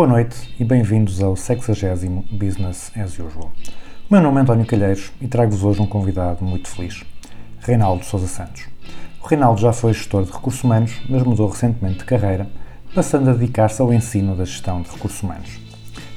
[0.00, 1.74] Boa noite e bem-vindos ao 60
[2.30, 3.52] Business as Usual.
[4.08, 7.04] O meu nome é António Calheiros e trago-vos hoje um convidado muito feliz,
[7.58, 8.66] Reinaldo Sousa Santos.
[9.22, 12.48] O Reinaldo já foi gestor de recursos humanos, mas mudou recentemente de carreira,
[12.94, 15.60] passando a dedicar-se ao ensino da gestão de recursos humanos.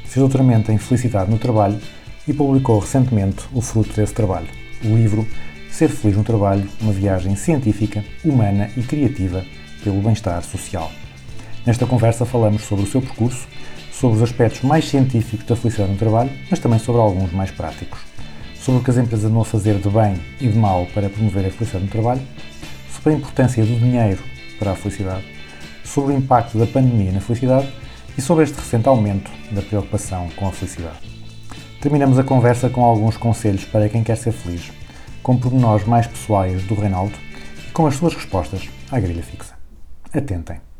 [0.05, 1.77] Fez doutoramento em Felicidade no Trabalho
[2.26, 4.48] e publicou recentemente o fruto desse trabalho,
[4.86, 5.27] o livro
[5.70, 9.44] Ser Feliz no Trabalho, uma viagem científica, humana e criativa
[9.84, 10.90] pelo bem-estar social.
[11.66, 13.48] Nesta conversa falamos sobre o seu percurso,
[13.94, 18.00] sobre os aspectos mais científicos da felicidade no trabalho, mas também sobre alguns mais práticos.
[18.60, 21.52] Sobre o que as empresas a fazer de bem e de mal para promover a
[21.52, 22.22] felicidade no trabalho,
[22.91, 24.22] sobre a importância do dinheiro
[24.58, 25.24] para a felicidade,
[25.84, 27.72] sobre o impacto da pandemia na felicidade
[28.18, 31.00] e sobre este recente aumento da preocupação com a felicidade.
[31.82, 34.72] Terminamos a conversa com alguns conselhos para quem quer ser feliz,
[35.22, 37.18] com pormenores mais pessoais do Reinaldo
[37.68, 39.54] e com as suas respostas à grelha fixa.
[40.13, 40.73] Atentem!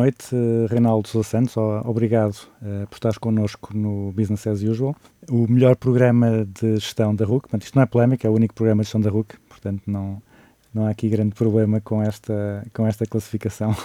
[0.00, 1.56] Noite, eh, Reinaldo Sousa Santos.
[1.84, 4.96] Obrigado eh, por estares connosco no Business as Usual,
[5.28, 7.48] o melhor programa de gestão da RUC.
[7.60, 10.22] Isto não é polémica, é o único programa de gestão da RUC, portanto não,
[10.72, 13.76] não há aqui grande problema com esta, com esta classificação.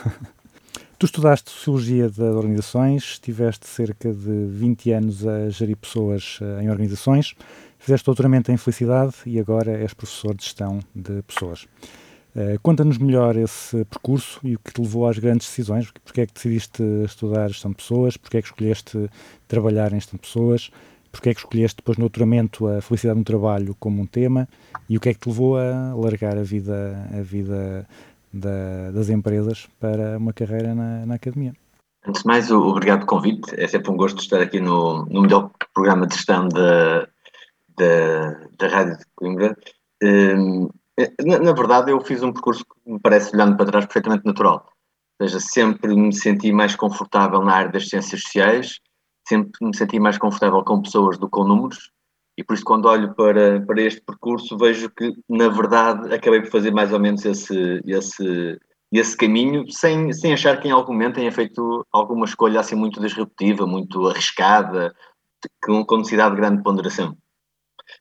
[0.97, 6.69] tu estudaste Sociologia das Organizações, tiveste cerca de 20 anos a gerir pessoas eh, em
[6.69, 7.35] organizações,
[7.78, 11.68] fizeste doutoramento em Felicidade e agora és professor de Gestão de Pessoas.
[12.35, 15.90] Uh, Conta-nos melhor esse percurso e o que te levou às grandes decisões.
[16.03, 18.18] Porque é que decidiste estudar gestão de pessoas?
[18.18, 19.09] Porque é que escolheste
[19.47, 20.69] trabalhar em gestão de pessoas?
[21.12, 24.50] Porque é que escolheste depois no doutoramento a felicidade no trabalho como um tema?
[24.90, 27.88] E o que é que te levou a largar a vida, a vida
[28.34, 31.53] da- das empresas para uma carreira na, na academia?
[32.06, 33.56] Antes de mais, obrigado pelo convite.
[33.57, 37.07] É sempre um gosto estar aqui no, no melhor programa de gestão da,
[37.78, 39.57] da, da Rádio de Coimbra.
[40.03, 40.69] Hum,
[41.25, 44.67] na, na verdade, eu fiz um percurso que me parece, olhando para trás, perfeitamente natural.
[45.19, 48.79] Ou seja, sempre me senti mais confortável na área das ciências sociais,
[49.28, 51.91] sempre me senti mais confortável com pessoas do que com números,
[52.38, 56.51] e por isso, quando olho para, para este percurso, vejo que, na verdade, acabei por
[56.51, 58.59] fazer mais ou menos esse, esse,
[58.91, 63.00] esse caminho, sem, sem achar que em algum momento tenha feito alguma escolha assim muito
[63.00, 64.94] disruptiva, muito arriscada,
[65.63, 67.17] com, com necessidade de grande ponderação.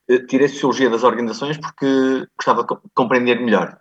[0.08, 3.78] Eh, Tirei Sociologia das Organizações porque gostava de co- compreender melhor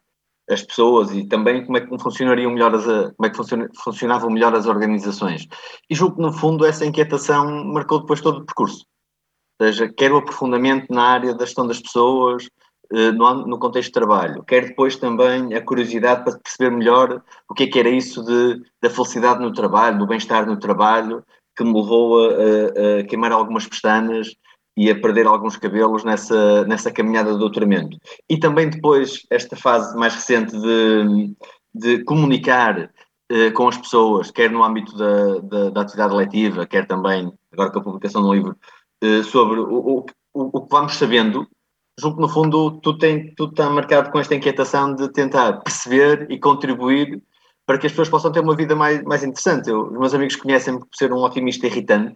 [0.50, 3.69] as pessoas e também como é que funcionariam melhor as, a- como é que funciona-
[3.84, 5.47] funcionavam melhor as organizações.
[5.90, 8.86] E julgo que, no fundo, essa inquietação marcou depois todo o percurso.
[9.62, 12.50] Ou seja, quer o aprofundamento na área da gestão das pessoas,
[12.92, 17.63] eh, no contexto de trabalho, quer depois também a curiosidade para perceber melhor o que
[17.63, 21.24] é que era isso de, da felicidade no trabalho, do bem-estar no trabalho,
[21.56, 24.36] que me levou a, a- a queimar algumas pestanas
[24.75, 27.97] e a perder alguns cabelos nessa, nessa caminhada do doutoramento.
[28.29, 31.35] E também depois esta fase mais recente de,
[31.73, 32.89] de comunicar
[33.29, 37.72] eh, com as pessoas, quer no âmbito da, da, da atividade letiva, quer também, agora
[37.72, 38.57] com a publicação do livro,
[39.01, 41.47] eh, sobre o, o, o, que vamos sabendo,
[42.00, 46.39] julgo que no fundo tu, tem, está marcado com esta inquietação de tentar perceber e
[46.39, 47.22] contribuir
[47.66, 49.69] para que as pessoas possam ter uma vida mais, mais interessante.
[49.69, 52.16] Eu, os meus amigos conhecem-me por ser um otimista irritante,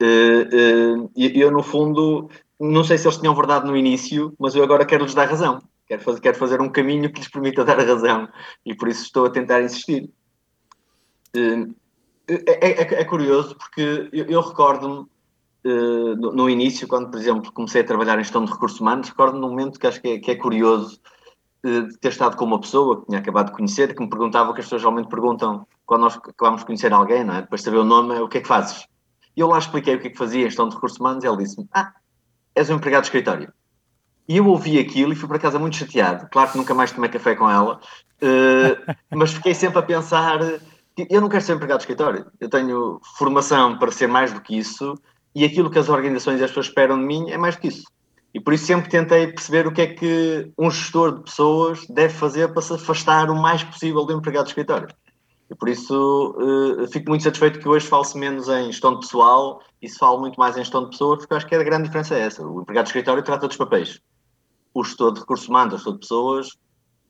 [0.00, 2.28] eh, e eu, no fundo,
[2.60, 5.62] não sei se eles tinham verdade no início, mas eu agora quero-lhes dar razão.
[5.86, 8.28] Quero fazer, quero fazer um caminho que lhes permita dar razão
[8.64, 10.10] e por isso estou a tentar insistir.
[11.34, 11.66] Eh,
[12.26, 15.06] É, é- é curioso porque eu, eu recordo-me
[16.16, 19.40] no, no início, quando, por exemplo, comecei a trabalhar em gestão de recursos humanos, recordo-me
[19.42, 20.98] num momento que acho que é, que é curioso
[21.62, 24.54] de ter estado com uma pessoa que tinha acabado de conhecer, que me perguntava o
[24.54, 27.42] que as pessoas geralmente perguntam quando nós acabamos de conhecer alguém, não é?
[27.42, 28.86] depois de saber o nome, é, o que é que fazes?
[29.36, 31.38] E eu lá expliquei o que é que fazia gestão de recursos humanos e ele
[31.38, 31.92] disse-me: Ah,
[32.54, 33.52] és um empregado de escritório.
[34.28, 36.28] E eu ouvi aquilo e fui para casa muito chateado.
[36.30, 37.78] Claro que nunca mais tomei café com ela,
[38.20, 40.38] eh, mas fiquei sempre a pensar:
[40.96, 42.26] que eu não quero ser empregado de escritório.
[42.40, 44.94] Eu tenho formação para ser mais do que isso
[45.34, 47.68] e aquilo que as organizações e as pessoas esperam de mim é mais do que
[47.68, 47.84] isso.
[48.32, 52.12] E por isso sempre tentei perceber o que é que um gestor de pessoas deve
[52.14, 54.88] fazer para se afastar o mais possível do empregado de escritório.
[55.50, 56.34] E por isso
[56.82, 60.36] eh, fico muito satisfeito que hoje fale-se menos em gestão pessoal e se fale muito
[60.36, 62.46] mais em gestão de pessoas, porque acho que a grande diferença é essa.
[62.46, 64.00] O empregado de escritório trata dos papéis.
[64.72, 66.48] O gestor de recursos humanos, o gestor de pessoas,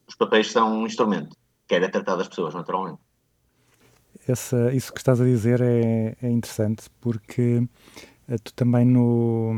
[0.06, 1.36] os papéis são um instrumento.
[1.68, 2.98] Quer é tratar das pessoas, naturalmente.
[4.28, 7.66] Essa, isso que estás a dizer é, é interessante porque
[8.28, 9.52] eh, tu também no,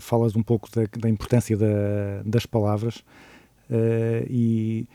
[0.00, 3.04] falas um pouco da, da importância da, das palavras
[3.70, 4.88] eh, e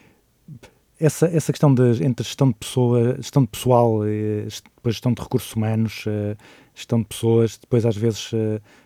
[1.00, 5.22] essa, essa questão de, entre gestão de, pessoa, gestão de pessoal e depois gestão de
[5.22, 6.36] recursos humanos, eh,
[6.74, 8.32] gestão de pessoas, depois às vezes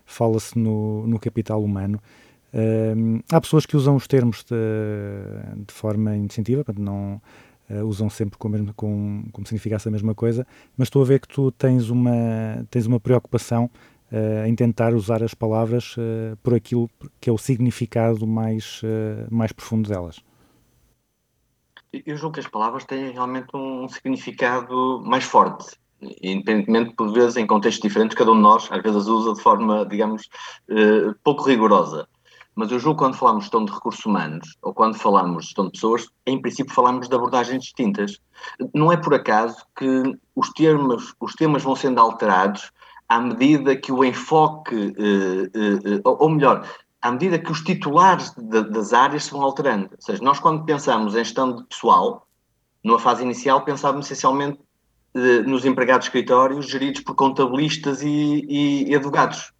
[0.05, 2.01] fala-se no, no capital humano.
[3.31, 4.55] há pessoas que usam os termos de,
[5.65, 7.21] de forma indistintiva, não,
[7.69, 10.45] uh, usam sempre com, mesmo, com, como se significasse a mesma coisa,
[10.77, 13.69] mas estou a ver que tu tens uma, tens uma preocupação
[14.45, 15.95] em tentar usar as palavras
[16.43, 16.89] por aquilo
[17.21, 18.81] que é o significado mais,
[19.29, 20.21] mais profundo delas.
[21.93, 25.77] Eu julgo que as palavras têm realmente um significado mais forte,
[26.21, 29.85] independentemente, por vezes, em contextos diferentes, cada um de nós às vezes usa de forma,
[29.85, 30.29] digamos,
[31.23, 32.07] pouco rigorosa.
[32.55, 35.47] Mas eu julgo que quando falamos de gestão de recursos humanos ou quando falamos de
[35.47, 38.19] gestão de pessoas, em princípio falamos de abordagens distintas.
[38.73, 42.71] Não é por acaso que os termos, os temas vão sendo alterados
[43.11, 46.65] à medida que o enfoque, eh, eh, eh, ou melhor,
[47.01, 49.89] à medida que os titulares de, das áreas se vão alterando.
[49.91, 52.27] Ou seja, nós quando pensamos em gestão de pessoal,
[52.83, 54.59] numa fase inicial pensávamos essencialmente
[55.45, 59.51] nos empregados de escritórios geridos por contabilistas e, e, e advogados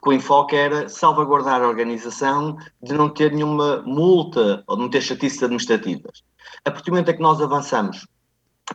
[0.00, 4.90] porque o enfoque era salvaguardar a organização de não ter nenhuma multa ou de não
[4.90, 6.24] ter chatices administrativas.
[6.64, 8.08] A partir do momento em que nós avançamos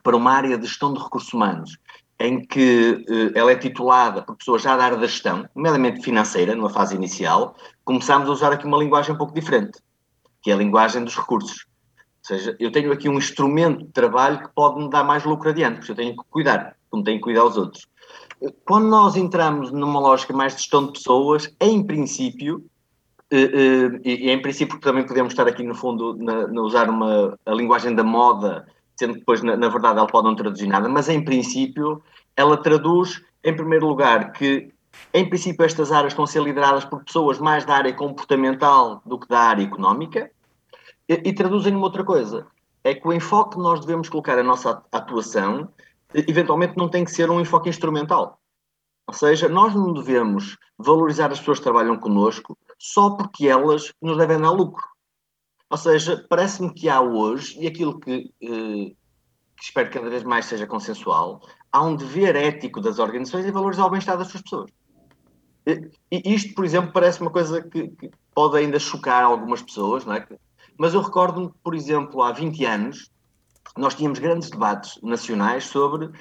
[0.04, 1.78] para uma área de gestão de recursos humanos,
[2.20, 6.56] em que eh, ela é titulada por pessoas já da área da gestão, nomeadamente financeira,
[6.56, 9.80] numa fase inicial, começamos a usar aqui uma linguagem um pouco diferente,
[10.42, 11.66] que é a linguagem dos recursos.
[11.98, 15.50] Ou seja, eu tenho aqui um instrumento de trabalho que pode me dar mais lucro
[15.50, 17.88] adiante, porque eu tenho que cuidar, como tenho que cuidar os outros
[18.66, 22.66] quando nós entramos numa lógica mais de gestão de pessoas, em princípio,
[23.32, 27.38] eh, eh, e em princípio também podemos estar aqui no fundo na, na usar uma,
[27.46, 30.88] a linguagem da moda, sendo que depois na, na, verdade ela pode não traduzir nada,
[30.88, 32.02] mas em princípio
[32.36, 34.74] ela traduz, em primeiro lugar, que
[35.14, 39.20] em princípio estas áreas estão a ser lideradas por pessoas mais da área comportamental do
[39.20, 40.32] que da área económica,
[41.08, 42.48] e, e traduzem uma outra coisa,
[42.84, 45.70] é que o enfoque que nós devemos colocar a nossa atuação
[46.14, 48.40] eventualmente não tem que ser um enfoque instrumental.
[49.08, 54.18] Ou seja, nós não devemos valorizar as pessoas que trabalham connosco só porque elas nos
[54.18, 54.84] devem dar lucro.
[55.70, 58.96] Ou seja, parece-me que há hoje, e aquilo que, eh,
[59.58, 61.42] que espero que cada vez mais seja consensual,
[61.72, 64.72] há um dever ético das organizações em valorizar o bem-estar das suas pessoas.
[65.66, 70.06] E, e isto, por exemplo, parece uma coisa que, que, pode ainda chocar algumas pessoas,
[70.06, 70.28] não é?
[70.78, 73.10] mas eu recordo-me, por exemplo, há 20 anos,
[73.78, 76.12] nós tínhamos grandes debates nacionais sobre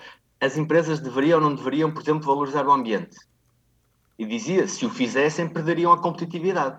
[0.40, 3.17] as empresas deveriam ou não deveriam, por exemplo, valorizar o ambiente.
[4.19, 6.79] E dizia, se o fizessem, perderiam a competitividade.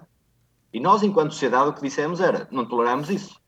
[0.75, 3.39] E nós, enquanto sociedade, o que dissemos era, não toleramos isso.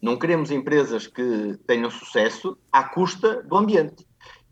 [0.00, 4.06] Não queremos empresas que tenham sucesso à custa do ambiente.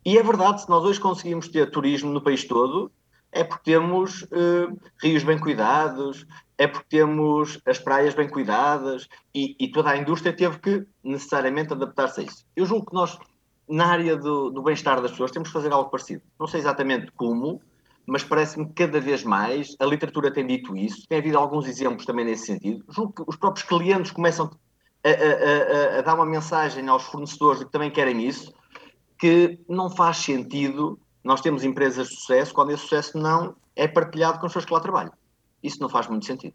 [0.04, 2.90] E é verdade, se nós hoje conseguimos ter turismo no país todo,
[3.30, 6.26] é porque temos uh, rios bem cuidados,
[6.58, 11.72] é porque temos as praias bem cuidadas e, e toda a indústria teve que necessariamente
[11.72, 12.44] adaptar-se a isso.
[12.56, 13.16] Eu julgo que nós,
[13.68, 16.22] na área do, do bem-estar das pessoas, temos que fazer algo parecido.
[16.36, 17.62] Não sei exatamente como,
[18.06, 21.06] mas parece-me que cada vez mais a literatura tem dito isso.
[21.08, 22.84] Tem havido alguns exemplos também nesse sentido.
[22.88, 24.50] Julgo que os próprios clientes começam
[25.02, 28.52] a, a, a, a dar uma mensagem aos fornecedores de que também querem isso,
[29.18, 34.38] que não faz sentido nós temos empresas de sucesso quando esse sucesso não é partilhado
[34.38, 35.12] com as pessoas que lá trabalham.
[35.62, 36.54] Isso não faz muito sentido.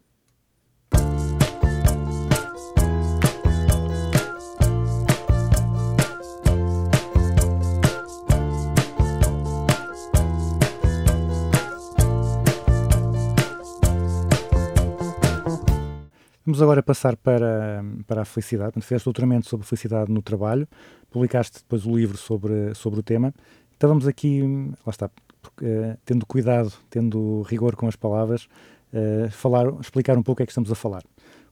[16.50, 18.72] Vamos agora passar para, para a felicidade.
[18.80, 20.66] Fizeste doutoramento sobre felicidade no trabalho,
[21.08, 23.32] publicaste depois o livro sobre, sobre o tema.
[23.76, 24.42] Então vamos aqui,
[24.84, 28.48] lá está, uh, tendo cuidado, tendo rigor com as palavras,
[28.92, 31.04] uh, falar, explicar um pouco o que é que estamos a falar.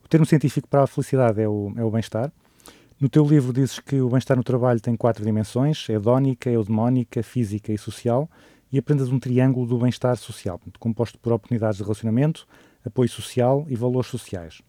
[0.05, 2.33] O termo científico para a felicidade é o, é o bem-estar.
[3.01, 7.73] No teu livro dizes que o bem-estar no trabalho tem quatro dimensões, hedónica, eudemónica, física
[7.73, 8.29] e social,
[8.73, 12.49] e aprendes um triângulo do bem-estar social, composto por oportunidades de relacionamento,
[12.85, 14.61] apoio social e valores sociais.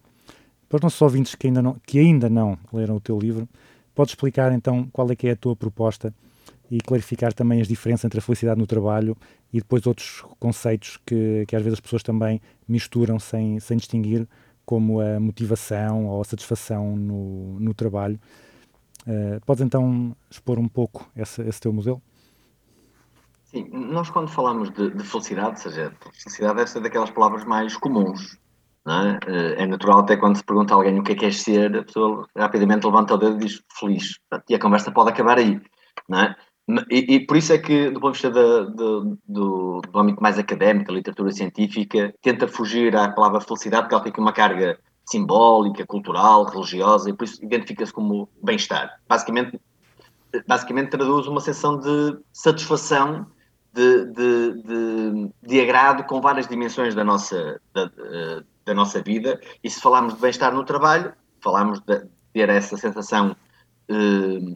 [0.70, 3.50] Para os nossos ouvintes que ainda não, que ainda não leram o teu livro,
[3.96, 6.14] podes explicar então qual é que é a tua proposta
[6.70, 9.18] e clarificar também as diferenças entre a felicidade no trabalho
[9.52, 14.28] e depois outros conceitos que, que às vezes as pessoas também misturam sem, sem distinguir,
[14.64, 18.20] como a motivação ou a satisfação no, no trabalho.
[19.08, 22.00] Uh, podes então expor um pouco esse, esse teu modelo?
[23.46, 28.38] Sim, nós quando falamos de, de felicidade, seja, felicidade deve ser daquelas palavras mais comuns.
[28.90, 29.20] É?
[29.32, 31.78] Eh, é natural até quando se pergunta a alguém o que é que queres ser,
[31.78, 34.20] a pessoa rapidamente levanta o dedo e diz feliz.
[34.50, 35.62] E a conversa pode acabar aí.
[36.12, 36.36] É?
[36.90, 40.22] E, e, por isso é que, do ponto de vista da, do, do, do âmbito
[40.22, 44.34] mais académico, a literatura científica, tenta fugir à palavra felicidade, porque ela tem aqui uma
[44.34, 49.00] carga simbólica, cultural, religiosa, e por isso identifica-se como bem-estar.
[49.08, 49.60] Basicamente,
[50.48, 53.26] basicamente traduz uma sensação de satisfação,
[53.74, 57.92] de, de, de, de agrado com várias dimensões da nossa, da,
[58.70, 59.42] da nossa vida.
[59.64, 61.12] E se falarmos de bem-estar no trabalho,
[61.42, 63.36] falamos de ter essa sensação
[63.90, 64.56] eh,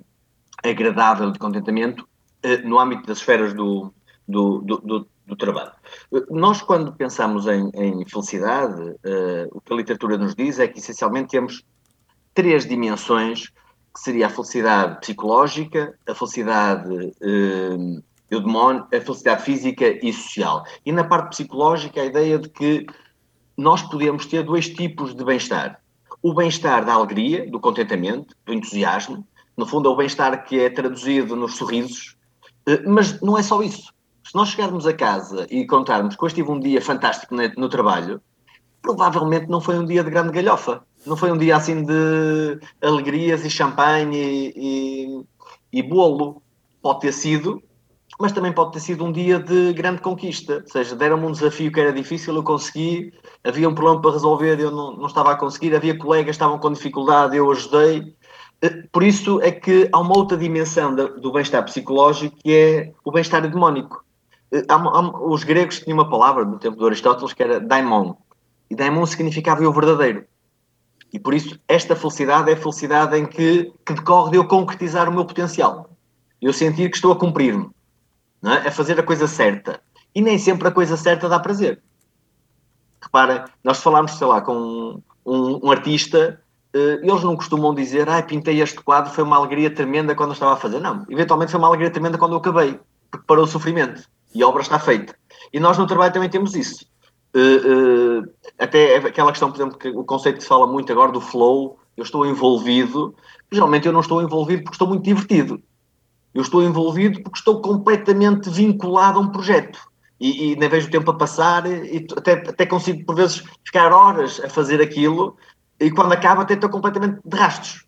[0.64, 2.08] agradável de contentamento
[2.44, 3.92] eh, no âmbito das esferas do,
[4.28, 5.72] do, do, do, do trabalho.
[6.30, 10.78] Nós, quando pensamos em, em felicidade, eh, o que a literatura nos diz é que,
[10.78, 11.64] essencialmente, temos
[12.36, 13.50] três dimensões,
[13.94, 18.02] que seria a felicidade psicológica, a felicidade eh,
[18.92, 20.66] a felicidade física e social.
[20.84, 22.86] E na parte psicológica, a ideia de que
[23.58, 25.80] nós podemos ter dois tipos de bem-estar.
[26.22, 30.70] O bem-estar da alegria, do contentamento, do entusiasmo, no fundo, é o bem-estar que é
[30.70, 32.16] traduzido nos sorrisos,
[32.66, 33.94] eh, mas não é só isso.
[34.24, 38.22] Se nós chegarmos a casa e contarmos que hoje tive um dia fantástico no trabalho,
[38.82, 40.84] provavelmente não foi um dia de grande galhofa.
[41.06, 45.24] Não foi um dia assim de alegrias e champanhe e,
[45.74, 46.42] e, e bolo.
[46.82, 47.62] Pode ter sido,
[48.20, 50.62] mas também pode ter sido um dia de grande conquista.
[50.64, 54.60] Ou seja, deram-me um desafio que era difícil, eu consegui, havia um problema para resolver,
[54.60, 58.14] eu não, não estava a conseguir, havia colegas que estavam com dificuldade, eu ajudei.
[58.92, 63.42] Por isso é que há uma outra dimensão do bem-estar psicológico que é o bem-estar
[63.42, 64.04] demónico.
[64.70, 68.14] Há, os gregos tinham uma palavra no tempo de Aristóteles que era daimon.
[68.70, 70.26] E daimon significava o verdadeiro.
[71.12, 75.10] E por isso esta felicidade é a felicidade em que, que decorre de eu concretizar
[75.10, 75.90] o meu potencial.
[76.42, 77.70] Eu sentir que estou a cumprir-me.
[78.44, 78.72] É?
[78.72, 79.82] Fazer a coisa certa.
[80.14, 81.82] E nem sempre a coisa certa dá prazer.
[83.02, 86.40] Repara, nós falámos, sei lá, com um, um artista
[86.74, 90.34] eh, eles não costumam dizer, ah, pintei este quadro, foi uma alegria tremenda quando eu
[90.34, 90.80] estava a fazer.
[90.80, 92.80] Não, eventualmente foi uma alegria tremenda quando eu acabei,
[93.12, 95.16] porque parou o sofrimento e a obra está feita.
[95.54, 96.86] E nós no trabalho também temos isso.
[97.36, 101.12] Uh, uh, até aquela questão, por exemplo, que o conceito que se fala muito agora
[101.12, 103.16] do flow, eu estou envolvido,
[103.52, 105.62] geralmente eu não estou envolvido porque estou muito divertido.
[106.34, 109.80] Eu estou envolvido porque estou completamente vinculado a um projeto.
[110.20, 113.92] E, e nem vejo o tempo a passar e até, até consigo, por vezes, ficar
[113.92, 115.36] horas a fazer aquilo
[115.80, 117.86] e quando acaba até estou completamente de rastros.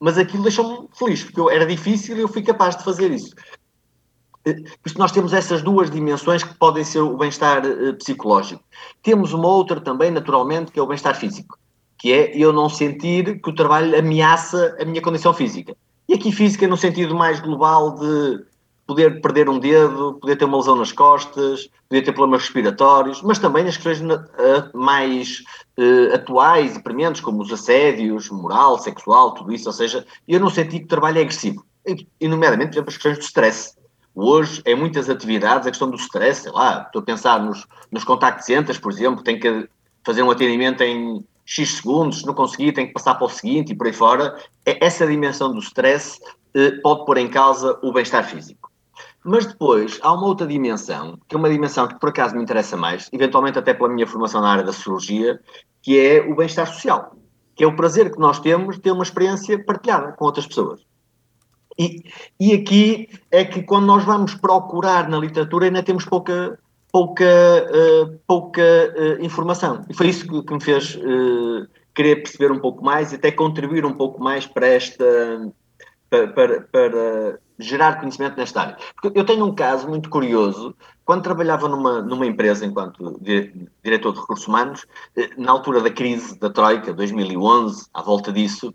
[0.00, 3.34] Mas aquilo deixou-me feliz, porque eu, era difícil e eu fui capaz de fazer isso.
[4.46, 8.62] Eh, isso nós temos essas duas dimensões que podem ser o bem-estar uh, psicológico.
[9.02, 11.58] Temos uma outra também, naturalmente, que é o bem-estar físico,
[11.98, 15.76] que é eu não sentir que o trabalho ameaça a minha condição física.
[16.08, 18.44] E aqui física no sentido mais global de
[18.86, 23.38] poder perder um dedo, poder ter uma lesão nas costas, poder ter problemas respiratórios, mas
[23.38, 25.42] também as questões uh, mais
[25.76, 29.68] uh, atuais e prementes, como os assédios, moral, sexual, tudo isso.
[29.68, 31.64] Ou seja, eu não senti que trabalho é agressivo.
[32.20, 33.76] E, nomeadamente, por exemplo, as questões do stress.
[34.14, 38.02] Hoje, em muitas atividades, a questão do stress, sei lá, estou a pensar nos, nos
[38.02, 39.68] contact centers, por exemplo, tem que
[40.04, 43.72] fazer um atendimento em X segundos, se não conseguir, tem que passar para o seguinte
[43.72, 44.36] e por aí fora.
[44.66, 46.18] É, essa dimensão do stress
[46.56, 48.70] uh, pode pôr em causa o bem-estar físico.
[49.24, 52.76] Mas depois há uma outra dimensão, que é uma dimensão que por acaso me interessa
[52.76, 55.40] mais, eventualmente até pela minha formação na área da sociologia,
[55.82, 57.16] que é o bem-estar social,
[57.54, 60.80] que é o prazer que nós temos de ter uma experiência partilhada com outras pessoas.
[61.78, 62.02] E,
[62.40, 66.58] e aqui é que quando nós vamos procurar na literatura ainda temos pouca,
[66.92, 69.84] pouca, uh, pouca uh, informação.
[69.88, 73.30] E foi isso que, que me fez uh, querer perceber um pouco mais e até
[73.30, 75.04] contribuir um pouco mais para esta
[76.08, 78.76] para, para, para gerar conhecimento nesta área.
[78.94, 80.74] Porque eu tenho um caso muito curioso.
[81.04, 83.20] Quando trabalhava numa, numa empresa enquanto
[83.82, 84.86] diretor de recursos humanos,
[85.36, 88.74] na altura da crise da Troika, 2011, à volta disso,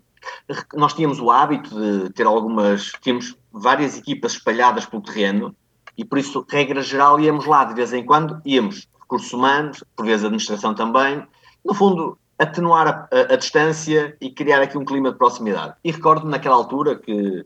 [0.74, 5.54] nós tínhamos o hábito de ter algumas, tínhamos várias equipas espalhadas pelo terreno
[5.96, 10.06] e por isso, regra geral, íamos lá de vez em quando, íamos recursos humanos, por
[10.06, 11.26] vezes administração também,
[11.64, 15.74] no fundo, atenuar a, a, a distância e criar aqui um clima de proximidade.
[15.84, 17.44] E recordo-me naquela altura que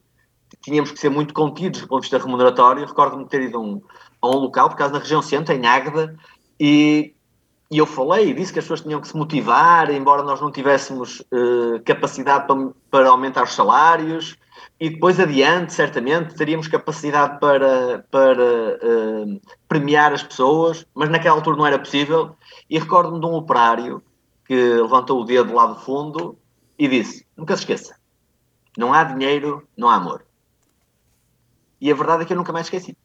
[0.62, 2.86] tínhamos que ser muito contidos do ponto de vista remuneratório.
[2.86, 3.82] Recordo-me ter ido um,
[4.22, 6.16] a um local, por causa na região centro, em Águeda,
[6.58, 7.14] e,
[7.70, 11.20] e eu falei disse que as pessoas tinham que se motivar, embora nós não tivéssemos
[11.20, 12.56] uh, capacidade para,
[12.90, 14.36] para, aumentar os salários,
[14.78, 18.44] E depois adiante, certamente, teríamos capacidade para, para
[18.82, 22.36] eh, premiar as pessoas, mas naquela altura não era possível.
[22.68, 24.02] E recordo-me de um operário
[24.44, 26.38] que levantou o dedo lá do fundo
[26.78, 27.96] e disse: Nunca se esqueça,
[28.76, 30.26] não há dinheiro, não há amor.
[31.80, 32.96] E a verdade é que eu nunca mais esqueci.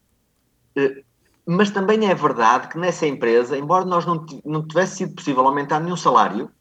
[0.76, 1.04] Eh,
[1.46, 5.80] Mas também é verdade que nessa empresa, embora nós não, não tivesse sido possível aumentar
[5.80, 6.52] nenhum salário,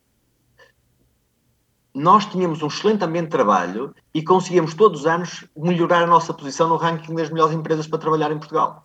[1.94, 6.32] nós tínhamos um excelente ambiente de trabalho e conseguíamos todos os anos melhorar a nossa
[6.32, 8.84] posição no ranking das melhores empresas para trabalhar em Portugal.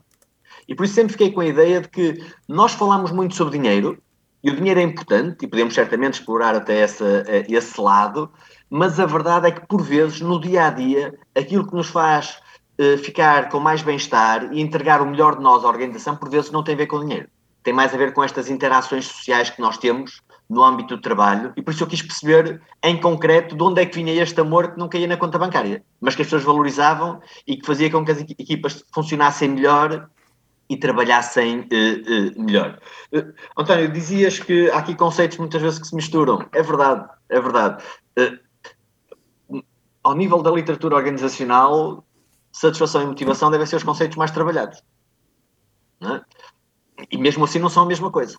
[0.67, 3.97] E por isso sempre fiquei com a ideia de que nós falamos muito sobre dinheiro,
[4.43, 8.31] e o dinheiro é importante, e podemos certamente explorar até essa, eh, esse lado,
[8.69, 12.37] mas a verdade é que, por vezes, no dia a dia, aquilo que nos faz
[12.77, 16.51] eh, ficar com mais bem-estar e entregar o melhor de nós à organização, por vezes,
[16.51, 17.27] não tem a ver com o dinheiro.
[17.63, 21.51] Tem mais a ver com estas interações sociais que nós temos no âmbito do trabalho,
[21.57, 24.71] e por isso eu quis perceber, em concreto, de onde é que vinha este amor
[24.73, 28.05] que não caía na conta bancária, mas que as pessoas valorizavam e que fazia com
[28.05, 30.07] que as equi- equipas funcionassem melhor
[30.69, 32.79] e trabalhassem eh, eh, melhor.
[33.11, 33.25] Eh,
[33.57, 36.47] António, dizias que há aqui conceitos muitas vezes que se misturam.
[36.53, 37.83] É verdade, é verdade.
[40.03, 42.05] Ao nível da literatura organizacional,
[42.51, 44.83] satisfação e motivação devem ser os conceitos mais trabalhados.
[46.01, 46.21] é?
[47.11, 48.37] E mesmo assim não são a mesma coisa.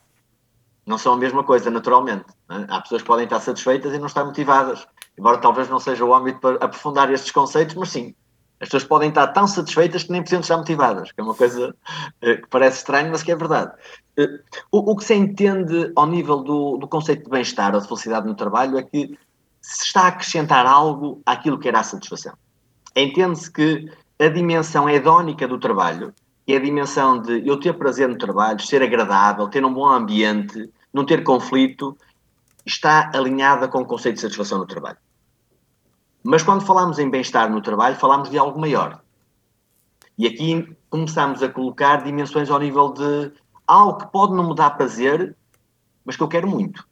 [0.86, 2.26] Não são a mesma coisa, naturalmente.
[2.48, 2.66] não é?
[2.68, 4.86] Há pessoas que podem estar satisfeitas e não estar motivadas.
[5.18, 8.14] Embora talvez não seja o âmbito para aprofundar estes conceitos, mas sim.
[8.60, 11.74] As pessoas podem estar tão satisfeitas que nem precisam estar motivadas, que é uma coisa
[12.22, 13.72] eh, que parece estranho, mas que é verdade.
[14.16, 14.40] Eh,
[14.72, 18.26] o, o que se entende ao nível do, do conceito de bem-estar ou de felicidade
[18.26, 19.18] no trabalho é que
[19.60, 22.32] se está a acrescentar algo àquilo que era a satisfação.
[22.94, 26.14] Entende-se que a dimensão hedónica do trabalho,
[26.46, 30.70] é a dimensão de eu ter prazer no trabalho, ser agradável, ter um bom ambiente,
[30.92, 31.96] não ter conflito,
[32.64, 34.98] está alinhada com o conceito de satisfação no trabalho.
[36.22, 39.00] Mas quando falamos em bem-estar no trabalho, falamos de algo maior.
[40.18, 43.32] E aqui começamos a colocar dimensões ao nível de
[43.66, 45.36] algo que pode não me dar prazer,
[46.04, 46.86] mas que eu quero muito.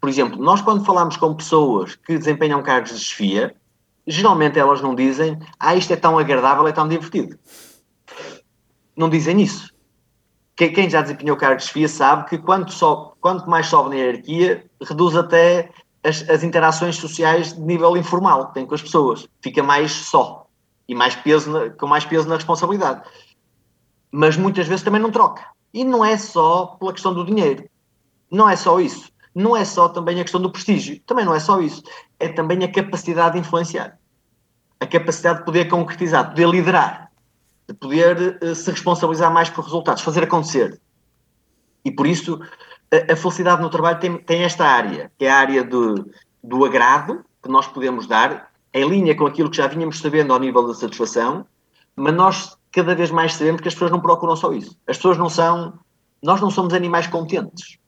[0.00, 3.56] Por exemplo, nós quando falamos com pessoas que desempenham cargos de chefia,
[4.06, 7.38] geralmente elas não dizem ah, isto é tão agradável, é tão divertido.
[8.96, 9.74] Não dizem isso.
[10.56, 12.72] Quem, quem já desempenhou cargos de chefia sabe que quanto,
[13.20, 15.70] quanto mais sobe na hierarquia, reduz até
[16.02, 19.28] as, as interações sociais de nível informal que tem com as pessoas.
[19.42, 20.46] Fica mais só
[20.88, 23.02] e mais peso na- com mais peso na responsabilidade.
[24.10, 25.44] Mas muitas vezes também não troca.
[25.74, 27.68] E não é só pela questão do dinheiro.
[28.30, 29.10] Não é só isso.
[29.34, 30.98] Não é só também a questão do prestígio.
[31.00, 31.82] Também não é só isso.
[32.18, 33.98] É também a capacidade de influenciar.
[34.80, 37.05] A capacidade de poder concretizar, de poder liderar,
[37.68, 40.80] de poder eh, se responsabilizar mais por resultados, fazer acontecer.
[41.84, 42.40] E por isso
[42.90, 46.10] a, felicidade no trabalho tem, tem esta área, que é a área do,
[46.42, 50.38] do agrado que nós podemos dar, em linha com aquilo que já vínhamos sabendo ao
[50.38, 51.46] nível da satisfação,
[51.94, 54.76] mas nós cada vez mais sabemos que as pessoas não procuram só isso.
[54.86, 55.78] As pessoas não são,
[56.22, 57.78] nós não somos animais contentes,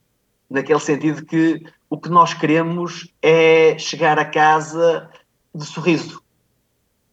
[0.48, 5.10] naquele sentido que o que nós queremos é chegar a casa
[5.54, 6.22] de sorriso.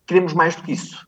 [0.06, 1.05] Queremos mais do que isso.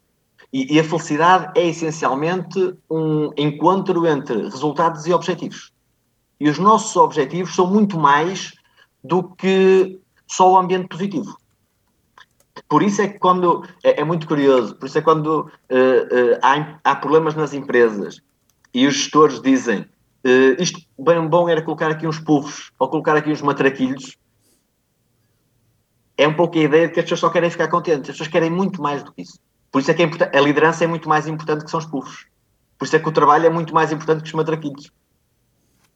[0.57, 5.71] E, e a felicidade é essencialmente um encontro entre resultados e objetivos.
[6.39, 8.55] E os nossos objetivos são muito mais
[9.03, 11.37] do que só o ambiente positivo.
[12.67, 16.39] Por isso é que quando é, é muito curioso, por isso é quando eh, eh,
[16.41, 18.19] há, há problemas nas empresas
[18.73, 19.85] e os gestores dizem
[20.23, 24.17] eh, isto bem bom era colocar aqui uns pulvos ou colocar aqui uns matraquilhos,
[26.17, 28.29] é um pouco a ideia de que as pessoas só querem ficar contentes, as pessoas
[28.29, 29.39] querem muito mais do que isso.
[29.71, 32.25] Por isso é que é a liderança é muito mais importante que são os pulvos.
[32.77, 34.91] Por isso é que o trabalho é muito mais importante que os matraquilhos.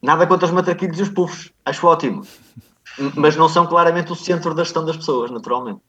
[0.02, 2.26] Nada contra os matraquilhos e os puffs, acho ótimo.
[3.16, 5.82] Mas não são claramente o centro da gestão das pessoas, naturalmente.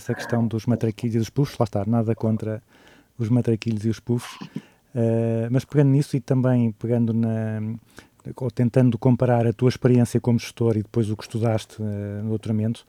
[0.00, 2.62] Nessa questão dos matraquilhos e dos puffs, lá está, nada contra
[3.18, 4.38] os matraquilhos e os puffs,
[4.94, 7.60] eh, mas pegando nisso e também pegando na.
[8.36, 12.30] ou tentando comparar a tua experiência como gestor e depois o que estudaste eh, no
[12.30, 12.86] doutoramento,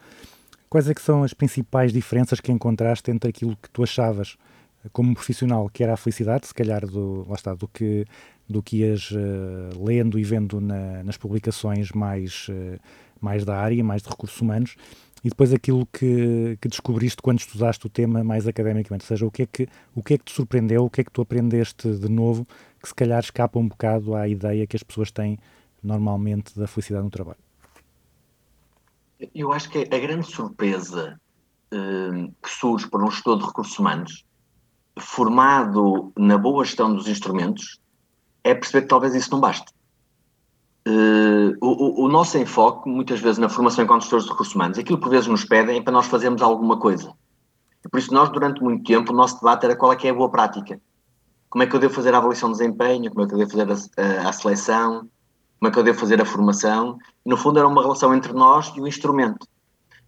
[0.69, 4.37] quais é que são as principais diferenças que encontraste entre aquilo que tu achavas
[4.85, 8.05] eh, como profissional, que era a felicidade, se calhar do, lá está, do que,
[8.47, 12.79] do que ias eh, lendo e vendo na- nas publicações mais, eh,
[13.19, 14.75] mais da área, mais de recursos humanos,
[15.23, 19.31] e depois aquilo que, que descobriste quando estudaste o tema mais academicamente, ou seja, o
[19.31, 21.93] que, é que, o que é que te surpreendeu, o que é que tu aprendeste
[21.95, 22.45] de novo,
[22.81, 25.37] que se calhar escapa um bocado à ideia que as pessoas têm
[25.83, 27.39] normalmente da felicidade no trabalho.
[29.35, 31.19] Eu acho que a grande surpresa
[31.71, 34.25] eh, que surge para um gestor de recursos humanos,
[34.99, 37.79] formado na boa gestão dos instrumentos,
[38.43, 39.71] é perceber que talvez isso não baste.
[40.85, 44.97] Eh, o, o- nosso enfoque, muitas vezes na formação enquanto gestores de recursos humanos, aquilo
[44.97, 47.13] que por vezes nos pedem é para nós fazermos alguma coisa.
[47.85, 50.11] E por isso nós, durante muito tempo, o nosso debate era qual é que é
[50.11, 50.81] a boa prática.
[51.49, 53.51] Como é que eu devo fazer a avaliação de desempenho, como é que eu devo
[53.51, 55.07] fazer a, a- a seleção,
[55.59, 56.97] como é que eu devo fazer a formação.
[57.25, 59.45] E, no fundo, era uma relação entre nós e o instrumento.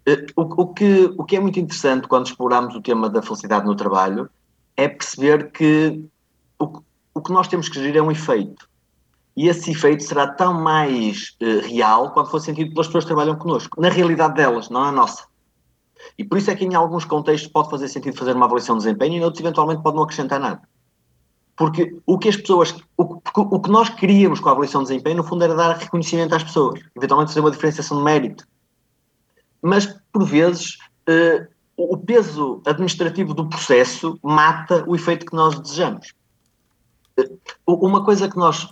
[0.07, 3.65] Eh, O, o que, o que é muito interessante quando exploramos o tema da felicidade
[3.65, 4.27] no trabalho
[4.75, 6.03] é perceber que
[6.59, 6.81] o,
[7.13, 8.67] o que nós temos que gerir é um efeito.
[9.35, 13.35] E esse efeito será tão mais eh, real quando for sentido pelas pessoas que trabalham
[13.35, 15.25] connosco, na realidade delas, não na nossa.
[16.17, 18.83] E por isso é que em alguns contextos pode fazer sentido fazer uma avaliação de
[18.83, 20.61] desempenho e em outros eventualmente pode não acrescentar nada.
[21.55, 25.17] Porque o que as pessoas, o, o que nós queríamos com a avaliação de desempenho,
[25.17, 28.47] no fundo, era dar reconhecimento às pessoas, eventualmente fazer uma diferenciação de mérito.
[29.61, 36.13] Mas, por vezes, eh, o peso administrativo do processo mata o efeito que nós desejamos.
[37.17, 37.29] Eh,
[37.65, 38.67] Uma coisa que nós,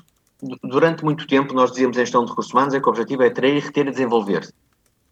[0.63, 3.27] durante muito tempo, nós dizíamos em gestão de recursos humanos é que o objetivo é
[3.27, 4.47] atrair, reter e desenvolver.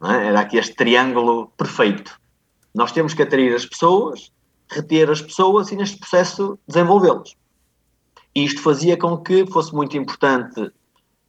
[0.03, 0.27] é?
[0.27, 2.19] Era aqui este triângulo perfeito.
[2.73, 4.31] Nós temos que atrair as pessoas,
[4.69, 7.35] reter as pessoas e, neste processo, desenvolvê-las.
[8.35, 10.71] E isto fazia com que fosse muito importante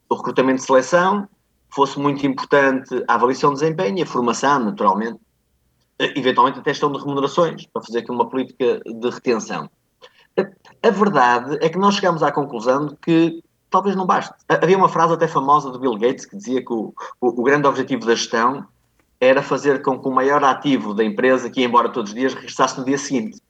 [0.08, 1.28] o recrutamento de seleção,
[1.70, 5.18] fosse muito importante a avaliação de desempenho e a formação, naturalmente.
[5.98, 9.70] Eventualmente até gestão de remunerações, para fazer aqui uma política de retenção.
[10.38, 14.32] A- A verdade é que nós chegamos à conclusão de que talvez não baste.
[14.48, 17.42] Ha- Havia uma frase até famosa do Bill Gates que dizia que o, o- o
[17.42, 18.66] grande objetivo da gestão
[19.20, 22.34] era fazer com que o maior ativo da empresa, que ia embora todos os dias,
[22.34, 23.40] regressasse no dia seguinte.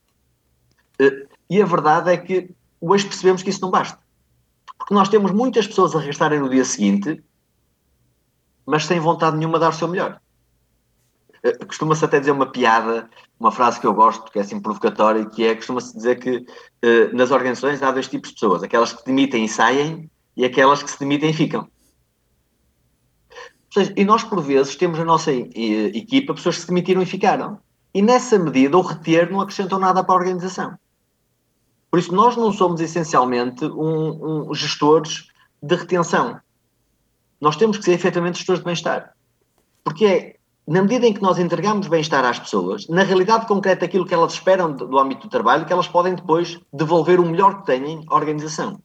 [0.99, 3.99] Eh, E a verdade é que hoje percebemos que isso não basta.
[4.79, 7.23] Porque nós temos muitas pessoas a regressarem no dia seguinte,
[8.67, 10.21] mas sem vontade nenhuma de dar o seu melhor.
[11.43, 15.25] Eh, Costuma-se até dizer uma piada, uma frase que eu gosto, que é assim provocatória,
[15.27, 16.45] que é, costuma-se dizer que
[16.83, 20.83] eh, nas organizações há dois tipos de pessoas, aquelas que demitem e saem e aquelas
[20.83, 21.69] que se demitem e ficam.
[23.73, 27.61] Seja, e nós, por vezes, temos na nossa equipa pessoas que se demitiram e ficaram.
[27.95, 30.77] E nessa medida, o reter não acrescentou nada para a organização.
[31.89, 35.29] Por isso, nós não somos essencialmente um, um gestores
[35.63, 36.41] de retenção.
[37.41, 39.15] Nós temos que ser efetivamente gestores de bem-estar.
[39.85, 44.07] Porque é, na medida em que nós entregamos bem-estar às pessoas, na realidade concreta aquilo
[44.07, 47.67] que elas esperam do, âmbito do trabalho, que elas podem depois devolver o melhor que
[47.67, 48.81] têm à organização.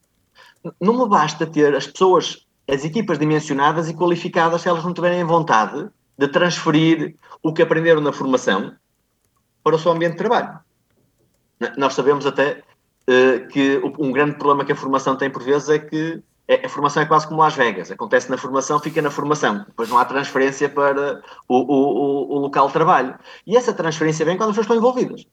[0.81, 5.23] Não me basta ter as pessoas, as equipas dimensionadas e qualificadas se elas não tiverem
[5.23, 8.73] vontade de transferir o que aprenderam na formação
[9.63, 10.59] para o seu ambiente de trabalho.
[11.77, 12.63] Nós sabemos até
[13.07, 17.01] eh, que um grande problema que a formação tem por vezes é que a formação
[17.01, 17.89] é quase como Las Vegas.
[17.91, 19.63] Acontece na formação, fica na formação.
[19.67, 23.15] Depois não há transferência para o, o- o- local de trabalho.
[23.47, 25.25] E essa transferência vem quando as pessoas estão envolvidas.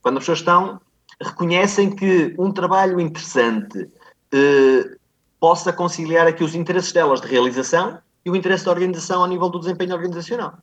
[0.00, 0.80] Quando as pessoas estão,
[1.20, 3.90] reconhecem que um trabalho interessante
[4.32, 4.96] eh,
[5.38, 9.48] possa conciliar aqui os interesses delas de realização e o interesse da organização ao nível
[9.50, 10.54] do desempenho organizacional.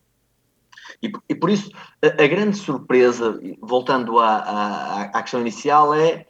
[1.01, 1.69] E, e por isso,
[2.01, 6.25] a, a grande surpresa, voltando à, à, à questão inicial, é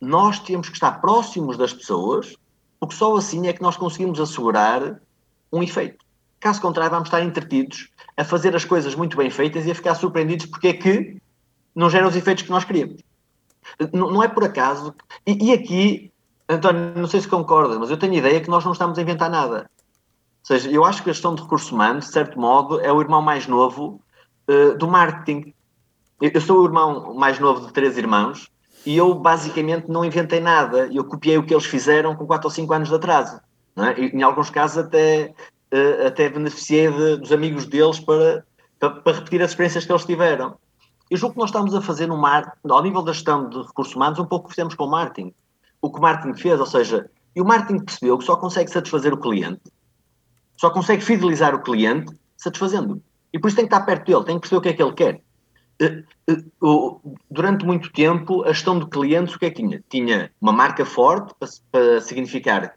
[0.00, 2.34] nós temos que estar próximos das pessoas,
[2.82, 5.00] porque só assim é que nós conseguimos assegurar
[5.52, 6.04] um efeito.
[6.40, 9.94] Caso contrário, vamos estar entretidos a fazer as coisas muito bem feitas e a ficar
[9.94, 11.22] surpreendidos porque é que
[11.76, 13.00] não geram os efeitos que nós queríamos.
[13.92, 14.92] Não, não é por acaso.
[15.24, 16.10] E, e aqui,
[16.48, 19.02] António, não sei se concorda, mas eu tenho a ideia que nós não estamos a
[19.02, 19.70] inventar nada.
[20.40, 23.00] Ou seja, eu acho que a gestão de recursos humanos, de certo modo, é o
[23.00, 24.00] irmão mais novo
[24.48, 25.54] eh, do marketing.
[26.20, 28.50] Eu, eu sou o irmão mais novo de três irmãos
[28.84, 30.88] e eu basicamente não inventei nada.
[30.92, 33.40] Eu copiei o que eles fizeram com 4 ou 5 anos de atraso.
[33.76, 34.00] É?
[34.00, 35.32] E, em alguns casos até,
[35.70, 38.44] eh, até beneficiei de- dos amigos deles para,
[38.78, 40.56] para, para repetir as experiências que eles tiveram.
[41.10, 43.94] Eu julgo que nós estamos a fazer no mar, ao nível da gestão de recursos
[43.94, 45.32] humanos, um pouco o que fizemos com o marketing.
[45.80, 49.12] O que o marketing fez, ou seja, e o marketing percebeu que só consegue satisfazer
[49.12, 49.60] o cliente,
[50.56, 53.02] só consegue fidelizar o cliente satisfazendo.
[53.32, 54.82] E por isso tem que estar perto dele, tem que perceber o que é que
[54.82, 55.20] ele quer.
[55.82, 56.36] Eh, eh,
[57.30, 59.82] Durante muito tempo, a gestão de clientes, o que é que tinha?
[59.88, 62.74] Tinha uma marca forte para, para significar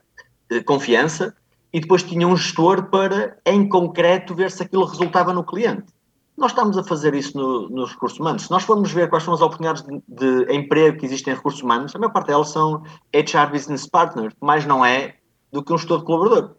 [0.49, 1.35] eh, confiança
[1.71, 5.93] e depois tinha um gestor para, em concreto, ver se aquilo resultava no cliente.
[6.37, 8.43] Nós estamos a fazer isso no- nos recursos humanos.
[8.43, 11.61] Se nós formos ver quais são as oportunidades de, de emprego que existem em recursos
[11.61, 15.15] humanos, a maior parte delas são HR Business Partner, que mais não é
[15.51, 16.55] do que um gestor de colaborador,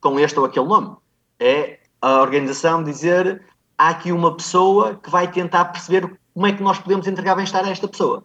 [0.00, 0.96] com este ou aquele nome.
[1.40, 3.42] É a organização dizer
[3.78, 7.64] há aqui uma pessoa que vai tentar perceber como é que nós podemos entregar bem-estar
[7.64, 8.24] a esta pessoa.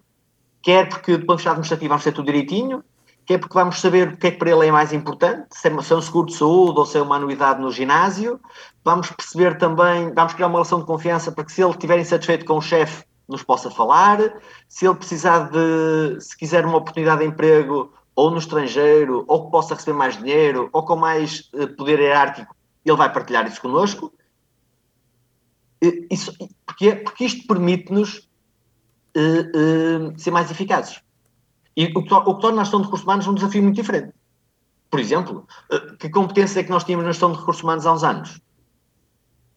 [0.61, 2.83] Quer porque do ponto de vista administrativo vamos ter tudo direitinho,
[3.25, 5.67] que é porque vamos saber o que é que para ele é mais importante, se
[5.67, 8.39] é, se é um seguro de saúde ou se é uma anuidade no ginásio.
[8.83, 12.45] Vamos perceber também, vamos criar uma relação de confiança para que se ele estiver insatisfeito
[12.45, 14.19] com o chefe, nos possa falar.
[14.67, 19.51] Se ele precisar de, se quiser uma oportunidade de emprego ou no estrangeiro, ou que
[19.51, 24.13] possa receber mais dinheiro, ou com mais eh, poder hierárquico, ele vai partilhar isso connosco.
[25.83, 26.31] Eh, Isso,
[26.65, 28.27] porque, porque isto permite-nos
[29.15, 31.01] eh, eh, ser mais eficazes.
[31.75, 34.13] E o que, o que torna a gestão de recursos humanos um desafio muito diferente.
[34.89, 37.93] Por exemplo, eh, que competência é que nós tínhamos na gestão de recursos humanos há
[37.93, 38.41] uns anos?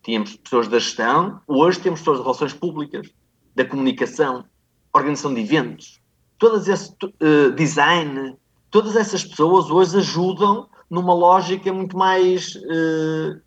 [0.03, 3.09] Tínhamos pessoas da gestão, hoje temos pessoas de relações públicas,
[3.55, 4.45] da comunicação,
[4.93, 6.01] organização de eventos,
[6.39, 6.95] todas esse
[7.57, 8.37] design,
[8.71, 12.53] todas essas pessoas hoje ajudam numa lógica muito mais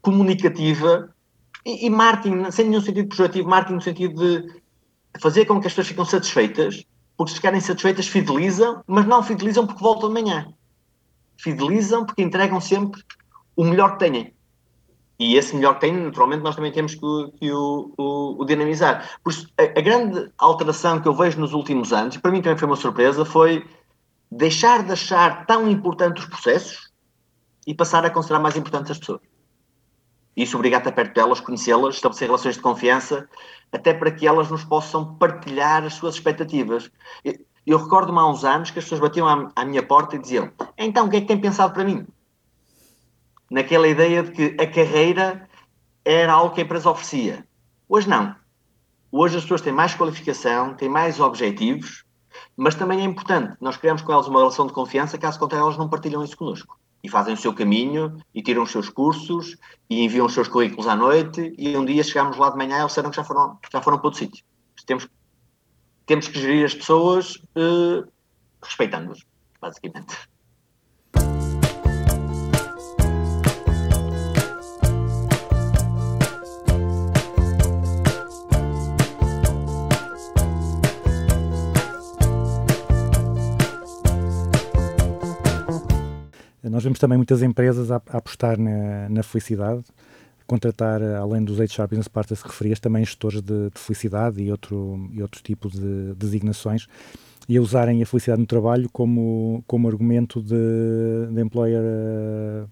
[0.02, 1.14] comunicativa
[1.66, 4.62] e, e marketing, sem nenhum sentido pejorativo, marketing no sentido de
[5.20, 6.84] fazer com que as pessoas ficam satisfeitas,
[7.18, 10.54] porque se ficarem satisfeitas fidelizam, mas não fidelizam porque voltam de manhã.
[11.38, 13.02] Fidelizam porque entregam sempre
[13.56, 14.34] o melhor que têm.
[15.18, 19.20] E esse melhor que têm, naturalmente, nós também temos que, que o, o- o dinamizar.
[19.22, 22.42] Por isso, a, a grande alteração que eu vejo nos últimos anos, e para mim
[22.42, 23.66] também foi uma surpresa, foi
[24.32, 26.90] deixar de achar tão importantes os processos
[27.68, 29.20] e passar a considerar mais importantes as pessoas.
[30.40, 33.28] Isso obriga a perto delas, conhecê-las, estabelecer relações de confiança,
[33.74, 36.90] até para que elas nos possam partilhar as suas expectativas.
[37.26, 37.34] Eu,
[37.68, 40.50] eu recordo-me há uns anos que as pessoas batiam à, à minha porta e diziam:
[40.78, 42.08] Então, o que é que tem pensado para mim?
[43.52, 45.46] Naquela ideia de que a carreira
[46.06, 47.46] era algo que a empresa oferecia.
[47.90, 48.34] Hoje não.
[49.12, 52.06] Hoje as pessoas têm mais qualificação, têm mais objetivos,
[52.56, 55.78] mas também é importante nós criamos com elas uma relação de confiança, caso contrário elas
[55.78, 56.80] não partilham isso connosco.
[57.04, 59.56] E fazem o seu caminho, e tiram os seus cursos,
[59.90, 62.80] e enviam os seus currículos à noite, e um dia chegamos lá de manhã e
[62.80, 64.44] eles disseram que já foram, já foram para outro sítio.
[64.86, 65.08] Temos,
[66.06, 68.04] temos que gerir as pessoas eh,
[68.62, 69.26] respeitando-os,
[69.62, 70.18] basicamente.
[86.80, 89.84] Nós vemos também muitas empresas a, a apostar na, na felicidade,
[90.48, 94.50] contratar, eh, além dos HR Business Partners que referias, também gestores de, de felicidade e
[94.50, 96.88] outro, e outro tipo de designações
[97.50, 100.56] e a usarem a felicidade no trabalho como, como argumento de,
[101.34, 102.66] de, employer, eh,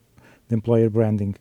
[0.47, 1.33] de employer branding.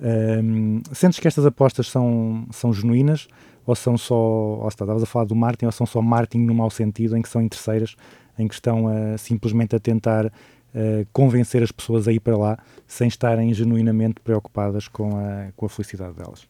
[0.00, 3.28] Um, sentes que estas apostas são, são genuínas
[3.64, 6.56] ou são só, ou está, estavas a falar do marketing, ou são só marketing no
[6.56, 7.94] mau sentido, em que são interesseiras,
[8.36, 10.32] em que estão uh, simplesmente a tentar
[10.74, 15.66] uh, convencer as pessoas a ir para lá sem estarem genuinamente preocupadas com a, com
[15.66, 16.48] a felicidade delas?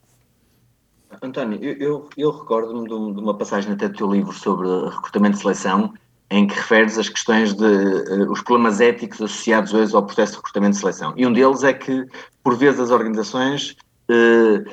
[1.23, 5.37] António, eu, eu, eu recordo-me de, de uma passagem até do teu livro sobre recrutamento
[5.37, 5.93] e seleção,
[6.31, 10.39] em que referes as questões de eh, os problemas éticos associados hoje ao processo de
[10.39, 11.13] recrutamento e seleção.
[11.17, 12.07] E um deles é que,
[12.45, 13.77] por vezes, as organizações,
[14.09, 14.65] eh,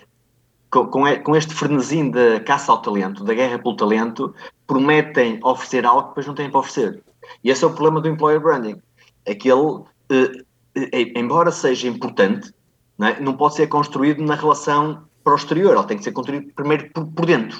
[1.07, 4.35] e- com este frenesim da caça ao talento, da guerra pelo talento,
[4.67, 7.01] prometem oferecer algo que depois não têm para oferecer.
[7.43, 8.79] E esse é o problema do employer branding.
[9.27, 10.43] Aquele, eh,
[10.75, 12.53] eh, embora seja importante,
[12.97, 13.19] não, é?
[13.19, 16.89] não pode ser construído na relação para o exterior, ele tem que ser construído primeiro
[16.91, 17.59] por, dentro.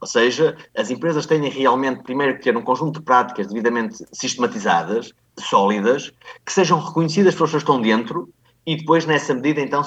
[0.00, 5.12] Ou seja, as empresas têm realmente primeiro que ter um conjunto de práticas devidamente sistematizadas,
[5.36, 6.12] sólidas,
[6.46, 8.28] que sejam reconhecidas pelas pessoas que estão dentro
[8.64, 9.82] e depois, nessa medida, então,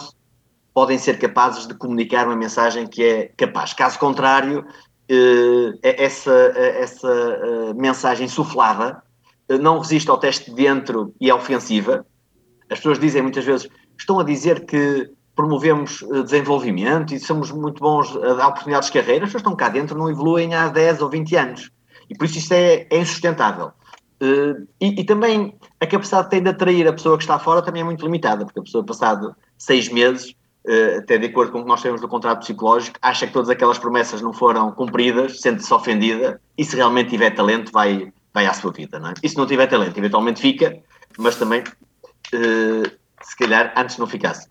[0.74, 3.74] podem ser capazes de comunicar uma mensagem que é capaz.
[3.74, 4.66] Caso contrário,
[5.08, 9.02] eh, essa, essa eh, mensagem insuflada eh,
[9.58, 12.06] não resiste ao teste de dentro e é ofensiva.
[12.70, 17.80] As pessoas dizem muitas vezes, estão a dizer que promovemos eh, desenvolvimento e somos muito
[17.80, 21.02] bons a dar oportunidades de carreira, as pessoas estão cá dentro não evoluem há 10
[21.02, 21.72] ou 20 anos.
[22.10, 23.72] E por isso isto é, é insustentável.
[24.22, 27.62] Eh, e, e também a capacidade que tem de atrair a pessoa que está fora
[27.62, 30.36] também é muito limitada, porque a pessoa passado seis meses,
[30.68, 33.50] eh, até de acordo com o que nós temos do contrato psicológico, acha que todas
[33.50, 38.54] aquelas promessas não foram cumpridas, sente-se ofendida e se realmente tiver talento vai, vai à
[38.54, 39.00] sua vida.
[39.00, 39.14] Não é?
[39.22, 40.82] E se não tiver talento, eventualmente fica,
[41.18, 41.64] mas também
[42.34, 42.92] eh,
[43.22, 44.50] se calhar antes não ficasse.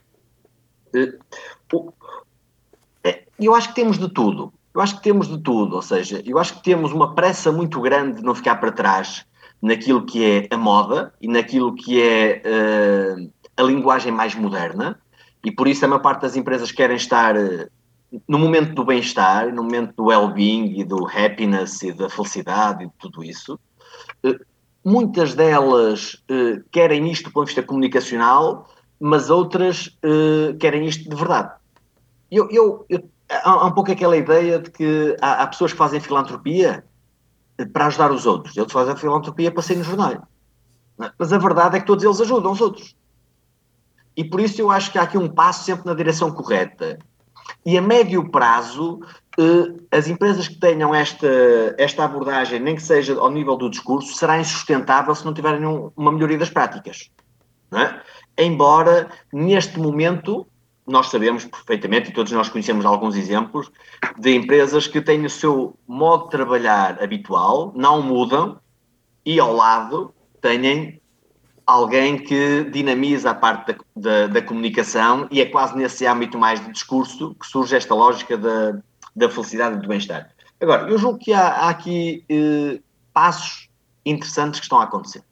[3.04, 4.52] É, Eu acho que temos de tudo.
[4.74, 5.76] Eu acho que temos de tudo.
[5.76, 9.24] Ou seja, eu acho que temos uma pressa muito grande de não ficar para trás
[9.62, 15.00] naquilo que é a moda e naquilo que é eh, a linguagem mais moderna.
[15.44, 17.68] E por isso a maior parte das empresas querem estar eh,
[18.28, 22.86] no momento do bem-estar, no momento do well-being e do happiness e da felicidade e
[22.86, 23.58] de tudo isso.
[24.24, 24.38] Eh,
[24.84, 31.08] muitas delas eh, querem isto do ponto de vista comunicacional, mas outras eh, querem isto
[31.08, 31.52] de verdade.
[32.30, 36.00] Eu, eu, eu- há, um pouco aquela ideia de que há, há pessoas que fazem
[36.00, 36.84] filantropia
[37.72, 39.62] para ajudar os outros, e outros fazem filantropia para
[39.96, 41.12] não é?
[41.18, 42.94] Mas a verdade é que todos eles ajudam os outros.
[44.16, 46.98] E por isso eu acho que há aqui um passo sempre na direção correta.
[47.64, 49.00] E a médio prazo,
[49.38, 51.26] eh, as empresas que tenham esta,
[51.78, 55.90] esta abordagem, nem que seja ao nível do discurso, será insustentável se não tiverem um-
[55.96, 57.10] uma melhoria das práticas.
[57.72, 58.00] é?
[58.36, 60.46] Embora, neste momento,
[60.86, 63.70] nós sabemos perfeitamente, e todos nós conhecemos alguns exemplos,
[64.18, 68.58] de empresas que têm o seu modo de trabalhar habitual, não mudam,
[69.24, 70.99] e ao lado têm
[71.70, 76.60] alguém que dinamiza a parte da, da, da comunicação e é quase nesse âmbito mais
[76.60, 78.82] de discurso que surge esta lógica da,
[79.14, 80.30] da felicidade e do bem-estar.
[80.60, 82.80] Agora, eu julgo que há, há aqui eh,
[83.12, 83.68] passos
[84.04, 85.22] interessantes que estão a acontecer.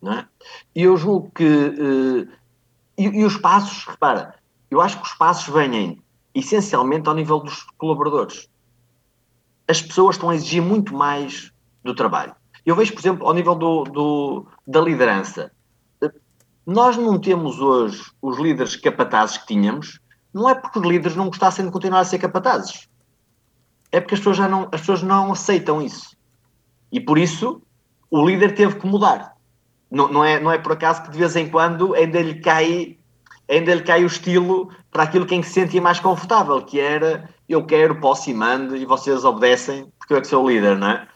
[0.00, 0.28] Não é?
[0.74, 1.44] E eu julgo que.
[1.44, 2.38] eh,
[2.98, 4.34] e, e os passos, repara,
[4.70, 6.02] eu acho que os passos vêm
[6.34, 8.48] essencialmente ao nível dos colaboradores.
[9.66, 11.50] As pessoas estão a exigir muito mais
[11.82, 12.34] do trabalho.
[12.64, 15.50] Eu vejo, por exemplo, ao nível do, do- da liderança.
[16.64, 19.98] Nós não temos hoje os líderes capatazes que tínhamos,
[20.32, 22.88] não é porque os líderes não gostassem de continuar a ser capatazes.
[23.90, 26.16] É porque as pessoas já não, as pessoas não aceitam isso.
[26.90, 27.60] E por isso
[28.10, 29.36] o líder teve que mudar.
[29.90, 32.96] Não, não, é, não é por acaso que de vez em quando ainda lhe cai,
[33.50, 36.78] ainda lhe cai o estilo para aquilo que em que se sentia mais confortável, que
[36.78, 40.48] era eu quero, posso e mando, e vocês obedecem porque eu é que sou o
[40.48, 41.08] líder, não é?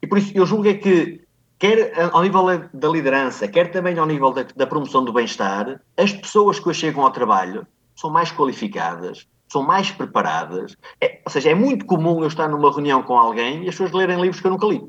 [0.00, 1.20] E por isso eu julgo é que,
[1.58, 6.12] quer ao nível da liderança, quer também ao nível da, da promoção do bem-estar, as
[6.12, 10.76] pessoas que chegam ao trabalho são mais qualificadas, são mais preparadas.
[11.00, 13.92] É- ou seja, é muito comum eu estar numa reunião com alguém e as pessoas
[13.92, 14.82] lerem livros que eu nunca li.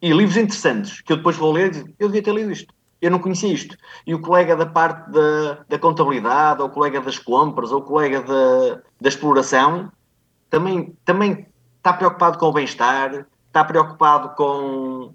[0.00, 2.74] E livros interessantes, que eu depois vou ler e digo, eu devia ter lido isto.
[3.00, 3.76] Eu não conhecia isto.
[4.06, 7.82] E o colega da parte da, da contabilidade, ou o colega das compras, ou o
[7.82, 9.90] colega da, da exploração,
[10.50, 11.46] também, também
[11.82, 15.12] está preocupado com o bem-estar, está preocupado com,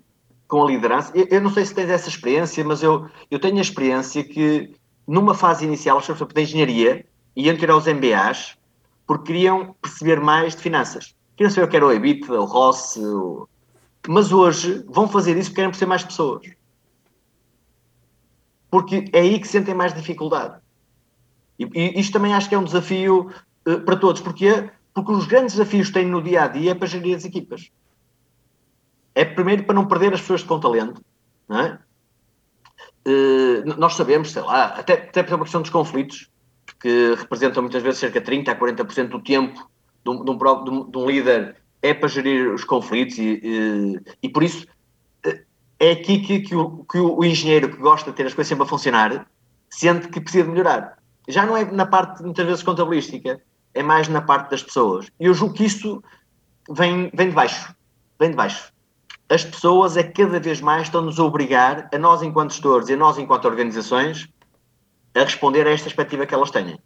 [0.50, 1.12] com a liderança.
[1.16, 4.76] Eu, eu não sei se tens essa experiência, mas eu, eu tenho a experiência que
[5.08, 8.58] numa fase inicial, as pessoas, da engenharia, iam tirar os MBAs
[9.08, 11.16] porque queriam perceber mais de finanças.
[11.38, 13.48] Queriam saber o que era o EBITDA, o ROS, o...
[14.06, 16.46] mas hoje vão fazer isso porque querem perceber mais pessoas.
[18.70, 20.60] Porque é aí que sentem mais dificuldade.
[21.58, 23.32] E, e isto também acho que é um desafio
[23.66, 24.22] eh, para todos.
[24.22, 24.70] Porquê?
[24.98, 27.70] Porque os grandes desafios que têm no dia a dia é para gerir as equipas.
[29.14, 31.00] É primeiro para não perder as pessoas com talento,
[31.48, 31.80] não é?
[33.06, 36.32] N- nós sabemos, sei lá, até, até por exemplo a questão dos conflitos,
[36.80, 39.70] que representam muitas vezes cerca de 30% a 40% do tempo
[40.04, 44.30] de um, de um- de um líder, é para gerir os conflitos e, e, e
[44.30, 44.66] por isso
[45.24, 45.44] eh,
[45.80, 48.64] é aqui que, que o, que o engenheiro que gosta de ter as coisas sempre
[48.64, 49.28] a funcionar
[49.70, 50.98] sente que precisa de melhorar.
[51.28, 53.40] Já não é na parte, muitas vezes, contabilística,
[53.78, 55.08] é mais na parte das pessoas.
[55.20, 56.04] E eu julgo que isso
[56.70, 57.74] vem, vem de baixo.
[58.20, 58.74] Vem de baixo.
[59.30, 62.94] As pessoas é que cada vez mais estão-nos a obrigar, a nós enquanto gestores e
[62.94, 64.28] a nós enquanto organizações,
[65.14, 66.80] a responder a esta expectativa que elas têm.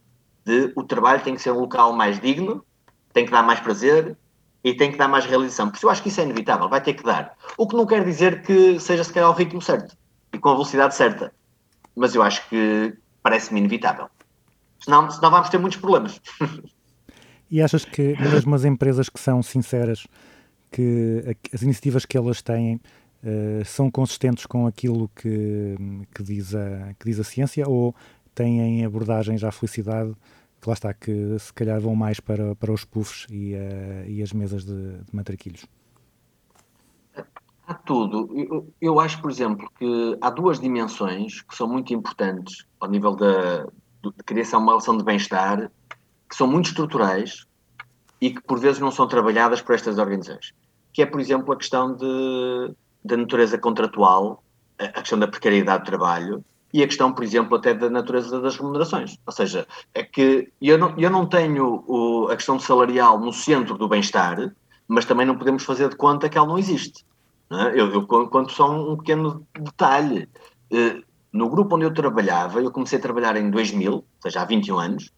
[0.44, 2.66] De o trabalho tem que ser um local mais digno,
[3.14, 4.18] tem que dar mais prazer
[4.64, 5.70] e tem que dar mais realização.
[5.70, 7.38] Por isso eu acho que isso é inevitável, vai ter que dar.
[7.58, 9.96] O que não quer dizer que seja se calhar ao ritmo certo
[10.34, 11.34] e com a velocidade certa.
[11.96, 14.10] Mas eu acho que parece-me inevitável.
[14.80, 16.20] Senão, senão vamos ter muitos problemas.
[17.52, 20.08] E achas que mesmo as empresas que são sinceras,
[20.72, 22.80] que as iniciativas que elas têm
[23.24, 25.76] eh, são consistentes com aquilo que,
[26.16, 27.94] que, diz a, que diz a ciência ou
[28.34, 30.16] têm abordagens à felicidade
[30.62, 34.24] que lá está, que se calhar vão mais para, para os puffs e, eh, e
[34.24, 35.66] as mesas de, de matraquilhos?
[37.68, 38.30] Há tudo.
[38.38, 43.16] Eu, eu acho, por exemplo, que há duas dimensões que são muito importantes ao nível
[43.16, 43.68] da
[44.04, 45.72] de criação de uma relação de bem-estar,
[46.32, 47.46] que são muito estruturais
[48.22, 50.54] e que por vezes não são trabalhadas por estas organizações.
[50.94, 54.41] Que é, por exemplo, a questão de, da natureza contratual,
[54.80, 56.41] a questão da precariedade de trabalho
[56.74, 59.17] e a questão, por exemplo, até da natureza das remunerações.
[59.26, 63.78] Ou seja, é que eu não, eu não tenho o- a questão salarial no centro
[63.78, 64.54] do bem-estar,
[64.88, 67.04] mas também não podemos fazer de conta que ela não existe.
[67.50, 67.72] não é?
[67.78, 70.30] Eu, eu con- conto só um pequeno detalhe.
[70.72, 71.02] Eh,
[71.34, 74.80] no grupo onde eu trabalhava, eu comecei a trabalhar em 2000, ou seja, há 21
[74.80, 75.12] anos,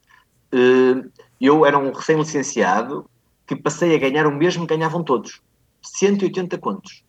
[1.40, 3.10] eu era um recém-licenciado
[3.46, 5.42] que passei a ganhar o mesmo que ganhavam todos.
[5.82, 7.04] 180 contos.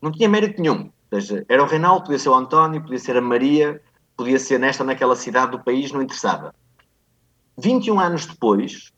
[0.00, 0.90] Não tinha mérito nenhum.
[1.10, 3.80] Ou seja, era o Reinaldo, podia ser o António, podia ser a Maria,
[4.16, 6.54] podia ser nesta ou naquela cidade do país, não interessava.
[7.56, 8.92] 21 anos depois,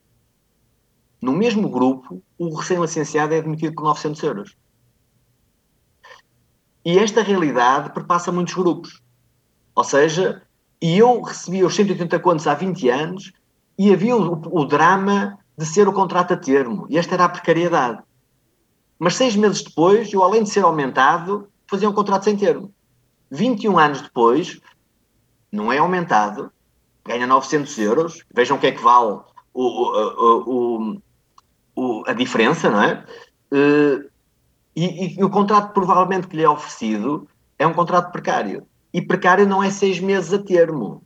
[1.20, 4.56] no mesmo grupo, o recém-licenciado é admitido por 900 euros.
[6.84, 9.02] E esta realidade perpassa muitos grupos.
[9.74, 10.42] Ou seja,
[10.80, 13.32] e eu recebia os 180 contos há 20 anos
[13.78, 16.86] e havia o, o drama de ser o contrato a termo.
[16.88, 18.02] E esta era a precariedade.
[18.98, 22.72] Mas seis meses depois, eu além de ser aumentado, faziam um contrato sem termo.
[23.30, 24.60] 21 anos depois,
[25.50, 26.50] não é aumentado,
[27.04, 29.20] ganha 900 euros, vejam o que é que vale
[29.52, 30.98] o- o-
[31.74, 33.04] o- a diferença, não é?
[33.52, 34.04] Eh,
[34.74, 38.66] e, e o contrato provavelmente que lhe é oferecido é um contrato precário.
[38.92, 41.02] E precário não é seis meses a termo.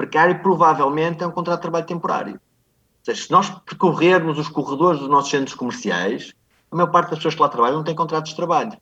[0.00, 2.32] Precário provavelmente é um contrato de trabalho temporário.
[2.32, 6.32] Ou seja, se nós percorrermos os corredores dos nossos centros comerciais,
[6.70, 8.72] a maior parte das pessoas que lá trabalham não tem contratos de trabalho.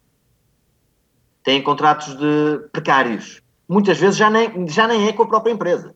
[1.42, 3.42] Têm contratos de precários.
[3.68, 5.92] Muitas vezes já nem, já nem é com a própria empresa.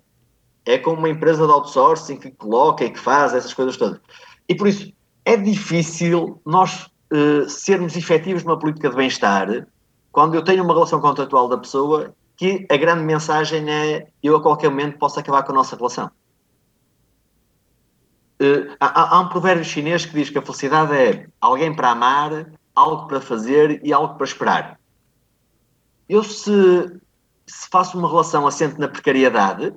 [0.66, 4.01] É com uma empresa de outsourcing que coloca e que faz essas coisas todas.
[4.49, 4.93] E por isso
[5.25, 9.68] é difícil nós eh, sermos efetivos numa política de bem-estar
[10.11, 12.12] quando eu tenho uma relação contratual da pessoa
[12.43, 16.11] que a grande mensagem é eu a qualquer momento posso acabar com a nossa relação.
[18.40, 22.53] Eh, há, há um provérbio chinês que diz que a felicidade é alguém para amar,
[22.74, 24.80] algo para fazer e algo para esperar.
[26.09, 26.51] Eu, se,
[27.47, 29.72] se faço uma relação assente na precariedade,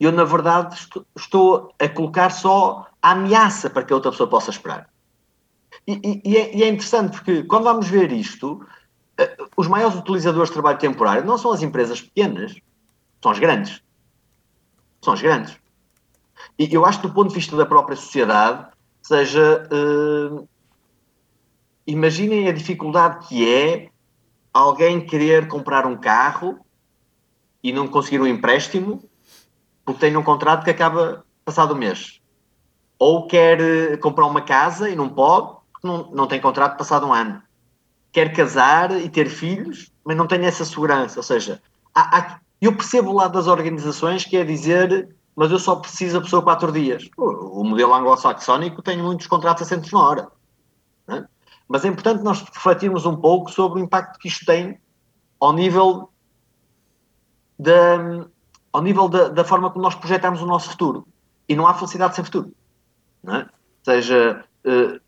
[0.00, 4.28] eu, na verdade, estou, estou a colocar só a ameaça para que a outra pessoa
[4.28, 4.90] possa esperar.
[5.86, 8.66] E, e- e é, e é interessante porque, quando vamos ver isto,
[9.56, 12.56] os maiores utilizadores de trabalho temporário não são as empresas pequenas,
[13.22, 13.82] são as grandes.
[15.02, 15.56] São as grandes.
[16.58, 18.66] E eu acho que, do ponto de vista da própria sociedade,
[19.02, 19.68] seja.
[19.70, 20.44] eh,
[21.86, 23.90] imaginem a dificuldade que é
[24.52, 26.64] alguém querer comprar um carro
[27.62, 29.02] e não conseguir um empréstimo
[29.84, 32.20] porque tem um contrato que acaba passado o mês.
[32.98, 37.06] Ou quer eh, comprar uma casa e não pode porque não, não tem contrato passado
[37.06, 37.42] um ano.
[38.14, 41.18] Quer casar e ter filhos, mas não tem essa segurança.
[41.18, 41.60] Ou seja,
[41.94, 46.18] há- há- eu percebo o lado das organizações que é dizer mas eu só preciso
[46.18, 47.08] a pessoa quatro dias.
[47.16, 50.28] O, o modelo anglo-saxónico tem muitos contratos assentos na hora.
[51.06, 51.26] né?
[51.66, 54.78] Mas é importante nós refletirmos um pouco sobre o impacto que isto tem
[55.40, 56.10] ao nível
[57.58, 58.26] da,
[58.72, 61.06] ao nível da, da forma como nós projetamos o nosso futuro.
[61.48, 62.52] E não há felicidade sem futuro.
[63.26, 63.38] É?
[63.38, 63.46] Ou
[63.84, 65.00] seja, eh,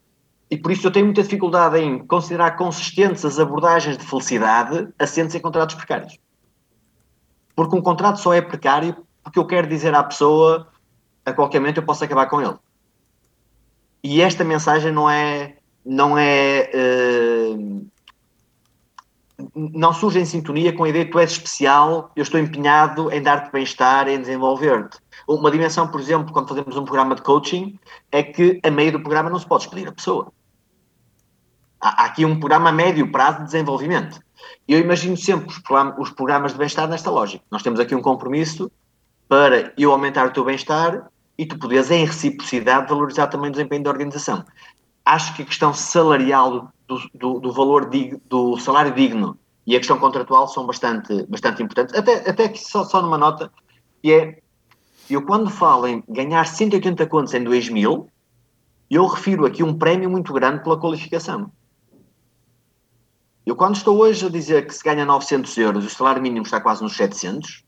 [0.51, 5.34] e por isso eu tenho muita dificuldade em considerar consistentes as abordagens de felicidade assentes
[5.34, 6.18] em contratos precários.
[7.55, 10.68] Porque um contrato só é precário porque eu quero dizer à pessoa
[11.24, 12.55] a qualquer momento eu posso acabar com ele.
[14.05, 17.57] E esta mensagem não é não é eh,
[19.57, 23.22] não surge em sintonia com a ideia de tu és especial, eu estou empenhado em
[23.22, 24.98] dar-te bem-estar, em desenvolver-te.
[25.26, 27.78] Uma dimensão, por exemplo, quando fazemos um programa de coaching,
[28.12, 30.30] é que a meio do programa não se pode despedir a pessoa.
[31.80, 34.20] Há, aqui um programa a médio prazo de desenvolvimento.
[34.68, 37.42] Eu imagino sempre os, program- os programas de bem-estar nesta lógica.
[37.50, 38.70] Nós temos aqui um compromisso
[39.26, 43.82] para eu aumentar o teu bem-estar e tu poderes, em reciprocidade, valorizar também o desempenho
[43.82, 44.44] da organização.
[45.04, 47.88] Acho que a questão salarial do, do, do valor
[48.28, 51.94] do salário digno e a questão contratual são bastante, bastante importantes.
[51.94, 53.50] Até, até que só, só numa nota,
[54.00, 54.38] que é,
[55.10, 58.08] eu quando falo em ganhar 180 contos em 2000,
[58.88, 61.50] eu refiro aqui um prémio muito grande pela qualificação.
[63.44, 66.60] Eu quando estou hoje a dizer que se ganha 900 euros o salário mínimo está
[66.60, 67.64] quase nos 700,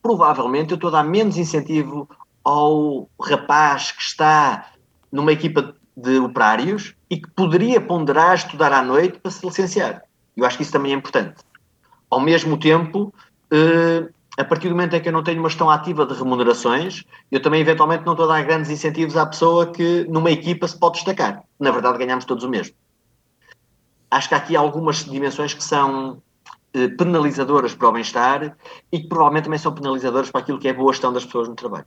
[0.00, 2.08] provavelmente eu estou a dar menos incentivo
[2.44, 4.72] ao rapaz que está
[5.10, 10.02] numa equipa de operários e que poderia ponderar estudar à noite para se licenciar.
[10.36, 11.42] Eu acho que isso também é importante.
[12.10, 13.12] Ao mesmo tempo,
[13.50, 14.08] eh,
[14.38, 17.40] a partir do momento em que eu não tenho uma gestão ativa de remunerações, eu
[17.40, 20.94] também eventualmente não estou a dar grandes incentivos à pessoa que numa equipa se pode
[20.94, 21.42] destacar.
[21.60, 22.74] Na verdade, ganhamos todos o mesmo.
[24.10, 26.22] Acho que há aqui algumas dimensões que são
[26.74, 28.56] eh, penalizadoras para o bem-estar
[28.90, 31.54] e que provavelmente também são penalizadoras para aquilo que é boa gestão das pessoas no
[31.54, 31.86] trabalho.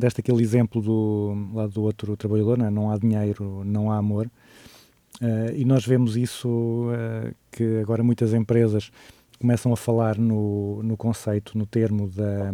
[0.00, 2.70] Deste aquele exemplo do, lá do outro trabalhador, não, é?
[2.70, 4.30] não há dinheiro, não há amor.
[5.20, 8.90] Eh, e nós vemos isso eh, que agora muitas empresas
[9.38, 12.50] começam a falar no, no conceito, no termo da,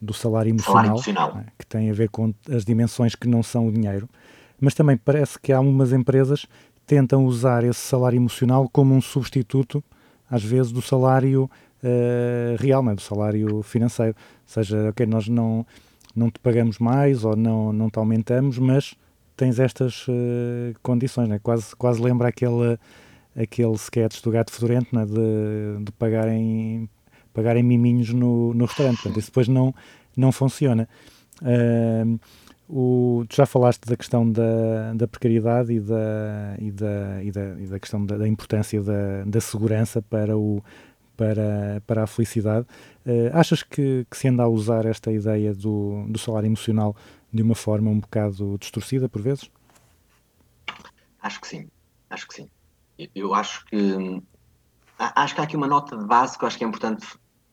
[0.00, 1.34] do salário emocional, Salário emocional.
[1.34, 1.46] não é?
[1.58, 4.08] que tem a ver com as dimensões que não são o dinheiro.
[4.60, 6.46] Mas também parece que há umas empresas
[6.86, 9.82] tentam usar esse salário emocional como um substituto,
[10.30, 11.50] às vezes, do salário
[11.82, 12.94] eh, real, não é?
[12.94, 14.14] do salário financeiro.
[14.18, 15.66] Ou seja, ok, nós não,
[16.14, 18.94] não te pagamos mais ou não, não te aumentamos, mas
[19.36, 21.38] tens estas eh, condições, não é?
[21.38, 22.78] quase, quase lembra aquele,
[23.34, 25.06] aquele sketch do gato fedorento não é?
[25.06, 26.88] de, de pagarem,
[27.32, 28.96] pagarem miminhos no, no restaurante.
[28.96, 29.74] Portanto, isso depois não,
[30.16, 30.88] não funciona.
[31.42, 32.18] Ahm,
[32.72, 37.60] O, tu já falaste da questão da, da precariedade e da, e da, e da,
[37.60, 40.62] e da questão da, da importância da, da segurança para, o,
[41.20, 42.66] para, para a felicidade.
[43.04, 46.96] Uh, achas que, que se anda a usar esta ideia do, do salário emocional
[47.30, 49.50] de uma forma um bocado distorcida por vezes?
[51.20, 51.68] Acho que sim,
[52.08, 52.48] acho que sim.
[52.98, 54.22] Eu, eu acho que
[54.98, 57.06] acho que há aqui uma nota de base que eu acho que é importante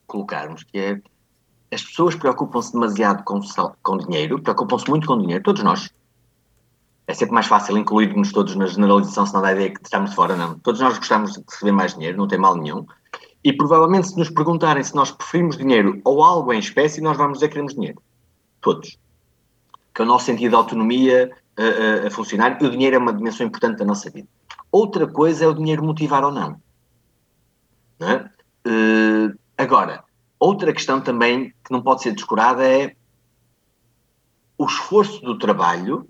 [0.06, 1.02] colocarmos, que é
[1.70, 3.38] as pessoas preocupam-se demasiado com,
[3.82, 5.90] com dinheiro, preocupam-se muito com dinheiro, todos nós.
[7.06, 10.14] É sempre mais fácil incluir-nos todos na generalização, se não dá a ideia que estamos
[10.14, 10.58] fora, não.
[10.58, 12.86] Todos nós gostamos de receber mais dinheiro, não tem mal nenhum.
[13.44, 17.34] E provavelmente se nos perguntarem se nós preferimos dinheiro ou algo em espécie, nós vamos
[17.34, 18.02] dizer que queremos dinheiro.
[18.60, 18.98] Todos.
[19.94, 22.98] Que é o nosso sentido de autonomia a, a- a funcionar e o dinheiro é
[22.98, 24.28] uma dimensão importante da nossa vida.
[24.70, 26.60] Outra coisa é o dinheiro motivar ou não.
[27.98, 28.30] Não é?
[28.66, 30.04] Eh, agora,
[30.38, 32.94] outra questão também que não pode ser descurada é
[34.58, 36.08] o esforço do trabalho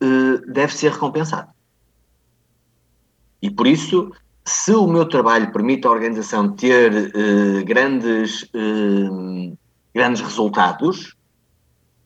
[0.00, 1.50] eh, deve ser recompensado.
[3.40, 4.12] E por isso,
[4.46, 9.52] se o meu trabalho permite à organização ter eh, grandes, eh,
[9.92, 11.16] grandes resultados,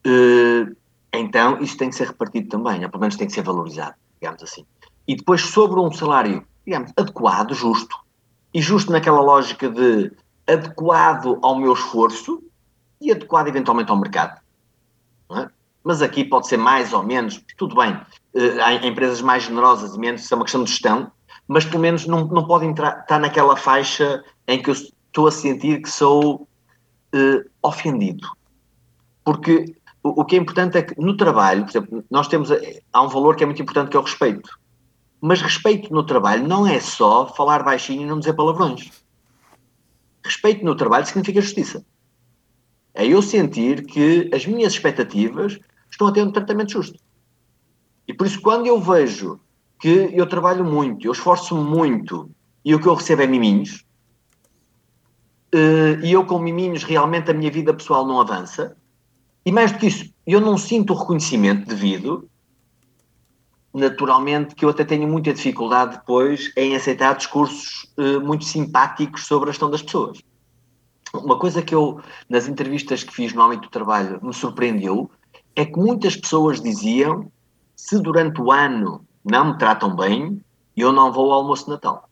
[0.06, 0.66] eh,
[1.12, 4.42] então isso tem que ser repartido também, ou pelo menos tem que ser valorizado, digamos
[4.42, 4.64] assim.
[5.06, 7.94] E depois, sobre um salário, digamos, adequado, justo,
[8.54, 10.10] e justo naquela lógica de
[10.46, 12.42] adequado ao meu esforço
[13.02, 14.40] e adequado eventualmente ao mercado.
[15.32, 15.46] é?
[15.84, 18.00] Mas aqui pode ser mais ou menos, tudo bem,
[18.64, 21.12] há empresas mais generosas e menos, isso é uma questão de gestão,
[21.50, 25.32] mas pelo menos não, não pode entrar, estar naquela faixa em que eu estou a
[25.32, 26.46] sentir que sou
[27.12, 28.24] eh, ofendido.
[29.24, 32.50] Porque o, o que é importante é que no trabalho, por exemplo, nós temos,
[32.92, 34.48] há um valor que é muito importante que é o respeito.
[35.20, 38.88] Mas respeito no trabalho não é só falar baixinho e não dizer palavrões.
[40.24, 41.84] Respeito no trabalho significa justiça.
[42.94, 45.58] É eu sentir que as minhas expectativas
[45.90, 46.96] estão a ter um tratamento justo.
[48.06, 49.40] E por isso, quando eu vejo
[49.80, 52.30] que eu trabalho muito, eu esforço-me muito
[52.64, 53.84] e o que eu recebo é miminhos,
[55.52, 58.76] eh, e eu com miminhos realmente a minha vida pessoal não avança,
[59.44, 62.28] e mais do que isso, eu não sinto o reconhecimento devido,
[63.72, 69.48] naturalmente que eu até tenho muita dificuldade depois em aceitar discursos eh, muito simpáticos sobre
[69.48, 70.18] a gestão das pessoas.
[71.14, 75.10] Uma coisa que eu, nas entrevistas que fiz no âmbito do trabalho, me surpreendeu
[75.56, 77.30] é que muitas pessoas diziam
[77.74, 80.42] se durante o ano não me tratam bem,
[80.76, 82.08] eu não vou ao almoço de Natal.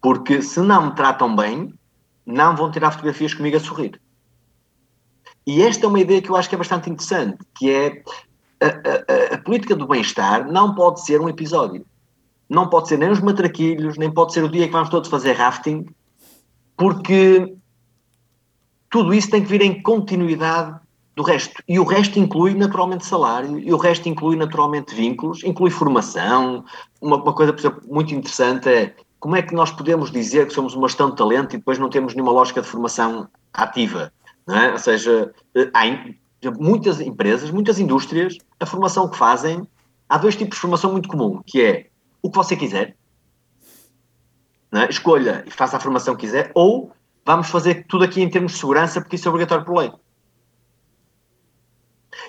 [0.00, 1.72] Porque se não me tratam bem,
[2.26, 4.00] não vão tirar fotografias comigo a sorrir.
[5.46, 8.02] E esta é uma ideia que eu acho que é bastante interessante, que é
[8.60, 11.84] a, a- a- política do bem-estar não pode ser um episódio.
[12.48, 15.32] Não pode ser nem os matraquilhos, nem pode ser o dia que vamos todos fazer
[15.32, 15.86] rafting,
[16.76, 17.54] porque
[18.90, 20.78] tudo isso tem que vir em continuidade
[21.14, 21.62] do resto.
[21.68, 26.64] E o resto inclui naturalmente salário, e o resto inclui naturalmente vínculos, inclui formação.
[27.00, 30.52] Uma, uma coisa, por exemplo, muito interessante é como é que nós podemos dizer que
[30.52, 34.12] somos uma gestão de talento e depois não temos nenhuma lógica de formação ativa.
[34.46, 34.72] Não é?
[34.72, 39.66] Ou seja, eh, há exemplo, muitas empresas, muitas indústrias, a formação que fazem,
[40.08, 41.86] há dois tipos de formação muito comum, que é
[42.22, 42.96] o que você quiser,
[44.72, 44.88] é?
[44.90, 46.92] escolha e faça a formação que quiser, ou
[47.24, 49.92] vamos fazer tudo aqui em termos de segurança, porque isso é obrigatório por lei.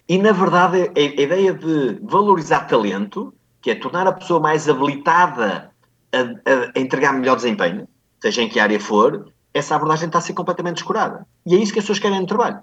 [0.08, 4.70] E, na verdade, a, a ideia de valorizar talento, que é tornar a pessoa mais
[4.70, 5.72] habilitada
[6.14, 7.88] a, a- a entregar melhor desempenho,
[8.22, 11.26] seja em que área for, essa abordagem está a ser completamente descurada.
[11.46, 12.58] E é isso que as pessoas querem no trabalho.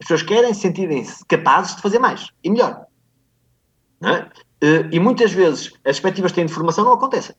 [0.00, 2.84] As pessoas querem sentirem-se capazes de fazer mais e melhor.
[4.04, 4.26] É?
[4.60, 7.34] Eh, E muitas vezes as expectativas têm de formação não acontecem.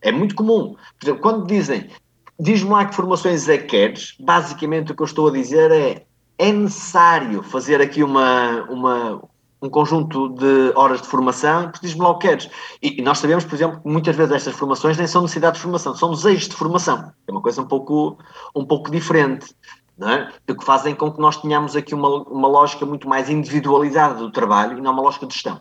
[0.00, 0.74] É muito comum.
[0.98, 1.90] Por exemplo, quando dizem,
[2.38, 6.06] diz-me lá que formações é que queres, basicamente o que eu estou a dizer é
[6.40, 9.22] é necessário fazer aqui uma, uma,
[9.60, 12.48] um conjunto de horas de formação, porque diz-me lá o que queres.
[12.82, 15.62] E, e nós sabemos, por exemplo, que muitas vezes estas formações nem são necessidades de
[15.64, 17.12] formação, são desejos de formação.
[17.28, 18.16] É uma coisa um pouco,
[18.56, 19.54] um pouco diferente.
[19.98, 20.32] Não é?
[20.46, 24.30] Do que fazem com que nós tenhamos aqui uma, uma lógica muito mais individualizada do
[24.30, 25.60] trabalho e não uma lógica de gestão,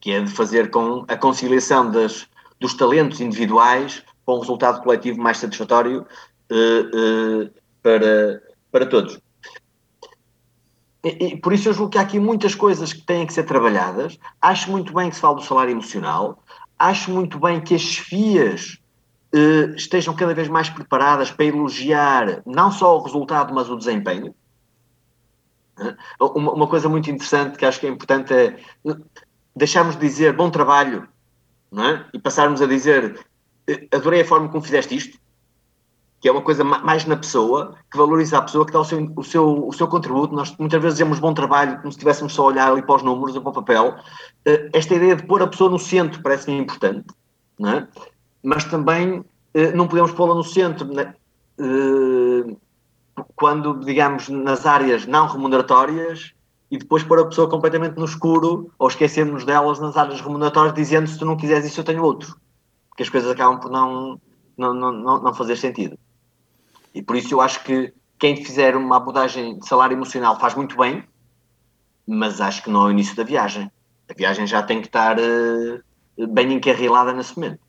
[0.00, 2.26] que é de fazer com a conciliação das,
[2.58, 6.04] dos talentos individuais com um resultado coletivo mais satisfatório
[6.50, 6.54] eh,
[6.92, 7.50] eh,
[7.80, 8.42] para,
[8.72, 9.20] para todos.
[11.04, 13.44] E, e por isso eu julgo que há aqui muitas coisas que têm que ser
[13.44, 14.18] trabalhadas.
[14.40, 16.42] Acho muito bem que se fala do salário emocional.
[16.78, 18.78] Acho muito bem que as FIAs
[19.32, 24.34] eh, estejam cada vez mais preparadas para elogiar não só o resultado, mas o desempenho.
[25.78, 28.96] Eh, Uma, uma coisa muito interessante que acho que é importante é eh,
[29.56, 31.08] deixarmos de dizer bom trabalho
[31.74, 32.04] é?
[32.12, 33.26] e passarmos a dizer
[33.66, 35.18] eh, adorei a forma como fizeste isto.
[36.22, 38.84] Que é uma coisa ma- mais na pessoa, que valoriza a pessoa, que dá o
[38.84, 40.32] seu, o seu, o seu contributo.
[40.34, 43.02] Nós muitas vezes dizemos bom trabalho, como se estivéssemos só a olhar ali para os
[43.02, 43.96] números ou para o papel.
[44.46, 47.06] Eh, Esta ideia de pôr a pessoa no centro parece-me importante,
[47.58, 47.88] não é?
[48.44, 51.12] mas também eh, não podemos pô-la no centro né?
[51.58, 52.56] Eh,
[53.34, 56.32] quando, digamos, nas áreas não remuneratórias
[56.70, 61.08] e depois pôr a pessoa completamente no escuro ou esquecermos delas nas áreas remuneratórias dizendo
[61.08, 62.36] se tu não quiseres isso eu tenho outro.
[62.88, 64.18] Porque as coisas acabam por não,
[64.56, 64.92] não, não,
[65.22, 65.98] não fazer sentido.
[66.94, 70.76] E por isso eu acho que quem fizer uma abordagem de salário emocional faz muito
[70.76, 71.04] bem,
[72.06, 73.70] mas acho que não é o início da viagem.
[74.08, 75.80] A viagem já tem que estar eh,
[76.28, 77.60] bem encarrilada nesse momento.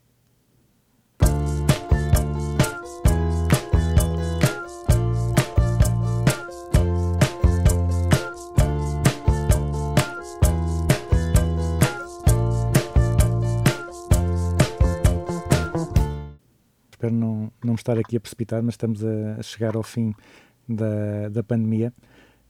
[17.04, 20.14] Espero não, não estar aqui a precipitar, mas estamos a, chegar ao fim
[20.66, 21.92] da, da pandemia.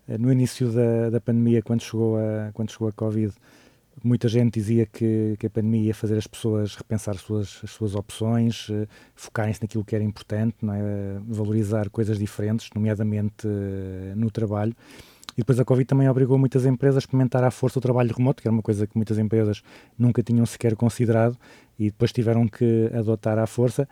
[0.06, 3.32] Eh, No início da, da pandemia, quando chegou, a, quando chegou a Covid,
[4.04, 7.70] muita gente dizia que, que a pandemia ia fazer as pessoas repensar as suas, as
[7.70, 8.86] suas opções, eh,
[9.16, 10.78] focarem-se naquilo que era importante, é?
[10.78, 13.48] Eh, valorizar coisas diferentes, nomeadamente
[14.14, 14.72] no trabalho.
[15.36, 18.40] E depois a Covid também obrigou muitas empresas a experimentar à força o trabalho remoto,
[18.40, 19.62] que era uma coisa que muitas empresas
[19.98, 21.36] nunca tinham sequer considerado
[21.76, 23.88] e depois tiveram que adotar à força.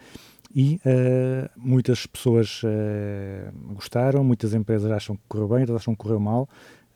[0.54, 6.02] E eh, muitas pessoas eh, gostaram, muitas empresas acham que correu bem, outras acham que
[6.02, 6.48] correu mal.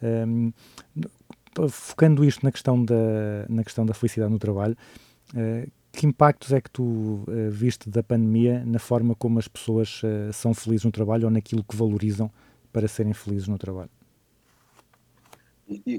[0.02, 0.52] Ehm,
[1.70, 4.76] focando isto na questão da, na questão da felicidade no trabalho,
[5.34, 10.02] eh, que impactos é que tu eh, viste da pandemia na forma como as pessoas
[10.04, 12.30] eh, são felizes no trabalho ou naquilo que valorizam
[12.72, 13.90] para serem felizes no trabalho?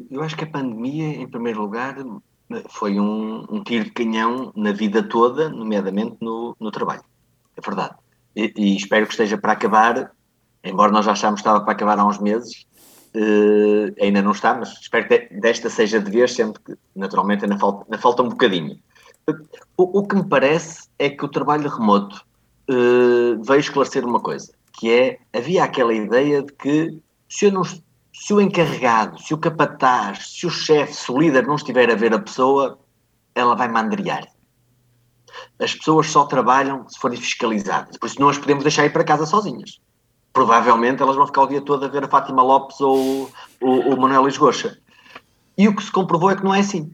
[0.09, 1.97] Eu acho que a pandemia, em primeiro lugar,
[2.69, 7.03] foi um, um tiro de canhão na vida toda, nomeadamente no, no trabalho.
[7.57, 7.95] É verdade.
[8.35, 10.11] E, e espero que esteja para acabar,
[10.63, 12.65] embora nós já achámos que estava para acabar há uns meses,
[13.13, 17.43] eh, ainda não está, mas espero que de- desta seja de vez, sempre que, naturalmente,
[17.45, 18.77] ainda falta, ainda falta um bocadinho.
[19.75, 22.23] O, o que me parece é que o trabalho remoto
[22.69, 26.97] eh, veio esclarecer uma coisa, que é, havia aquela ideia de que
[27.27, 31.47] se eu não, se o encarregado, se o capataz, se o chefe, se o líder
[31.47, 32.79] não estiver a ver a pessoa,
[33.33, 34.27] ela vai mandriar.
[35.59, 37.97] As pessoas só trabalham se forem fiscalizadas.
[37.97, 39.79] Por isso não as podemos deixar ir para casa sozinhas.
[40.31, 43.29] Provavelmente elas vão ficar o dia todo a ver a Fátima Lopes ou
[43.61, 44.37] o, Manuel Luís.
[45.57, 46.91] E o que se comprovou é que não é assim.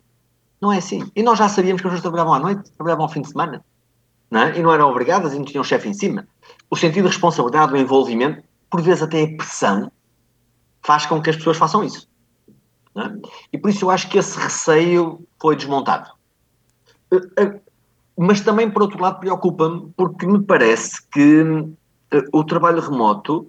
[0.61, 1.11] Não é assim.
[1.15, 3.63] E nós já sabíamos que as pessoas trabalhavam à noite, trabalhavam ao fim de semana.
[4.31, 4.57] Não é?
[4.57, 6.25] E não eram obrigadas e não tinham chefe em cima.
[6.69, 9.91] O sentido de responsabilidade, o envolvimento, por vezes até a pressão,
[10.81, 12.07] faz com que as pessoas façam isso.
[12.97, 13.29] é?
[13.51, 16.09] E por isso eu acho que esse receio foi desmontado.
[18.17, 21.43] Mas também, por outro lado, preocupa-me porque me parece que
[22.11, 23.47] eh, o trabalho remoto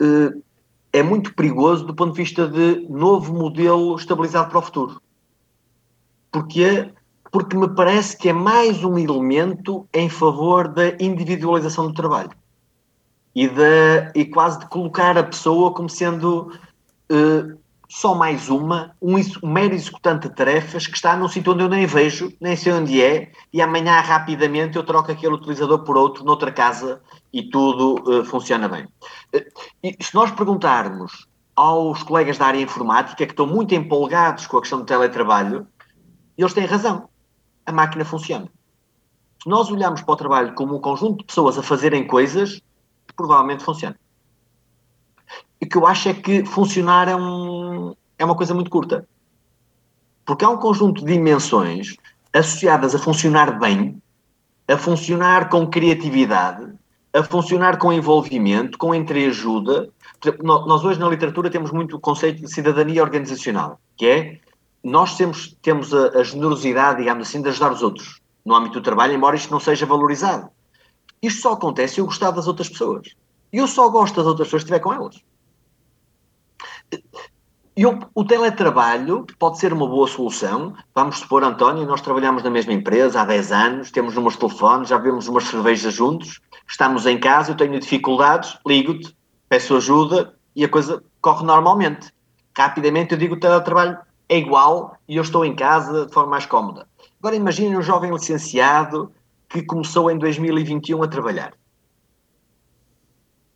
[0.00, 0.32] eh,
[0.92, 5.02] é muito perigoso do ponto de vista de novo modelo estabilizado para o futuro.
[6.30, 6.92] Porque,
[7.32, 12.30] porque me parece que é mais um elemento em favor da individualização do trabalho
[13.34, 16.52] e, de, e quase de colocar a pessoa como sendo
[17.10, 17.56] eh,
[17.94, 21.68] só mais uma, um, um mero executante de tarefas que está num sítio onde eu
[21.68, 26.24] nem vejo, nem sei onde é, e amanhã rapidamente eu troco aquele utilizador por outro
[26.24, 27.00] noutra casa
[27.32, 28.88] e tudo eh, funciona bem.
[29.80, 34.60] E se nós perguntarmos aos colegas da área informática que estão muito empolgados com a
[34.60, 35.64] questão do teletrabalho,
[36.36, 37.08] eles têm razão.
[37.64, 38.48] A máquina funciona.
[39.40, 42.60] Se nós olharmos para o trabalho como um conjunto de pessoas a fazerem coisas,
[43.14, 43.96] provavelmente funciona.
[45.62, 49.06] O que eu acho é que funcionar é, um, é uma coisa muito curta.
[50.24, 51.96] Porque há um conjunto de dimensões
[52.32, 54.00] associadas a funcionar bem,
[54.68, 56.72] a funcionar com criatividade,
[57.12, 59.88] a funcionar com envolvimento, com entreajuda.
[60.42, 64.40] Nós hoje na literatura temos muito o conceito de cidadania organizacional, que é
[64.82, 68.82] nós temos, temos a, a generosidade, digamos assim, de ajudar os outros no âmbito do
[68.82, 70.50] trabalho, embora isto não seja valorizado.
[71.22, 73.14] Isto só acontece se eu gostar das outras pessoas.
[73.54, 75.22] E eu só gosto das outras pessoas se estiver com elas.
[77.76, 80.74] E o, teletrabalho pode ser uma boa solução.
[80.92, 84.84] Vamos supor, António, nós trabalhamos na mesma empresa há 10 anos, temos números de telefone,
[84.86, 89.16] já bebemos umas cervejas juntos, estamos em casa, eu tenho dificuldades, ligo-te,
[89.48, 92.12] peço ajuda e a coisa corre normalmente.
[92.58, 93.98] Rapidamente eu digo que o teletrabalho
[94.28, 96.88] é igual e eu estou em casa de forma mais cómoda.
[97.20, 99.12] Agora imaginem um jovem licenciado
[99.48, 101.54] que começou em 2021 a trabalhar.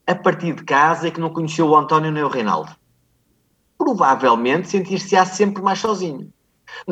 [0.08, 2.74] A partir de casa e que não conheceu o António nem o Reinaldo
[3.78, 6.30] provavelmente sentir-se-á sempre mais sozinho.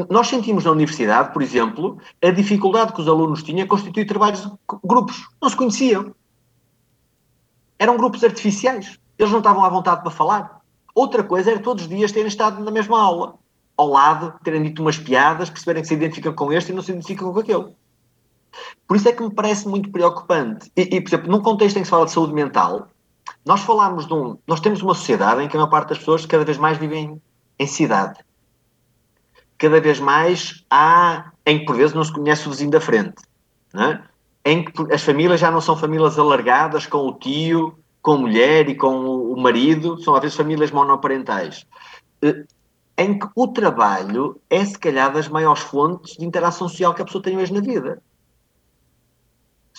[0.09, 4.43] Nós sentimos na universidade, por exemplo, a dificuldade que os alunos tinham a constituir trabalhos
[4.43, 4.51] de
[4.83, 5.29] grupos.
[5.43, 6.15] Não se conheciam.
[7.79, 8.99] eram grupos artificiais.
[9.19, 10.61] Eles não estavam à vontade para falar.
[10.95, 13.35] Outra coisa era todos os dias terem estado na mesma aula,
[13.77, 16.93] ao lado, terem dito umas piadas, perceberem que se identificam com este e não se
[16.93, 17.67] identificam com aquele.
[18.89, 20.73] Por isso é que me parece muito preocupante.
[20.75, 22.89] E, e, por exemplo, num contexto em que se fala de saúde mental,
[23.45, 24.39] nós falamos de um.
[24.47, 27.21] Nós temos uma sociedade em que a maior parte das pessoas cada vez mais vivem
[27.59, 28.19] em cidade.
[29.59, 31.31] Cada vez mais há.
[31.45, 33.23] em que por vezes não se conhece o vizinho da frente.
[33.73, 34.05] Não é?
[34.45, 38.69] Em que as famílias já não são famílias alargadas com o tio, com a mulher
[38.69, 38.95] e com
[39.33, 41.67] o marido, são às vezes famílias monoparentais.
[42.23, 42.45] Eh,
[42.99, 47.05] Em que o trabalho é, se calhar, das maiores fontes de interação social que a
[47.05, 48.01] pessoa tem hoje na vida.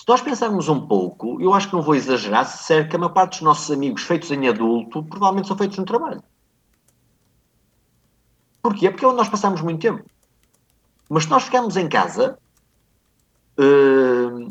[0.08, 3.12] Nós pensarmos um pouco, eu acho que não vou exagerar se disser que a maior
[3.12, 6.22] parte dos nossos amigos feitos em adulto provavelmente são feitos no trabalho.
[8.62, 8.90] Porquê?
[8.90, 10.02] Porque é onde nós passamos muito tempo.
[11.10, 12.38] Mas se nós ficarmos em casa,
[13.58, 14.50] eh,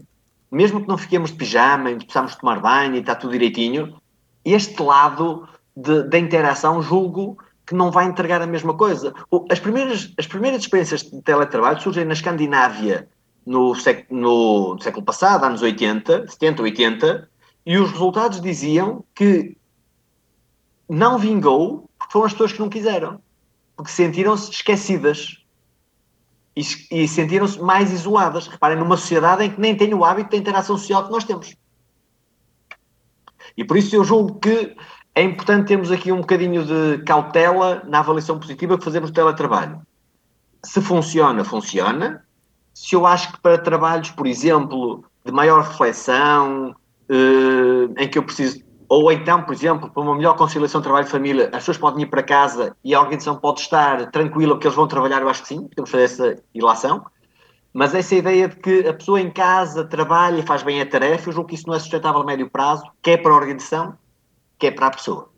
[0.51, 3.99] mesmo que não fiquemos de pijama e possamos tomar banho e está tudo direitinho,
[4.45, 7.35] este lado da interação julgo
[7.65, 9.11] que não vai entregar a mesma coisa.
[9.49, 13.09] As primeiras, as primeiras experiências de teletrabalho surgem na Escandinávia
[13.47, 17.29] no, sec- no- no século passado, anos 80, 70, 80,
[17.65, 19.57] e os resultados diziam que
[20.89, 23.21] não vingou porque foram as pessoas que não quiseram,
[23.75, 25.43] porque sentiram-se esquecidas
[26.55, 28.47] e, e sentiram-se mais isoladas.
[28.47, 31.55] Reparem, numa sociedade em que nem tem o hábito da interação social que nós temos.
[33.55, 34.75] E por isso eu julgo que
[35.15, 39.81] é importante termos aqui um bocadinho de cautela na avaliação positiva que fazemos do teletrabalho.
[40.63, 42.26] Se funciona, funciona.
[42.77, 46.75] Se eu acho que para trabalhos, por exemplo, de maior reflexão,
[47.09, 51.57] eh, em que eu preciso, ou então, por exemplo, para uma melhor conciliação trabalho-família, as
[51.57, 55.23] pessoas podem ir para casa e a organização pode estar tranquila porque eles vão trabalhar,
[55.23, 57.03] eu acho que sim, podemos fazer essa ilação.
[57.73, 61.29] Mas essa ideia de que a pessoa em casa trabalha e faz bem a tarefa,
[61.29, 63.97] eu julgo que isso não é sustentável a médio prazo, quer para a organização,
[64.59, 65.31] quer para a pessoa.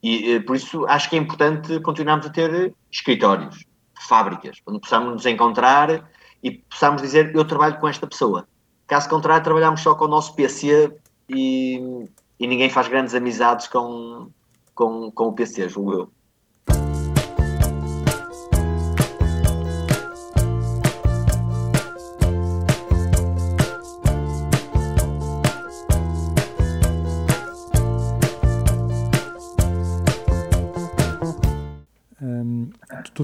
[0.00, 3.64] E eh, por isso acho que é importante continuarmos a ter escritórios,
[4.08, 6.08] fábricas, onde possamos nos encontrar
[6.42, 8.46] e possamos dizer eu trabalho com esta pessoa.
[8.86, 10.92] Caso contrário, trabalhamos só com o nosso PC
[11.28, 14.28] e, e ninguém faz grandes amizades com,
[14.74, 16.10] com, com o PC, julgo eu.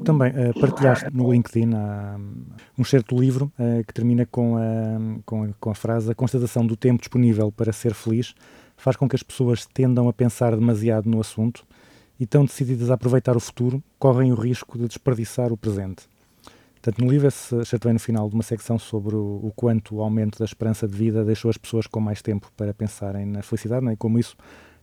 [0.00, 2.18] Tu, também eh, partilhaste no LinkedIn ah,
[2.78, 6.66] um certo livro eh, que termina com a, com, a, com a frase: A constatação
[6.66, 8.34] do tempo disponível para ser feliz
[8.76, 11.66] faz com que as pessoas tendam a pensar demasiado no assunto
[12.20, 16.08] e, tão decididas a aproveitar o futuro, correm o risco de desperdiçar o presente.
[16.74, 19.96] Portanto, no livro, esse excerto vem no final de uma secção sobre o, o quanto
[19.96, 23.42] o aumento da esperança de vida deixou as pessoas com mais tempo para pensarem na
[23.42, 24.36] felicidade né, e como isso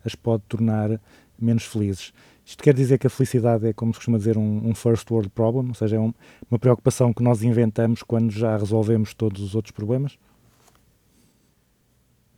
[0.03, 0.99] as pode tornar
[1.39, 2.13] menos felizes.
[2.45, 5.29] Isto quer dizer que a felicidade é, como se costuma dizer, um, um first world
[5.29, 6.13] problem, ou seja, é um-
[6.51, 10.17] uma preocupação que nós inventamos quando já resolvemos todos os outros problemas?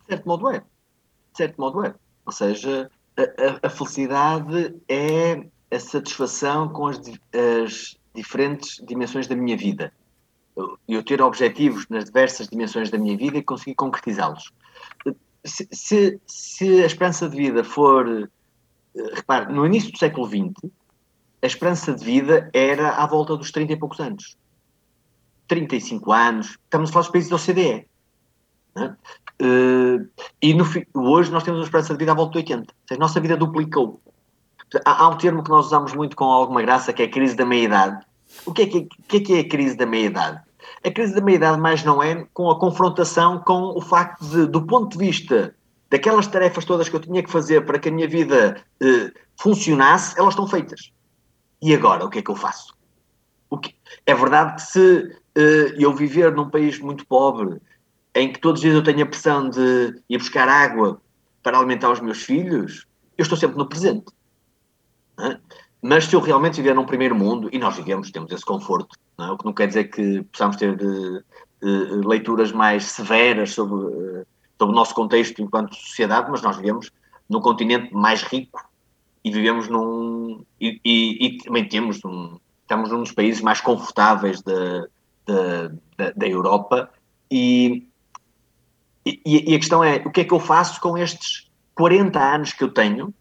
[0.01, 0.59] De certo modo é.
[0.59, 1.95] De certo modo é.
[2.25, 6.99] Ou seja, a, a- a felicidade é a satisfação com as,
[7.33, 9.91] as diferentes dimensões da minha vida.
[10.55, 14.53] Eu, eu ter objetivos nas diversas dimensões da minha vida e conseguir concretizá-los.
[15.43, 18.29] Se, se- se a esperança de vida for.
[19.13, 20.71] Repare, no início do século XX,
[21.41, 24.37] a esperança de vida era à volta dos 30 e poucos anos.
[25.47, 26.57] 35 anos.
[26.63, 27.87] Estamos a falar dos países da OCDE.
[28.75, 28.95] né?
[29.39, 29.99] Eh,
[30.41, 32.61] e no hoje nós temos uma esperança de vida à volta de 80.
[32.61, 34.01] Ou seja, a nossa vida duplicou.
[34.85, 37.35] Há, há um termo que nós usamos muito com alguma graça que é a crise
[37.35, 38.03] da meia-idade.
[38.45, 40.41] O que é que, que é, que é a crise da meia-idade?
[40.83, 44.65] A crise da meia-idade mais não é com a confrontação com o facto de, do
[44.65, 45.53] ponto de vista
[45.95, 50.19] daquelas tarefas todas que eu tinha que fazer para que a minha vida eh, funcionasse,
[50.19, 50.91] elas estão feitas.
[51.61, 52.75] E agora, o que é que eu faço?
[53.61, 53.73] Que-
[54.05, 57.61] É verdade que se eh, eu viver num país muito pobre,
[58.13, 61.01] em que todos os dias eu tenho a pressão de ir buscar água
[61.41, 62.85] para alimentar os meus filhos,
[63.17, 64.11] eu estou sempre no presente.
[65.19, 65.37] é?
[65.81, 69.31] Mas se eu realmente viver num primeiro mundo, e nós vivemos, temos esse conforto, é?
[69.31, 71.21] o que não quer dizer que possamos ter eh,
[71.63, 74.23] eh, leituras mais severas sobre, eh,
[74.57, 76.91] sobre o nosso contexto enquanto sociedade, mas nós vivemos
[77.29, 78.63] num continente mais rico
[79.23, 80.43] e vivemos num.
[80.59, 84.87] e, e- e também temos um, estamos num dos países mais confortáveis da,
[85.25, 86.89] da, da, Europa
[87.29, 87.87] e,
[89.05, 92.53] e, e a questão é o que é que eu faço com estes 40 anos
[92.53, 93.13] que eu tenho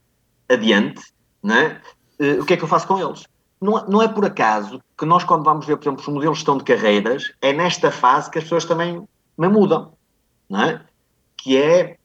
[0.49, 1.03] adiante,
[1.43, 1.81] né?
[2.19, 3.25] Eh, o que é que eu faço com eles?
[3.61, 6.41] Não, não é por acaso que nós, quando vamos ver, por exemplo, os modelos de
[6.41, 9.03] gestão de carreiras, é nesta fase que as pessoas também
[9.37, 9.93] me mudam,
[10.49, 10.85] não é?
[11.37, 11.97] Que é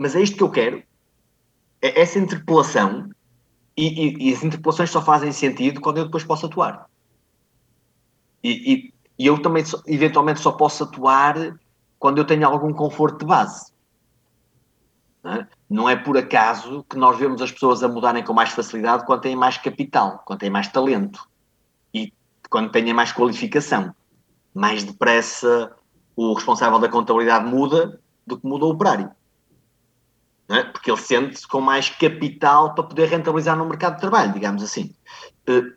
[0.00, 0.82] mas é isto que eu quero.
[1.82, 3.10] É essa interpelação,
[3.76, 6.86] e, e- e as interpelações só fazem sentido quando eu depois posso atuar.
[8.42, 8.72] E,
[9.18, 11.58] e- eu também, só- eventualmente, só posso atuar
[11.98, 13.70] quando eu tenho algum conforto de base.
[15.22, 15.48] Não é?
[15.68, 19.20] Não é por acaso que nós vemos as pessoas a mudarem com mais facilidade quando
[19.20, 21.28] têm mais capital, quando têm mais talento
[21.92, 22.10] e
[22.48, 23.94] quando têm mais qualificação.
[24.54, 25.76] Mais depressa
[26.16, 28.00] o responsável da contabilidade muda
[28.30, 29.10] do que muda o operário.
[30.48, 30.64] É?
[30.64, 34.94] Porque ele sente-se com mais capital para poder rentabilizar no mercado de trabalho, digamos assim.
[35.46, 35.72] Eh,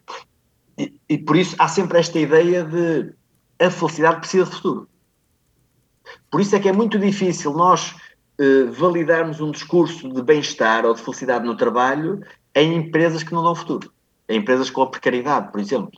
[0.75, 3.13] E, e por isso há sempre esta ideia de
[3.59, 4.89] a felicidade precisa de futuro.
[6.31, 7.93] Por isso é que é muito difícil nós
[8.39, 12.25] eh, validarmos um discurso de bem-estar ou de felicidade no trabalho
[12.55, 13.93] em empresas que não dão futuro.
[14.27, 15.91] Em empresas com a precariedade, por exemplo.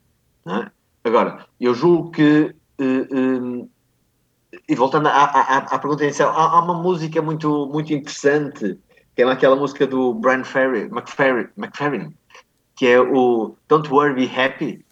[0.47, 0.69] é?
[1.05, 2.53] Agora, eu julgo que.
[2.77, 3.65] eh, eh,
[4.67, 8.79] e voltando à, à, à- pergunta inicial, há, há uma música muito, muito interessante,
[9.15, 12.15] que é aquela música do Brian Ferry, McFerrin, McFerrin,
[12.75, 14.85] que é o Don't Worry, Be Happy,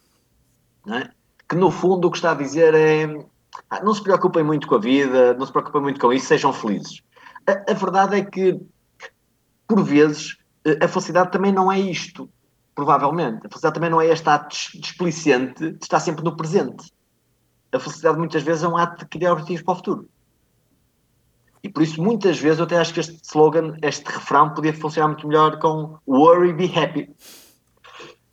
[0.88, 1.10] é?
[1.50, 3.06] que no fundo o que está a dizer é
[3.70, 6.54] ah, não se preocupem muito com a vida, não se preocupem muito com isso, sejam
[6.54, 7.02] felizes.
[7.48, 8.60] A, a verdade é que,
[9.68, 12.30] por vezes, eh, a felicidade também não é isto,
[12.74, 13.46] provavelmente.
[13.46, 16.92] A felicidade também não é este ato displicente de estar sempre no presente.
[17.74, 20.10] A felicidade muitas vezes é um ato de criar objetivos para o futuro.
[21.64, 25.08] E por isso, muitas vezes, eu até acho que este slogan, este refrão, podia funcionar
[25.08, 27.10] muito melhor com Worry, be happy.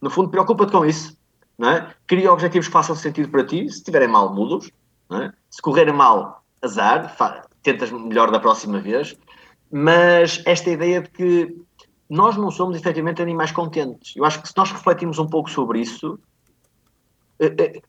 [0.00, 1.16] No fundo, preocupa-te com isso.
[1.56, 1.94] Não é?
[2.06, 3.68] Cria objetivos que façam sentido para ti.
[3.68, 4.70] Se estiverem mal, muda-os.
[5.08, 5.32] não é?
[5.48, 7.16] Se correrem mal, azar.
[7.62, 9.16] Tentas melhor da próxima vez.
[9.70, 11.56] Mas esta ideia de que
[12.08, 14.16] nós não somos efetivamente animais contentes.
[14.16, 16.18] Eu acho que se nós refletirmos um pouco sobre isso,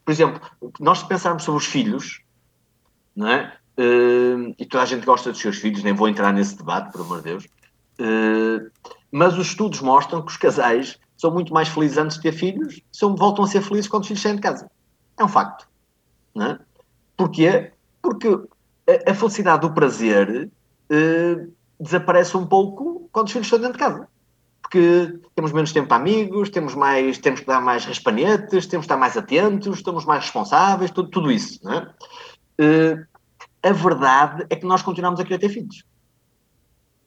[0.05, 0.41] por exemplo,
[0.79, 2.21] nós se pensarmos sobre os filhos,
[3.15, 3.57] não é?
[3.77, 7.01] Eh, e toda a gente gosta dos seus filhos, nem vou entrar nesse debate, por
[7.01, 7.47] amor de Deus.
[7.99, 8.69] Eh,
[9.11, 12.81] mas os estudos mostram que os casais são muito mais felizes antes de ter filhos,
[12.91, 14.69] são, voltam a ser felizes quando os filhos saem de casa.
[15.17, 15.67] É um facto.
[16.33, 16.59] Não é?
[17.17, 17.71] Porquê?
[18.01, 20.49] Porque a, a felicidade do prazer
[20.89, 21.47] eh,
[21.79, 24.07] desaparece um pouco quando os filhos estão dentro de casa.
[24.71, 28.93] Porque temos menos tempo para amigos, temos, mais, temos que dar mais raspanetes, temos que
[28.93, 31.59] estar mais atentos, estamos mais responsáveis, tudo, tudo isso.
[31.69, 31.93] É?
[32.57, 33.05] Eh,
[33.63, 35.83] a verdade é que nós continuamos a querer ter filhos.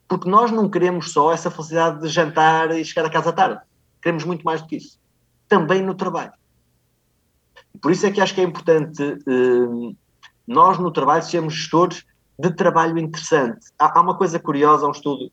[0.07, 3.63] Porque nós não queremos só essa felicidade de jantar e chegar a casa tarde.
[4.03, 5.01] Queremos muito mais do que isso.
[5.49, 6.35] Também no trabalho.
[7.81, 9.95] Por isso é que acho que é importante eh,
[10.47, 12.05] nós no trabalho sermos gestores
[12.39, 13.69] de trabalho interessante.
[13.79, 15.33] Há, há uma coisa curiosa, um estudo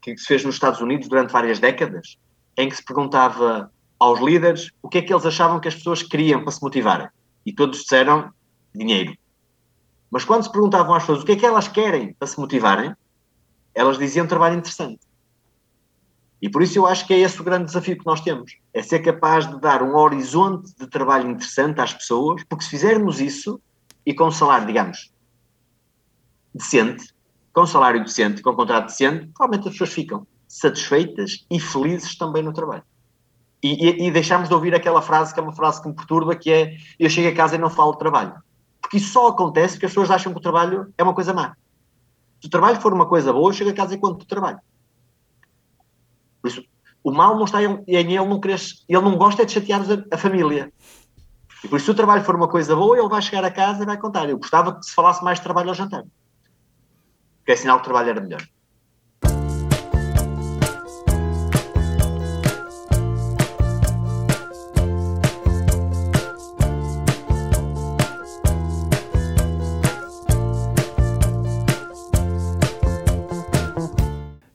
[0.00, 2.18] que se fez nos Estados Unidos durante várias décadas,
[2.56, 6.02] em que se perguntava aos líderes o que é que eles achavam que as pessoas
[6.02, 7.08] queriam para se motivarem.
[7.44, 8.30] E todos disseram
[8.74, 9.16] dinheiro.
[10.10, 12.94] Mas quando se perguntavam às pessoas o que é que elas querem para se motivarem,
[13.74, 15.00] elas diziam trabalho interessante.
[16.40, 18.58] E por isso eu acho que é esse o grande desafio que nós temos.
[18.72, 23.20] É ser capaz de dar um horizonte de trabalho interessante às pessoas, porque se fizermos
[23.20, 23.60] isso,
[24.04, 25.10] e com um salário, digamos,
[26.54, 27.13] decente,
[27.54, 32.52] com salário decente, com contrato decente, provavelmente as pessoas ficam satisfeitas e felizes também no
[32.52, 32.82] trabalho.
[33.62, 36.34] E, e, e deixamos de ouvir aquela frase que é uma frase que me perturba,
[36.34, 38.34] que é eu chego a casa e não falo de trabalho.
[38.82, 41.56] Porque isso só acontece porque as pessoas acham que o trabalho é uma coisa má.
[42.40, 44.58] Se o trabalho for uma coisa boa, eu chego a casa e conto do trabalho.
[46.42, 46.64] Por isso,
[47.02, 50.14] o mal não está em, em ele não ele não gosta é de chatear a,
[50.14, 50.72] a família.
[51.62, 53.84] E por isso, se o trabalho for uma coisa boa, ele vai chegar a casa
[53.84, 54.28] e vai contar.
[54.28, 56.04] Eu gostava que se falasse mais de trabalho ao jantar.
[57.44, 58.40] Porque é sinal que o trabalho era melhor.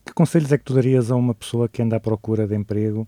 [0.03, 3.07] Que conselhos é que tu darias a uma pessoa que anda à procura de emprego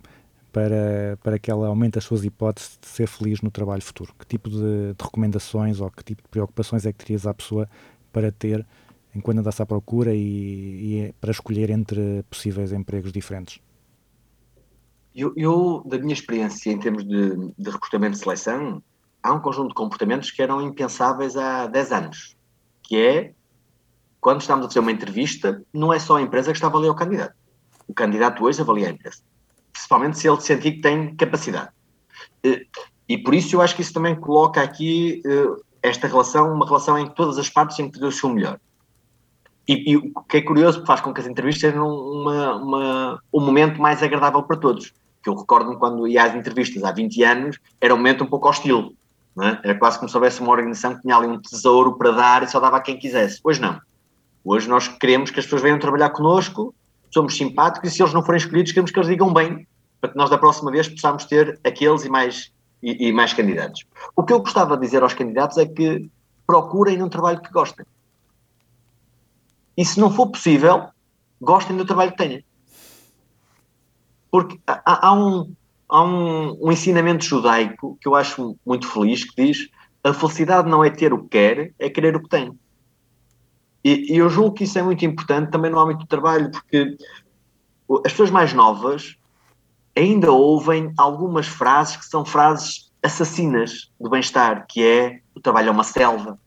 [0.51, 4.13] para, para que ela aumente as suas hipóteses de ser feliz no trabalho futuro?
[4.19, 7.67] Que tipo de, de recomendações ou que tipo de preocupações é que terias à pessoa
[8.13, 8.63] para ter
[9.15, 13.59] enquanto andasse à procura e, e é para escolher entre possíveis empregos diferentes?
[15.13, 18.81] Eu, eu, da minha experiência em termos de, de recrutamento de seleção,
[19.21, 22.37] há um conjunto de comportamentos que eram impensáveis há 10 anos,
[22.81, 23.33] que é,
[24.21, 26.91] quando estamos a fazer uma entrevista, não é só a empresa que está a avaliar
[26.91, 27.35] o candidato.
[27.87, 29.17] O candidato hoje avalia a empresa.
[29.73, 31.69] Principalmente se ele sentir que tem capacidade.
[32.43, 32.65] Eh,
[33.09, 36.97] E por isso eu acho que isso também coloca aqui eh, esta relação, uma relação
[36.97, 38.57] em que todas as partes têm que fazer o seu melhor.
[39.67, 43.23] E, e o que é curioso, porque faz com que as entrevistas sejam uma, uma,
[43.33, 44.93] um momento mais agradável para todos.
[45.23, 48.49] Que eu recordo-me quando ia às entrevistas há 20 anos, era um momento um pouco
[48.49, 48.95] hostil.
[49.39, 49.69] É?
[49.69, 52.47] Era quase como se houvesse uma organização que tinha ali um tesouro para dar e
[52.47, 53.39] só dava a quem quisesse.
[53.43, 53.79] Hoje não.
[54.43, 56.73] Hoje nós queremos que as pessoas venham trabalhar connosco,
[57.11, 59.67] somos simpáticos e se eles não forem escolhidos, queremos que eles digam bem,
[60.01, 62.51] para que nós da próxima vez possamos ter aqueles e mais,
[62.81, 63.85] e, e mais candidatos.
[64.15, 66.09] O que eu gostava de dizer aos candidatos é que
[66.45, 67.85] procurem um trabalho que gostem.
[69.81, 70.89] E se não for possível,
[71.41, 72.43] gostem do trabalho que tenham.
[74.29, 75.55] Porque há, há um,
[75.89, 79.69] há um, um ensinamento judaico que eu acho muito feliz, que diz
[80.03, 82.55] a felicidade não é ter o que quer, é querer o que tem.
[83.83, 86.95] E, e eu julgo que isso é muito importante também no âmbito do trabalho, porque
[88.05, 89.17] as pessoas mais novas
[89.97, 95.71] ainda ouvem algumas frases que são frases assassinas do bem-estar, que é o trabalho é
[95.71, 96.37] uma selva.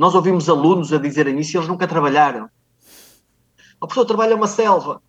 [0.00, 2.48] Nós ouvimos alunos a dizerem isso e eles nunca trabalharam.
[3.78, 5.02] A pessoa trabalha uma selva.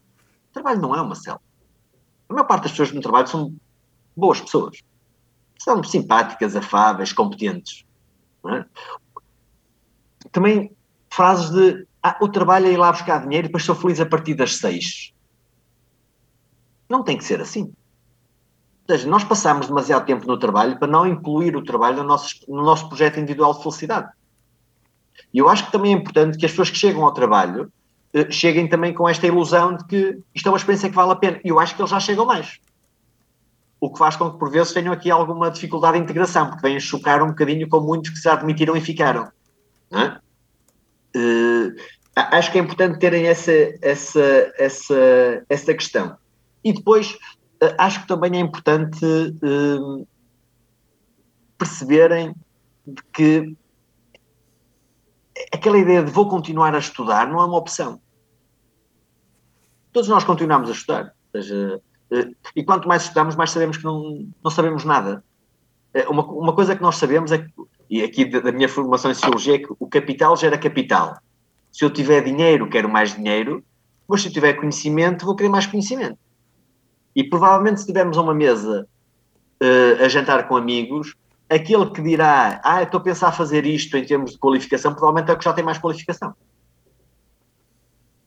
[0.50, 1.40] O trabalho não é uma selva.
[2.28, 3.56] A maior parte das pessoas no trabalho são
[4.18, 4.80] boas pessoas.
[5.58, 7.86] São simpáticas, afáveis, competentes.
[8.50, 8.66] é?
[10.30, 10.76] Também
[11.10, 14.06] frases de ah, o trabalho é ir lá buscar dinheiro e depois sou feliz a
[14.06, 15.14] partir das seis.
[16.90, 17.64] Não tem que ser assim.
[17.64, 22.36] Ou seja, nós passamos demasiado tempo no trabalho para não incluir o trabalho no nosso,
[22.50, 24.12] no nosso projeto individual de felicidade.
[25.34, 27.72] E eu acho que também é importante que as pessoas que chegam ao trabalho
[28.14, 31.16] eh, cheguem também com esta ilusão de que isto é uma experiência que vale a
[31.16, 31.40] pena.
[31.44, 32.60] E eu acho que eles já chegam mais.
[33.80, 36.80] O que faz com que, por vezes, tenham aqui alguma dificuldade de integração, porque vêm
[36.80, 39.32] chocar um bocadinho com muitos que se admitiram e ficaram.
[39.92, 40.20] é?
[42.16, 43.52] A- acho que é importante terem essa,
[43.82, 46.16] essa, essa, essa questão.
[46.64, 47.18] E depois,
[47.62, 49.00] eh, acho que também é importante
[51.58, 52.36] perceberem
[53.14, 53.56] que
[55.52, 58.02] aquela ideia de vou continuar a estudar não é uma opção.
[59.92, 61.14] Todos nós continuamos a estudar.
[61.32, 61.82] Seja,
[62.12, 65.24] eh, e quanto mais estudamos, mais sabemos que não, não sabemos nada.
[65.94, 67.52] Eh, Uma, uma coisa que nós sabemos é que,
[67.90, 71.18] e aqui da, minha formação em Sociologia, é que o capital gera capital.
[71.72, 73.64] Se eu tiver dinheiro, quero mais dinheiro,
[74.08, 76.18] mas se eu tiver conhecimento, vou querer mais conhecimento.
[77.16, 78.88] E provavelmente se estivermos a uma mesa
[79.60, 81.16] eh, a jantar com amigos,
[81.52, 85.34] aquele que dirá, ah, estou a pensar fazer isto em termos de qualificação, provavelmente é
[85.34, 86.34] o que já tem mais qualificação.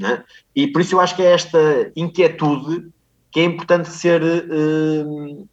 [0.02, 0.22] É?
[0.54, 2.92] E por isso eu acho que é esta inquietude
[3.30, 5.44] que é importante ser, eh,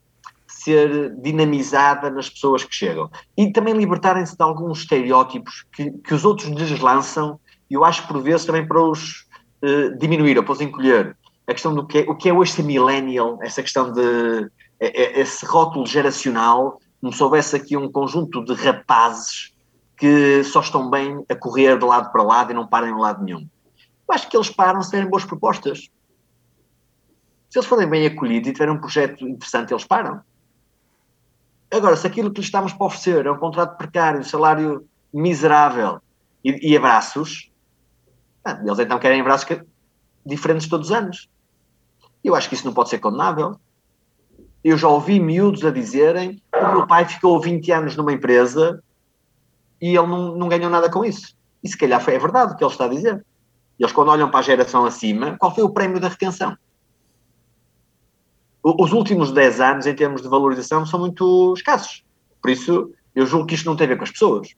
[0.47, 3.09] ser dinamizada nas pessoas que chegam.
[3.37, 8.05] E também libertarem-se de alguns estereótipos que, que os outros lhes lançam, e eu acho
[8.07, 9.25] por vezes também para os
[9.61, 11.15] eh, diminuir ou para os encolher.
[11.47, 14.49] A questão do que é, o que é hoje ser millennial, essa questão de
[14.79, 19.53] é- esse rótulo geracional, se houvesse aqui um conjunto de rapazes
[19.97, 23.23] que só estão bem a correr de lado para lado e não param em lado
[23.23, 23.47] nenhum.
[24.07, 25.89] Eu acho que eles param se tiverem boas propostas.
[27.49, 30.21] Se eles forem bem acolhidos e tiverem um projeto interessante, eles param.
[31.71, 36.01] Agora, se aquilo que lhes estamos para oferecer é um contrato precário, um salário miserável
[36.43, 37.49] e, e abraços,
[38.43, 39.47] ah, eles então querem abraços
[40.25, 41.29] diferentes todos os anos.
[42.23, 43.59] Eu acho que isso não pode ser condenável.
[44.63, 48.81] Eu já ouvi miúdos a dizerem o meu pai ficou 20 anos numa empresa
[49.81, 51.35] e ele não, não ganhou nada com isso.
[51.63, 53.25] E se calhar foi, é verdade o que ele está a dizer.
[53.79, 56.55] Eles, quando olham para a geração acima, qual foi o prémio da retenção?
[58.63, 62.03] Os últimos 10 anos, em termos de valorização, são muito escassos.
[62.39, 64.53] Por isso, eu julgo que isto não tem a ver com as pessoas.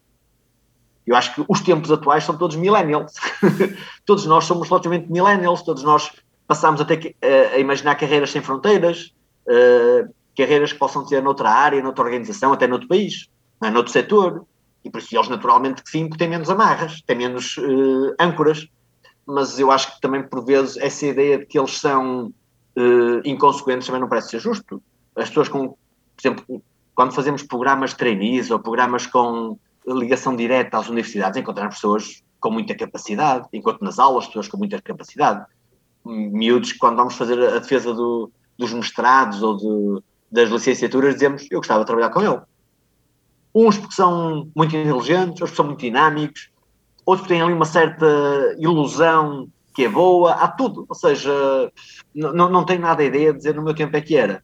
[1.08, 3.14] Eu acho que os tempos atuais são todos millennials.
[4.06, 6.12] todos nós somos relativamente millennials, todos nós
[6.46, 9.14] passamos a ter que, eh, a imaginar carreiras sem fronteiras,
[9.48, 13.30] eh, carreiras que possam ter noutra área, noutra organização, até noutro país,
[13.64, 13.70] é?
[13.70, 14.46] noutro setor.
[14.84, 18.68] E por isso eles naturalmente que sim, têm menos amarras, têm menos eh, âncoras.
[19.26, 22.34] Mas eu acho que também por vezes essa ideia de que eles são
[22.76, 24.82] eh, inconsequentes também não parece ser justo.
[25.16, 25.78] As pessoas com, por
[26.20, 26.64] exemplo,
[26.96, 32.52] quando fazemos programas de trainees ou programas com ligação direta às universidades, encontramos pessoas com
[32.52, 35.46] muita capacidade, enquanto nas aulas pessoas com muita capacidade.
[36.06, 41.60] Miúdos, quando vamos fazer a defesa do- dos mestrados ou de- das licenciaturas, dizemos eu
[41.60, 42.42] gostava de trabalhar com ele.
[43.54, 46.50] Uns porque são muito inteligentes, outros porque são muito dinâmicos,
[47.06, 48.06] outros porque têm ali uma certa
[48.58, 50.86] ilusão que é boa, há tudo.
[50.88, 51.32] Ou seja,
[52.14, 54.44] não, não tenho nada a ideia de dizer no meu tempo é que era.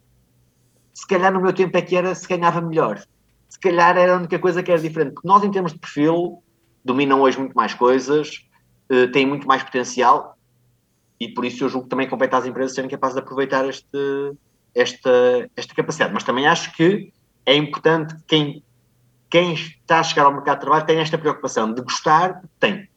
[0.94, 3.00] Se calhar no meu tempo é que era, se ganhava melhor.
[3.48, 5.14] Se calhar era a única coisa que era diferente.
[5.14, 6.44] Porque nós, em termos de perfil,
[6.84, 8.44] dominam hoje muito mais coisas,
[8.90, 10.36] eh, têm muito mais potencial
[11.20, 14.34] e por isso eu julgo que também compete às empresas serem capazes de aproveitar este,
[14.74, 16.14] esta, esta capacidade.
[16.14, 17.12] Mas também acho que
[17.46, 18.64] é importante que quem,
[19.30, 22.88] quem está a chegar ao mercado de trabalho tenha esta preocupação de gostar, tem.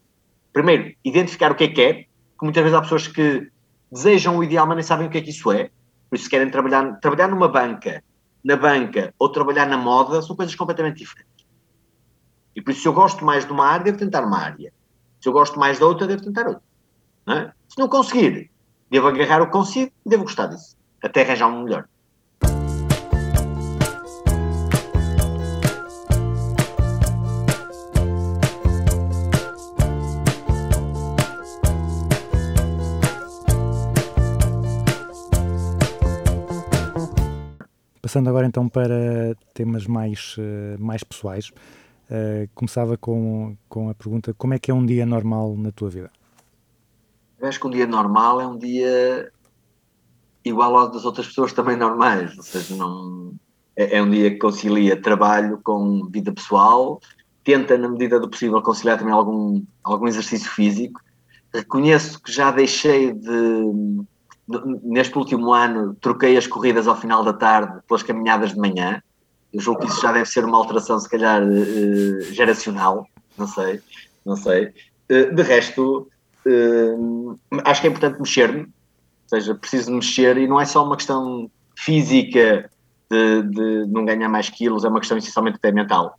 [0.53, 3.51] Primeiro, identificar o que é que é, porque muitas vezes há pessoas que
[3.91, 5.71] desejam o ideal, mas nem sabem o que é que isso é.
[6.09, 8.05] Por isso, se querem trabalhar, trabalhar numa banca,
[8.45, 11.47] na banca ou trabalhar na moda, são coisas completamente diferentes.
[12.55, 14.73] E por isso, se eu gosto mais de uma área, devo tentar uma área.
[15.21, 16.63] Se eu gosto mais da outra, devo tentar outra.
[17.27, 17.53] Não é?
[17.73, 18.51] Se não conseguir,
[18.91, 20.77] devo agarrar o que consigo e devo gostar disso.
[21.03, 21.89] Até arranjar um melhor.
[38.03, 41.51] Passando agora então para temas mais, eh, mais pessoais,
[42.11, 45.89] eh, começava com, com a pergunta: como é que é um dia normal na tua
[45.89, 46.11] vida?
[47.43, 49.33] Eu acho que um dia normal é um dia
[50.45, 53.35] igual ao das outras pessoas também normais, ou seja, não
[53.77, 57.01] é, é um dia que concilia trabalho com vida pessoal,
[57.43, 61.01] tenta na medida do possível conciliar também algum, algum exercício físico.
[61.53, 64.05] Reconheço que já deixei de
[64.85, 69.03] neste último ano troquei as corridas ao final da tarde pelas caminhadas de manhã.
[69.53, 73.81] Eu julgo que isso já deve ser uma alteração, se calhar, eh, geracional, não sei,
[74.25, 74.73] não sei.
[75.09, 76.09] Eh, de resto,
[76.47, 76.97] eh,
[77.65, 78.69] acho que é importante mexer-me, ou
[79.29, 82.71] seja, preciso mexer e não é só uma questão física
[83.11, 86.19] de, de não ganhar mais quilos, é uma questão essencialmente até mental,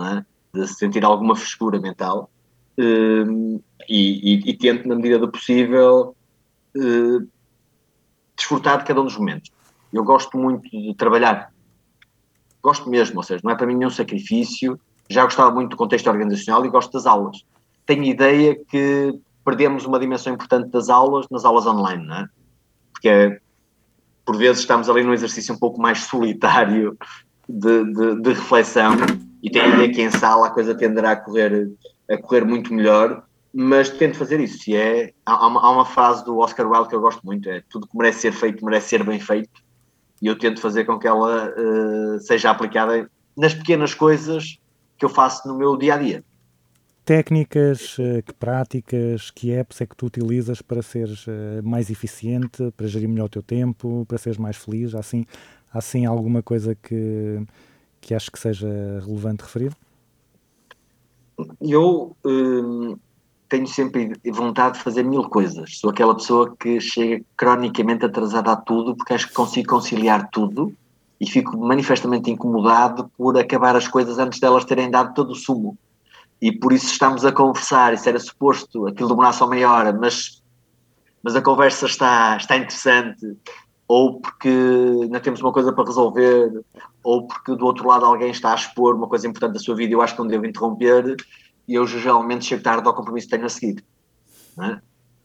[0.00, 0.24] é?
[0.52, 2.30] de sentir alguma frescura mental
[2.78, 6.14] e, e, e tento, na medida do possível,
[8.36, 9.50] desfrutar de cada um dos momentos.
[9.92, 11.52] Eu gosto muito de trabalhar,
[12.62, 14.78] gosto mesmo, ou seja, não é para mim nenhum sacrifício.
[15.08, 17.44] Já gostava muito do contexto organizacional e gosto das aulas.
[17.86, 19.14] Tenho ideia que
[19.44, 22.28] perdemos uma dimensão importante das aulas nas aulas online, não é?
[22.92, 23.38] Porque é,
[24.24, 26.96] por vezes estamos ali num exercício um pouco mais solitário
[27.48, 28.94] de, de, de reflexão
[29.42, 31.70] e tenho a ideia que em sala a coisa tenderá a correr,
[32.10, 33.22] a correr muito melhor
[33.54, 34.68] mas tento fazer isso.
[34.68, 37.62] E é, há, uma, há uma frase do Oscar Wilde que eu gosto muito: é
[37.70, 39.62] tudo que merece ser feito, merece ser bem feito.
[40.20, 44.58] E eu tento fazer com que ela uh, seja aplicada nas pequenas coisas
[44.98, 46.24] que eu faço no meu dia a dia.
[47.04, 52.72] Técnicas, eh, que práticas, que apps é que tu utilizas para seres eh, mais eficiente,
[52.74, 54.94] para gerir melhor o teu tempo, para seres mais feliz?
[54.94, 55.26] Há assim,
[55.70, 57.42] há assim alguma coisa que,
[58.00, 58.68] que acho que seja
[59.04, 59.76] relevante referir?
[61.60, 62.96] Eu, hum,
[63.50, 65.78] tenho sempre vontade de fazer mil coisas.
[65.78, 70.74] Sou aquela pessoa que chega cronicamente atrasada a tudo porque acho que consigo conciliar tudo
[71.20, 75.76] e fico manifestamente incomodado por acabar as coisas antes delas terem dado todo o sumo.
[76.44, 80.42] E por isso estamos a conversar, isso era suposto, aquilo demorar só meia hora, mas,
[81.22, 83.34] mas a conversa está, está interessante,
[83.88, 84.50] ou porque
[85.04, 86.62] ainda temos uma coisa para resolver,
[87.02, 89.92] ou porque do outro lado alguém está a expor uma coisa importante da sua vida
[89.92, 91.16] e eu acho que não devo interromper,
[91.66, 93.82] e eu geralmente chego tarde ao compromisso que tenho a seguir.
[94.60, 94.72] É?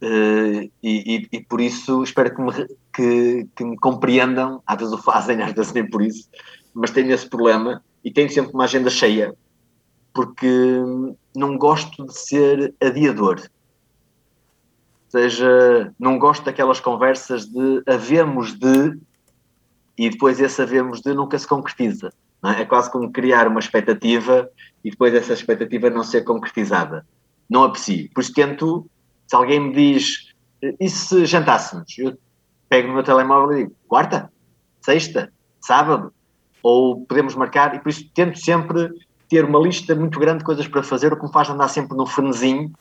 [0.02, 2.52] Uh, e, e, e, por isso espero que me,
[2.94, 6.30] que, que, me compreendam, às vezes o fazem, às vezes nem por isso,
[6.74, 9.36] mas tenho esse problema e tenho sempre uma agenda cheia,
[10.14, 10.82] porque
[11.36, 13.42] não gosto de ser adiador.
[15.12, 18.98] Ou seja, não gosto daquelas conversas de havemos de
[19.98, 22.14] e depois esse havemos de nunca se concretiza.
[22.44, 22.62] É?
[22.62, 22.66] é?
[22.66, 24.50] quase como criar uma expectativa
[24.84, 27.06] e depois essa expectativa não ser concretizada.
[27.50, 28.10] Não aprecio.
[28.14, 28.90] Por isso tento,
[29.28, 30.34] se alguém me diz,
[30.80, 31.98] e se jantássemos?
[31.98, 32.18] Eu
[32.70, 34.32] pego no meu telemóvel e digo, quarta,
[34.82, 36.14] sexta, sábado,
[36.62, 38.90] ou podemos marcar, e por isso tento sempre
[39.30, 41.96] ter uma lista muito grande de coisas para fazer, o que me faz andar sempre
[41.96, 42.74] no frenesim,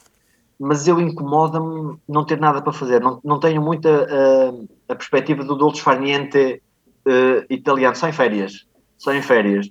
[0.59, 3.01] mas eu incomoda-me não ter nada para fazer.
[3.01, 6.61] Não, não tenho muita uh, a perspectiva do dolce far niente
[7.07, 8.66] uh, italiano, só em férias.
[8.96, 9.68] Só em férias.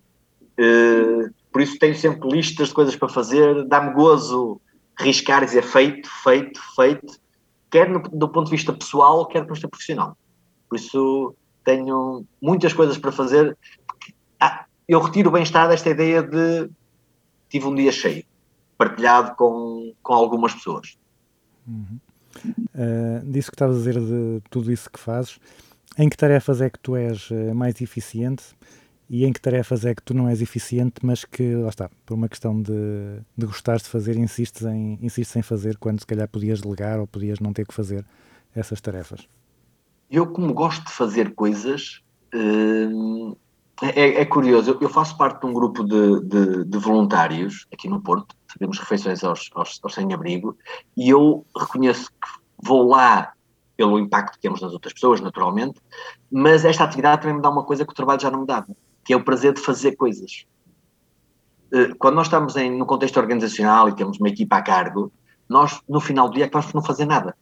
[0.57, 4.61] Uh, por isso tenho sempre listas de coisas para fazer, dá-me gozo
[4.99, 7.19] riscar e dizer feito, feito, feito,
[7.69, 10.17] quer no, do ponto de vista pessoal, quer do ponto de vista profissional.
[10.69, 13.57] Por isso tenho muitas coisas para fazer.
[14.39, 16.69] Ah, eu retiro o bem-estar desta ideia de
[17.49, 18.23] tive um dia cheio,
[18.77, 20.97] partilhado com, com algumas pessoas.
[21.67, 21.99] Uhum.
[22.45, 25.39] Uh, disso que estavas a dizer de tudo isso que fazes,
[25.97, 28.43] em que tarefas é que tu és eh, mais eficiente
[29.09, 32.13] e em que tarefas é que tu não és eficiente, mas que, lá está, por
[32.13, 36.27] uma questão de, de gostares de fazer, insistes em, insistes em fazer quando se calhar
[36.27, 38.05] podias delegar ou podias não ter que fazer
[38.53, 39.27] essas tarefas?
[40.11, 42.03] Eu, como gosto de fazer coisas,
[42.33, 43.35] hum,
[43.81, 44.77] é, é, curioso.
[44.79, 49.23] Eu faço parte de um grupo de, de, de voluntários aqui no Porto, fazemos refeições
[49.23, 50.57] aos, aos, aos sem-abrigo,
[50.95, 52.27] e eu reconheço que
[52.61, 53.33] vou lá
[53.75, 55.79] pelo impacto que temos nas outras pessoas, naturalmente,
[56.31, 58.75] mas esta atividade também me dá uma coisa que o trabalho já não me dava
[59.07, 60.45] que é o prazer de fazer coisas.
[61.73, 65.13] Eh, quando nós estamos em, no contexto organizacional e temos uma equipa a cargo,
[65.47, 67.33] nós, no final do dia, acabamos por não fazer nada.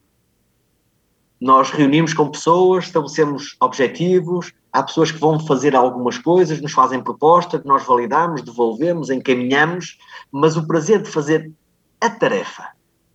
[1.46, 7.00] Nós reunimos com pessoas, estabelecemos objetivos, há pessoas que vão fazer algumas coisas, nos fazem
[7.00, 9.96] proposta, que nós validamos, devolvemos, encaminhamos,
[10.32, 11.52] mas o prazer de fazer
[12.00, 12.70] a tarefa,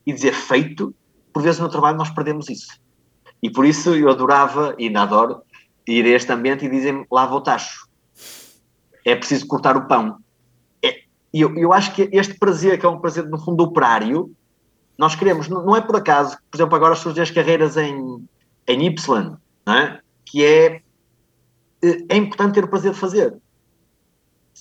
[0.05, 0.95] e dizer feito,
[1.33, 2.79] por vezes no trabalho nós perdemos isso.
[3.43, 5.41] E por isso eu adorava, e ainda adoro,
[5.85, 7.85] ir a este ambiente e dizem-me lava o tacho.
[9.03, 10.19] É preciso cortar o pão.
[10.81, 11.01] É-
[11.33, 14.31] E eu, eu acho que este prazer, que é um prazer no fundo operário,
[15.01, 18.23] nós queremos, não é por acaso, por exemplo, agora surgem as carreiras em,
[18.67, 19.99] em Y, não é?
[20.23, 20.79] que é,
[21.81, 23.35] é importante ter o prazer de fazer.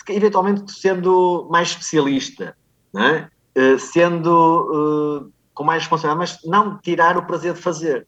[0.09, 2.57] Eventualmente sendo mais especialista,
[2.91, 3.31] não é?
[3.55, 8.07] Eh, sendo eh, com mais responsabilidade, mas não tirar o prazer de fazer.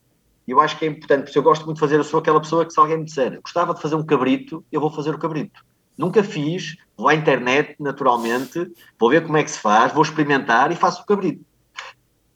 [0.49, 2.65] Eu acho que é importante, porque eu gosto muito de fazer, eu sou aquela pessoa
[2.65, 5.63] que se alguém me disser gostava de fazer um cabrito, eu vou fazer o cabrito.
[5.99, 10.73] Nunca fiz, vou à internet, naturalmente, vou ver como é que se faz, vou experimentar
[10.73, 11.52] e faço o cabrito.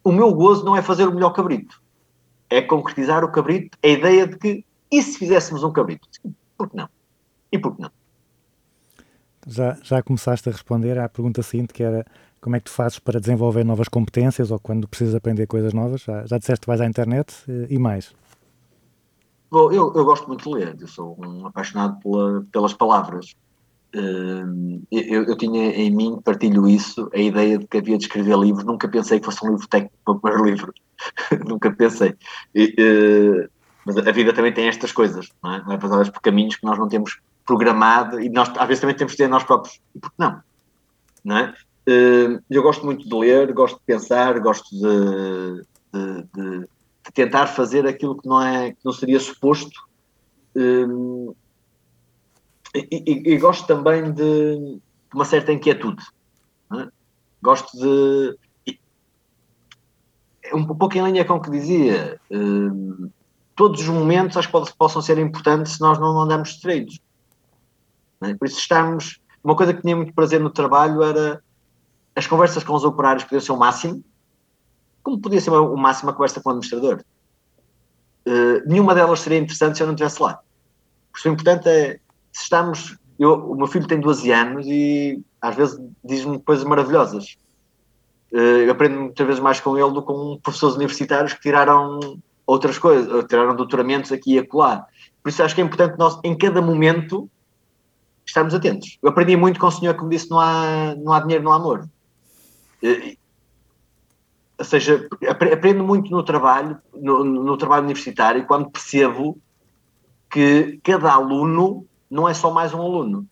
[0.06, 1.82] O meu gozo não é fazer o melhor cabrito,
[2.48, 6.06] é concretizar o cabrito, a ideia de que, e se fizéssemos um cabrito?
[6.56, 6.88] Por que não?
[7.50, 7.90] E por que não?
[9.48, 12.06] Já, já começaste a responder à pergunta seguinte, que era
[12.40, 16.02] como é que tu fazes para desenvolver novas competências ou quando precisas aprender coisas novas?
[16.02, 18.14] Já, já disseste que vais à internet eh, e mais.
[19.50, 23.34] Bom, eu, eu gosto muito de ler, eu sou um apaixonado pela- pelas palavras.
[24.90, 28.64] Eu, eu tinha em mim, partilho isso, a ideia de que havia de escrever livros.
[28.64, 30.72] Nunca pensei que fosse um livro técnico para livro.
[31.46, 32.14] Nunca pensei.
[32.54, 33.48] E, eh,
[33.84, 35.64] mas a vida também tem estas coisas, não é?
[35.66, 39.18] Levadas por caminhos que nós não temos programado e nós às vezes também temos de
[39.18, 39.80] ter nós próprios.
[39.94, 40.40] E por que não?
[41.24, 41.54] Não é?
[42.50, 45.62] Eu gosto muito de ler, gosto de pensar, gosto de,
[45.94, 49.80] de- de- de tentar fazer aquilo que não, é, que não seria suposto.
[52.76, 54.78] E, e- e gosto também de
[55.14, 56.04] uma certa inquietude.
[56.74, 56.88] é?
[57.42, 58.36] Gosto de.
[60.44, 62.20] é Um pouco em linha com o que dizia.
[62.30, 63.08] hum,
[63.54, 67.00] todos os momentos acho que possam ser importantes se nós não andamos distraídos.
[68.22, 68.34] é?
[68.34, 69.18] Por isso, estarmos.
[69.42, 71.40] Uma coisa que tinha muito prazer no trabalho era
[72.14, 74.04] as conversas com os operários podiam ser o máximo,
[75.02, 77.02] como podia ser o máximo a conversa com o administrador.
[78.26, 80.40] Uh, nenhuma delas seria interessante se eu não estivesse lá.
[81.24, 82.00] O importante é,
[82.36, 82.98] se estamos...
[83.18, 87.38] Eu, o meu filho tem 12 anos e às vezes diz-me coisas maravilhosas.
[88.30, 91.98] Uh, eu aprendo muitas vezes mais com ele do que com professores universitários que tiraram
[92.46, 94.86] outras coisas, tiraram doutoramentos aqui e acolá.
[95.22, 97.30] Por isso acho que é importante nós, em cada momento,
[98.26, 98.98] estarmos atentos.
[99.02, 101.52] Eu aprendi muito com o senhor que me disse não há, não há dinheiro, não
[101.52, 101.88] há amor.
[102.82, 103.16] Uh,
[104.58, 109.38] ou seja, apre- aprendo muito no trabalho, no, no trabalho universitário, quando percebo
[110.30, 113.26] que cada aluno não é só mais um aluno.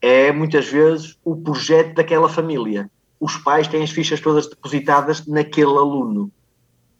[0.00, 2.90] É muitas vezes o projeto daquela família.
[3.18, 6.30] Os pais têm as fichas todas depositadas naquele aluno.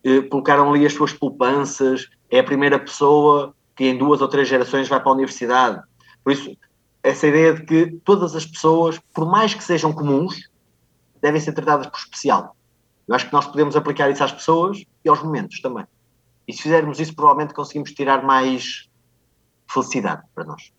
[0.03, 4.49] Eh, Colocaram ali as suas poupanças, é a primeira pessoa que em duas ou três
[4.49, 5.83] gerações vai para a universidade.
[6.23, 6.57] Por isso,
[7.03, 10.49] essa ideia de que todas as pessoas, por mais que sejam comuns,
[11.21, 12.57] devem ser tratadas por especial.
[13.07, 15.85] Eu acho que nós podemos aplicar isso às pessoas e aos momentos também.
[16.49, 18.89] E se fizermos isso, provavelmente conseguimos tirar mais
[19.69, 20.73] felicidade para nós.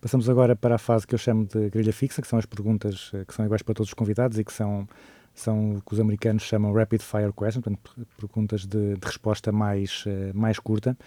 [0.00, 3.10] Passamos agora para a fase que eu chamo de grelha fixa, que são as perguntas
[3.14, 4.86] eh, que são iguais para todos os convidados e que são,
[5.34, 9.50] são o que os americanos chamam rapid fire questions, portanto, per- perguntas de, de resposta
[9.52, 10.98] mais, eh, mais curta.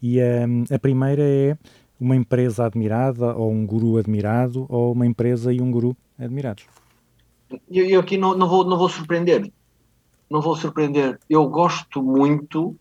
[0.00, 1.56] E ehm, a primeira é
[2.04, 6.66] uma empresa admirada, ou um guru admirado, ou uma empresa e um guru admirados.
[7.70, 9.50] Eu, eu aqui não, não, vou, não vou surpreender.
[10.30, 11.18] Não vou surpreender.
[11.30, 12.76] Eu gosto muito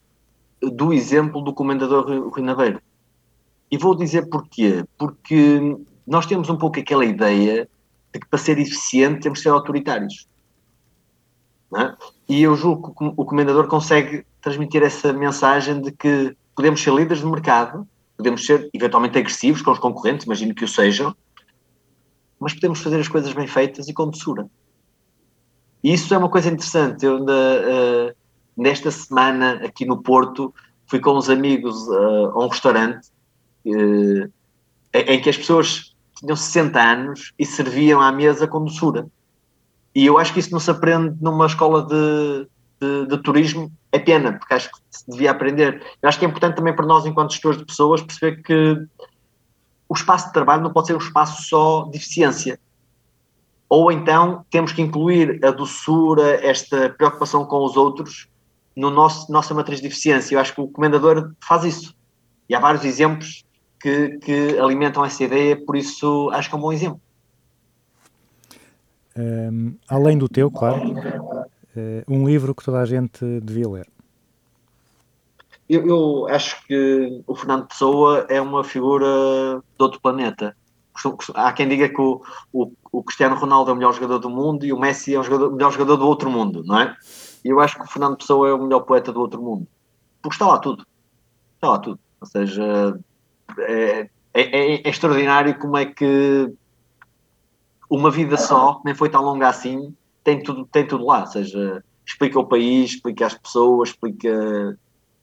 [0.62, 2.82] do exemplo do comendador Rui- Naveiro.
[3.72, 4.84] E vou dizer porquê.
[4.98, 7.68] Porque nós temos um pouco aquela ideia
[8.14, 10.28] de que para ser eficiente temos de ser autoritários.
[11.78, 11.94] é?
[12.28, 17.20] E eu julgo que o comendador consegue transmitir essa mensagem de que podemos ser líderes
[17.20, 17.88] de mercado,
[18.18, 21.16] podemos ser eventualmente agressivos com os concorrentes, imagino que o sejam,
[22.40, 24.50] mas podemos fazer as coisas bem feitas e com doçura.
[25.84, 27.06] E isso é uma coisa interessante.
[27.06, 28.16] Eu, eh,
[28.56, 30.54] nesta semana, aqui no Porto,
[30.86, 33.10] fui com uns amigos eh, a um restaurante
[33.66, 34.30] em
[34.94, 39.08] em que as pessoas tinham 60 anos e serviam à mesa com doçura.
[39.96, 42.48] E eu acho que isso não se aprende numa escola de,
[42.84, 43.72] de, de turismo.
[43.92, 45.82] É pena, porque acho que se devia aprender.
[46.02, 48.88] Eu acho que é importante também para nós, enquanto gestores de pessoas, perceber que
[49.88, 52.60] o espaço de trabalho não pode ser um espaço só de eficiência.
[53.70, 58.28] Ou então temos que incluir a doçura, esta preocupação com os outros,
[58.76, 60.36] no nosso nossa matriz de eficiência.
[60.36, 61.96] Eu acho que o comendador faz isso.
[62.50, 63.46] E há vários exemplos
[63.80, 67.00] que, que alimentam essa ideia, por isso acho que é um bom exemplo.
[69.16, 70.82] Ehm, além do teu, claro,
[72.08, 73.88] um livro que toda a gente devia ler.
[75.70, 79.06] Eu, eu acho que o Fernando Pessoa é uma figura
[79.78, 80.56] de outro planeta.
[81.34, 82.22] Há quem diga que o,
[82.52, 85.24] o, o Cristiano Ronaldo é o melhor jogador do mundo e o Messi é o
[85.24, 86.96] jogador- o melhor jogador do outro mundo, não é?
[87.44, 89.66] E eu acho que o Fernando Pessoa é o melhor poeta do outro mundo.
[90.22, 90.86] Porque está lá tudo.
[91.56, 92.00] Está lá tudo.
[92.22, 93.00] Ou seja,
[93.60, 96.54] é, é- é- é extraordinário como é que
[97.90, 101.22] uma vida só, nem foi tão longa assim, tem tudo, tem tudo lá.
[101.22, 104.78] Ou seja, explica o país, explica as pessoas, explica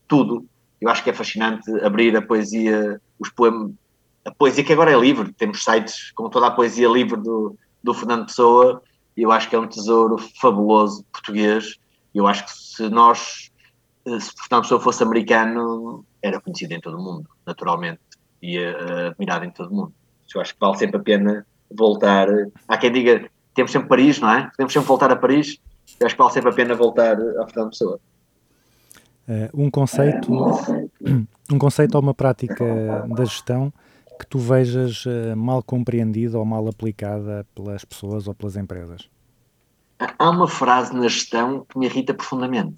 [0.06, 0.46] tudo.
[0.80, 3.72] Eu acho que é fascinante abrir a poesia, os poemas,
[4.24, 5.32] a poesia que agora é livre.
[5.32, 8.82] Temos sites com toda a poesia livre do, do Fernando Pessoa
[9.16, 11.78] e eu acho que é um tesouro fabuloso português.
[12.14, 13.52] Eu acho que se nós,
[14.04, 18.00] eh, se Fernando Pessoa fosse americano, era conhecido em todo o mundo, naturalmente,
[18.42, 19.92] e eh, admirado em todo o mundo.
[20.34, 22.28] Eu acho que vale sempre a pena voltar.
[22.68, 24.50] Há quem diga, temos sempre Paris, não é?
[24.50, 25.58] Podemos sempre voltar a Paris.
[25.98, 28.00] Eu acho que vale sempre a pena voltar a Fernando Pessoa.
[29.28, 30.32] Eh, um conceito,
[31.52, 33.72] um conceito ou uma prática da gestão
[34.18, 39.08] que tu vejas eh, mal compreendida ou mal aplicada pelas pessoas ou pelas empresas.
[40.18, 42.74] Há uma frase na gestão que me irrita profundamente,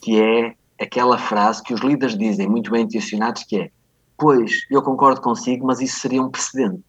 [0.00, 3.70] que é aquela frase que os líderes dizem, muito bem intencionados, que é
[4.16, 6.80] pois, eu concordo consigo, mas isso seria um precedente.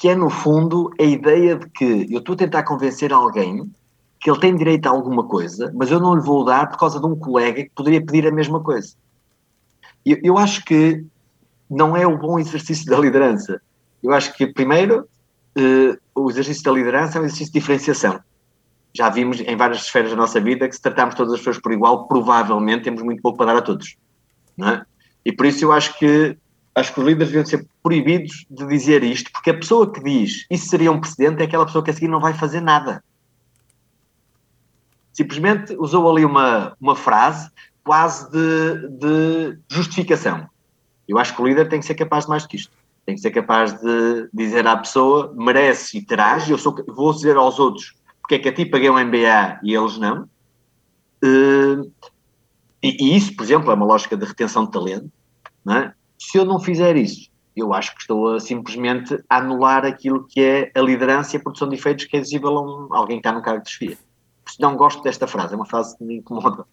[0.00, 3.70] Que é, no fundo, a ideia de que eu estou a tentar convencer alguém
[4.18, 6.98] que ele tem direito a alguma coisa, mas eu não lhe vou dar por causa
[6.98, 8.94] de um colega que poderia pedir a mesma coisa.
[10.04, 11.04] Eu, eu acho que
[11.68, 13.60] não é o bom exercício da liderança.
[14.02, 15.06] Eu acho que, primeiro,
[15.54, 18.20] eh, o exercício da liderança é um exercício de diferenciação.
[18.94, 21.72] Já vimos em várias esferas da nossa vida que se tratarmos todas as pessoas por
[21.72, 23.96] igual, provavelmente temos muito pouco para dar a todos.
[24.62, 24.82] É?
[25.26, 26.38] E por isso eu acho que
[26.74, 30.46] acho que os líderes deviam ser proibidos de dizer isto, porque a pessoa que diz
[30.50, 33.02] isso seria um precedente é aquela pessoa que a seguir não vai fazer nada.
[35.12, 37.50] Simplesmente usou ali uma, uma frase
[37.82, 40.48] quase de, de justificação.
[41.08, 42.72] Eu acho que o líder tem que ser capaz de mais do que isto.
[43.04, 47.36] Tem que ser capaz de dizer à pessoa, merece e terás, eu sou, vou dizer
[47.36, 50.28] aos outros porque é que a ti paguei um MBA e eles não.
[51.20, 51.82] Eh,
[52.80, 55.10] e, e isso, por exemplo, é uma lógica de retenção de talento.
[55.64, 55.94] Não é?
[56.20, 60.70] Se eu não fizer isso, eu acho que estou a simplesmente anular aquilo que é
[60.74, 63.32] a liderança e a produção de efeitos que é exigível a um, alguém que está
[63.32, 63.98] no cargo de chefia.
[64.60, 66.66] Não gosto desta frase, é uma frase que me incomoda.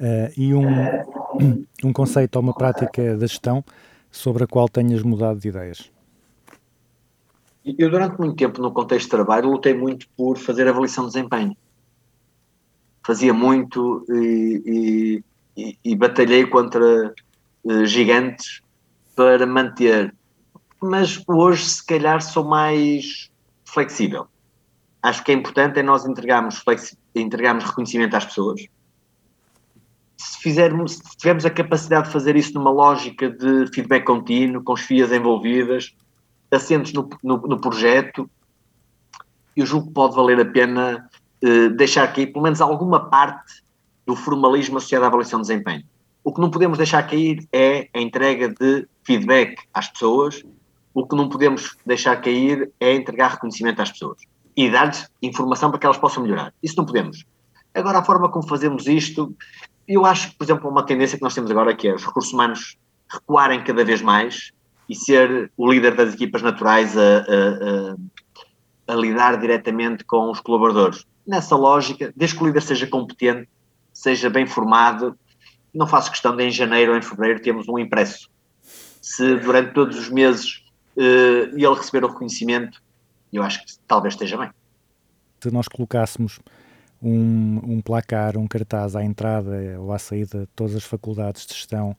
[0.00, 0.66] Eh, e um,
[1.84, 3.64] um conceito ou uma prática da gestão
[4.10, 5.90] sobre a qual tenhas mudado de ideias.
[7.64, 11.56] Eu, durante muito tempo, no contexto de trabalho, lutei muito por fazer avaliação de desempenho.
[13.06, 15.22] Fazia muito e,
[15.56, 17.14] e, e- e batalhei contra
[17.84, 18.62] gigantes
[19.14, 20.14] para manter.
[20.80, 23.30] Mas hoje, se calhar, sou mais
[23.64, 24.26] flexível.
[25.02, 26.62] Acho que é importante é nós entregarmos,
[27.14, 28.66] entregarmos reconhecimento às pessoas.
[30.16, 34.74] Se, fizermos, se tivermos a capacidade de fazer isso numa lógica de feedback contínuo, com
[34.74, 35.94] as FIAs envolvidas,
[36.50, 38.28] assentos no, no, no projeto,
[39.56, 41.08] eu julgo que pode valer a pena
[41.42, 43.62] eh, deixar cair pelo menos alguma parte
[44.06, 45.84] do formalismo associado à avaliação de desempenho.
[46.22, 50.42] O que não podemos deixar cair é a entrega de feedback às pessoas,
[50.92, 54.18] o que não podemos deixar cair é entregar reconhecimento às pessoas
[54.56, 56.52] e dar-lhes informação para que elas possam melhorar.
[56.62, 57.24] Isso não podemos.
[57.74, 59.34] Agora, a forma como fazemos isto,
[59.86, 62.32] eu acho que, por exemplo, uma tendência que nós temos agora que é os recursos
[62.32, 62.76] humanos
[63.08, 64.50] recuarem cada vez mais
[64.88, 67.94] e ser o líder das equipas naturais a, a-
[68.88, 71.06] a- a lidar diretamente com os colaboradores.
[71.26, 73.48] Nessa lógica, desde que o líder seja competente,
[73.92, 75.16] seja bem formado,
[75.74, 78.28] não faço questão de em janeiro ou em fevereiro termos um impresso.
[78.62, 80.64] Se durante todos os meses
[80.96, 82.82] eh, ele receber o reconhecimento,
[83.32, 84.50] eu acho que talvez esteja bem.
[85.42, 86.38] Se nós colocássemos
[87.02, 91.54] um, um placar, um cartaz à entrada ou à saída de todas as faculdades de
[91.54, 91.96] gestão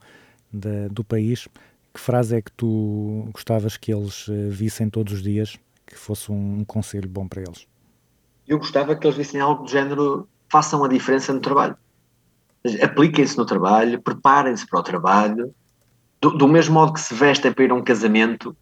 [0.53, 1.47] de- do país,
[1.93, 6.31] que frase é que tu gostavas que eles eh, vissem todos os dias, que fosse
[6.31, 7.67] um, um conselho bom para eles?
[8.47, 11.75] Eu gostava que eles vissem algo do género, façam a diferença no trabalho.
[12.83, 15.53] Apliquem-se no trabalho, preparem-se para o trabalho,
[16.21, 18.55] do, do mesmo modo que se vestem para ir a um casamento,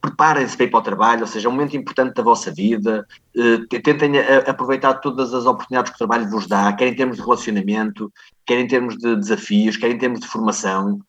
[0.00, 3.06] preparem-se para ir para o trabalho, ou seja, é um momento importante da vossa vida,
[3.36, 6.94] eh, te- tentem a- aproveitar todas as oportunidades que o trabalho vos dá, quer em
[6.94, 8.12] termos de relacionamento,
[8.46, 11.00] quer em termos de desafios, quer em termos de formação,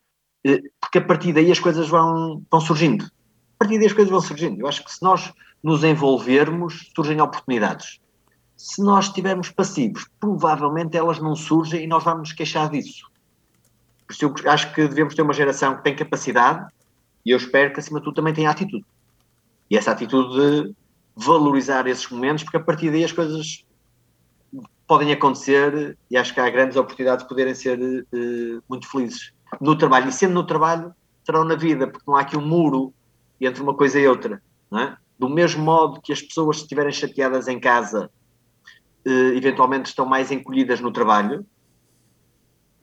[0.46, 3.06] eh, porque a partir daí as coisas vão, vão surgindo.
[3.06, 4.62] A partir daí as coisas vão surgindo.
[4.62, 8.00] Eu acho que se nós nos envolvermos, surgem oportunidades.
[8.60, 13.10] Se nós estivermos passivos, provavelmente elas não surgem e nós vamos nos queixar disso.
[14.06, 16.70] Por isso eu acho que devemos ter uma geração que tem capacidade
[17.26, 18.86] e eu espero que, acima de tudo, também tenha atitude.
[19.72, 20.76] E essa atitude
[21.16, 23.66] valorizar esses momentos, porque a partir daí as coisas
[24.86, 29.32] podem acontecer e acho que há grandes oportunidades de poderem ser eh, muito felizes
[29.62, 30.10] no trabalho.
[30.10, 32.94] E sendo no trabalho, serão na vida, porque não há aqui um muro
[33.40, 34.44] entre uma coisa e outra.
[34.74, 34.98] É?
[35.18, 38.12] Do mesmo modo que as pessoas, se estiverem chateadas em casa,
[39.06, 41.46] eventualmente estão mais encolhidas no trabalho,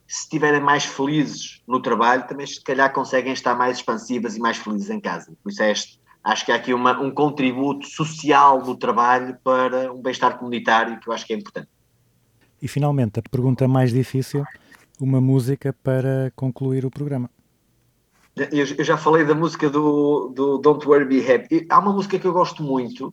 [0.06, 4.56] se estiverem mais felizes no trabalho, também se calhar conseguem estar mais expansivas e mais
[4.56, 5.36] felizes em casa.
[5.42, 9.92] Por isso é este, acho que há aqui uma, um contributo social no trabalho para
[9.92, 11.68] um bem-estar comunitário que eu acho que é importante.
[12.62, 14.44] E finalmente, a pergunta mais difícil:
[15.00, 17.30] uma música para concluir o programa.
[18.36, 21.66] Eu, eu já falei da música do, do Don't Worry Be Happy.
[21.70, 23.12] Há uma música que eu gosto muito,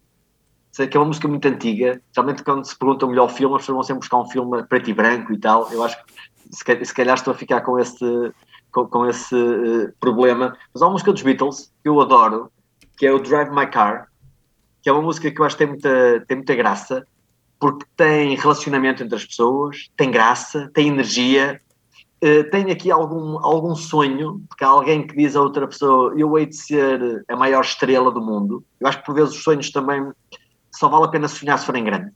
[0.73, 3.61] sei que é uma música muito antiga, geralmente quando se pergunta o melhor filme, as
[3.61, 5.71] pessoas vão sempre buscar um filme preto e branco e tal.
[5.71, 8.33] Eu acho que se calhar, estou a ficar com esse,
[8.71, 10.57] com, com esse uh, problema.
[10.73, 12.51] Mas há uma música dos Beatles que eu adoro,
[12.97, 14.07] que é o Drive My Car,
[14.81, 17.05] que é uma música que eu acho que tem muita, tem muita graça,
[17.59, 21.61] porque tem relacionamento entre as pessoas, tem graça, tem energia,
[22.23, 26.35] uh, tem aqui algum, algum sonho, porque há alguém que diz a outra pessoa: Eu
[26.35, 28.63] hei de ser a maior estrela do mundo.
[28.79, 30.11] Eu acho que por vezes os sonhos também
[30.73, 32.13] só vale a pena sonhar se forem grandes,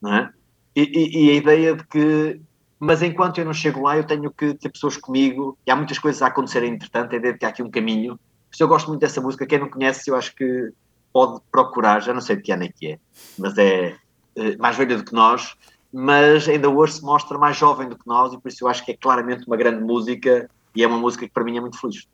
[0.00, 0.30] não é?
[0.76, 2.40] E, e, e a ideia de que
[2.78, 5.98] mas enquanto eu não chego lá, eu tenho que ter pessoas comigo e há muitas
[5.98, 8.20] coisas a acontecerem entretanto, é de que há aqui um caminho.
[8.52, 10.70] Se eu gosto muito dessa música, quem não conhece, eu acho que
[11.10, 12.98] pode procurar, já não sei de que ano é que é,
[13.38, 13.96] mas é,
[14.36, 15.54] é mais velha do que nós,
[15.90, 18.84] mas ainda hoje se mostra mais jovem do que nós e por isso eu acho
[18.84, 21.80] que é claramente uma grande música e é uma música que para mim é muito
[21.80, 22.06] feliz.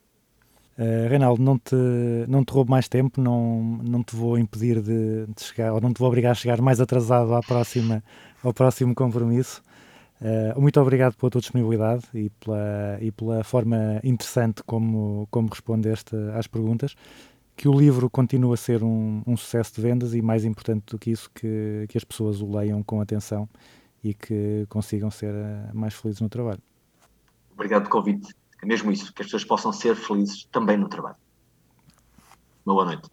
[0.80, 1.76] Uh, Reinaldo, não te,
[2.26, 5.92] não te roubo mais tempo, não, não te vou impedir de, de, chegar, ou não
[5.92, 8.02] te vou obrigar a chegar mais atrasado à próxima,
[8.42, 9.62] ao próximo compromisso.
[10.22, 16.16] Uh, muito obrigado pela tua disponibilidade e pela, e pela forma interessante como, como respondeste
[16.34, 16.94] às perguntas.
[17.54, 20.98] Que o livro continue a ser um, um, sucesso de vendas e, mais importante do
[20.98, 23.46] que isso, que, que as pessoas o leiam com atenção
[24.02, 26.62] e que consigam ser uh, mais felizes no trabalho.
[27.52, 28.39] Obrigado pelo convite.
[28.62, 31.16] É mesmo isso, que as pessoas possam ser felizes também no trabalho.
[32.66, 33.08] Uma boa noite.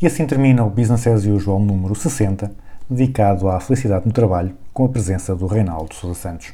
[0.00, 2.54] E assim termina o Business as Usual número 60,
[2.88, 6.52] dedicado à felicidade no trabalho, com a presença do Reinaldo Sousa Santos.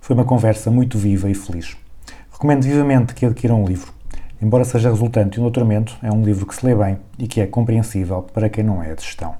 [0.00, 1.76] Foi uma conversa muito viva e feliz.
[2.34, 3.92] Recomendo vivamente que adquiram um livro.
[4.42, 7.40] Embora seja resultante de um doutoramento, é um livro que se lê bem e que
[7.40, 9.36] é compreensível para quem não é de gestão.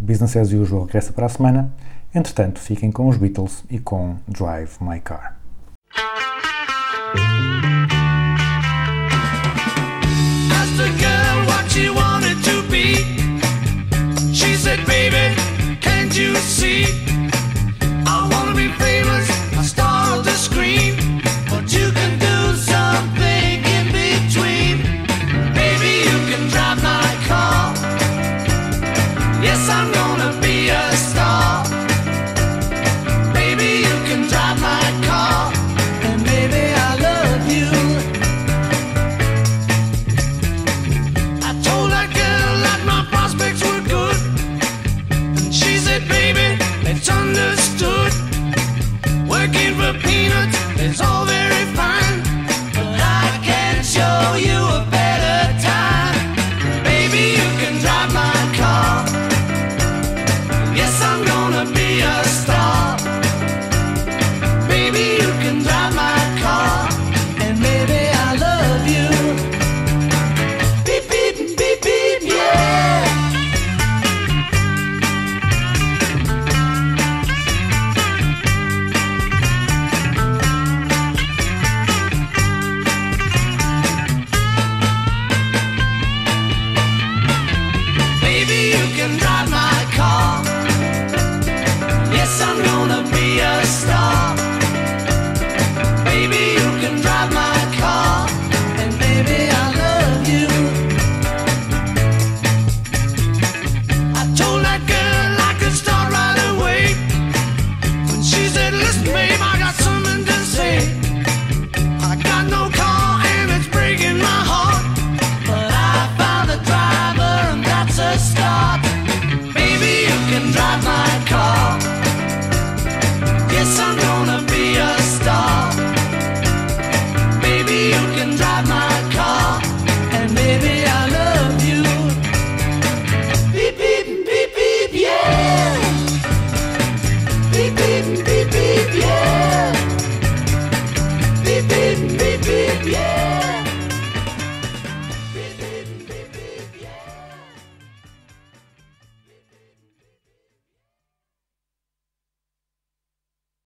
[0.00, 1.74] O Business as Usual regressa para a semana.
[2.14, 5.36] Entretanto, fiquem com os Beatles e com Drive My Car.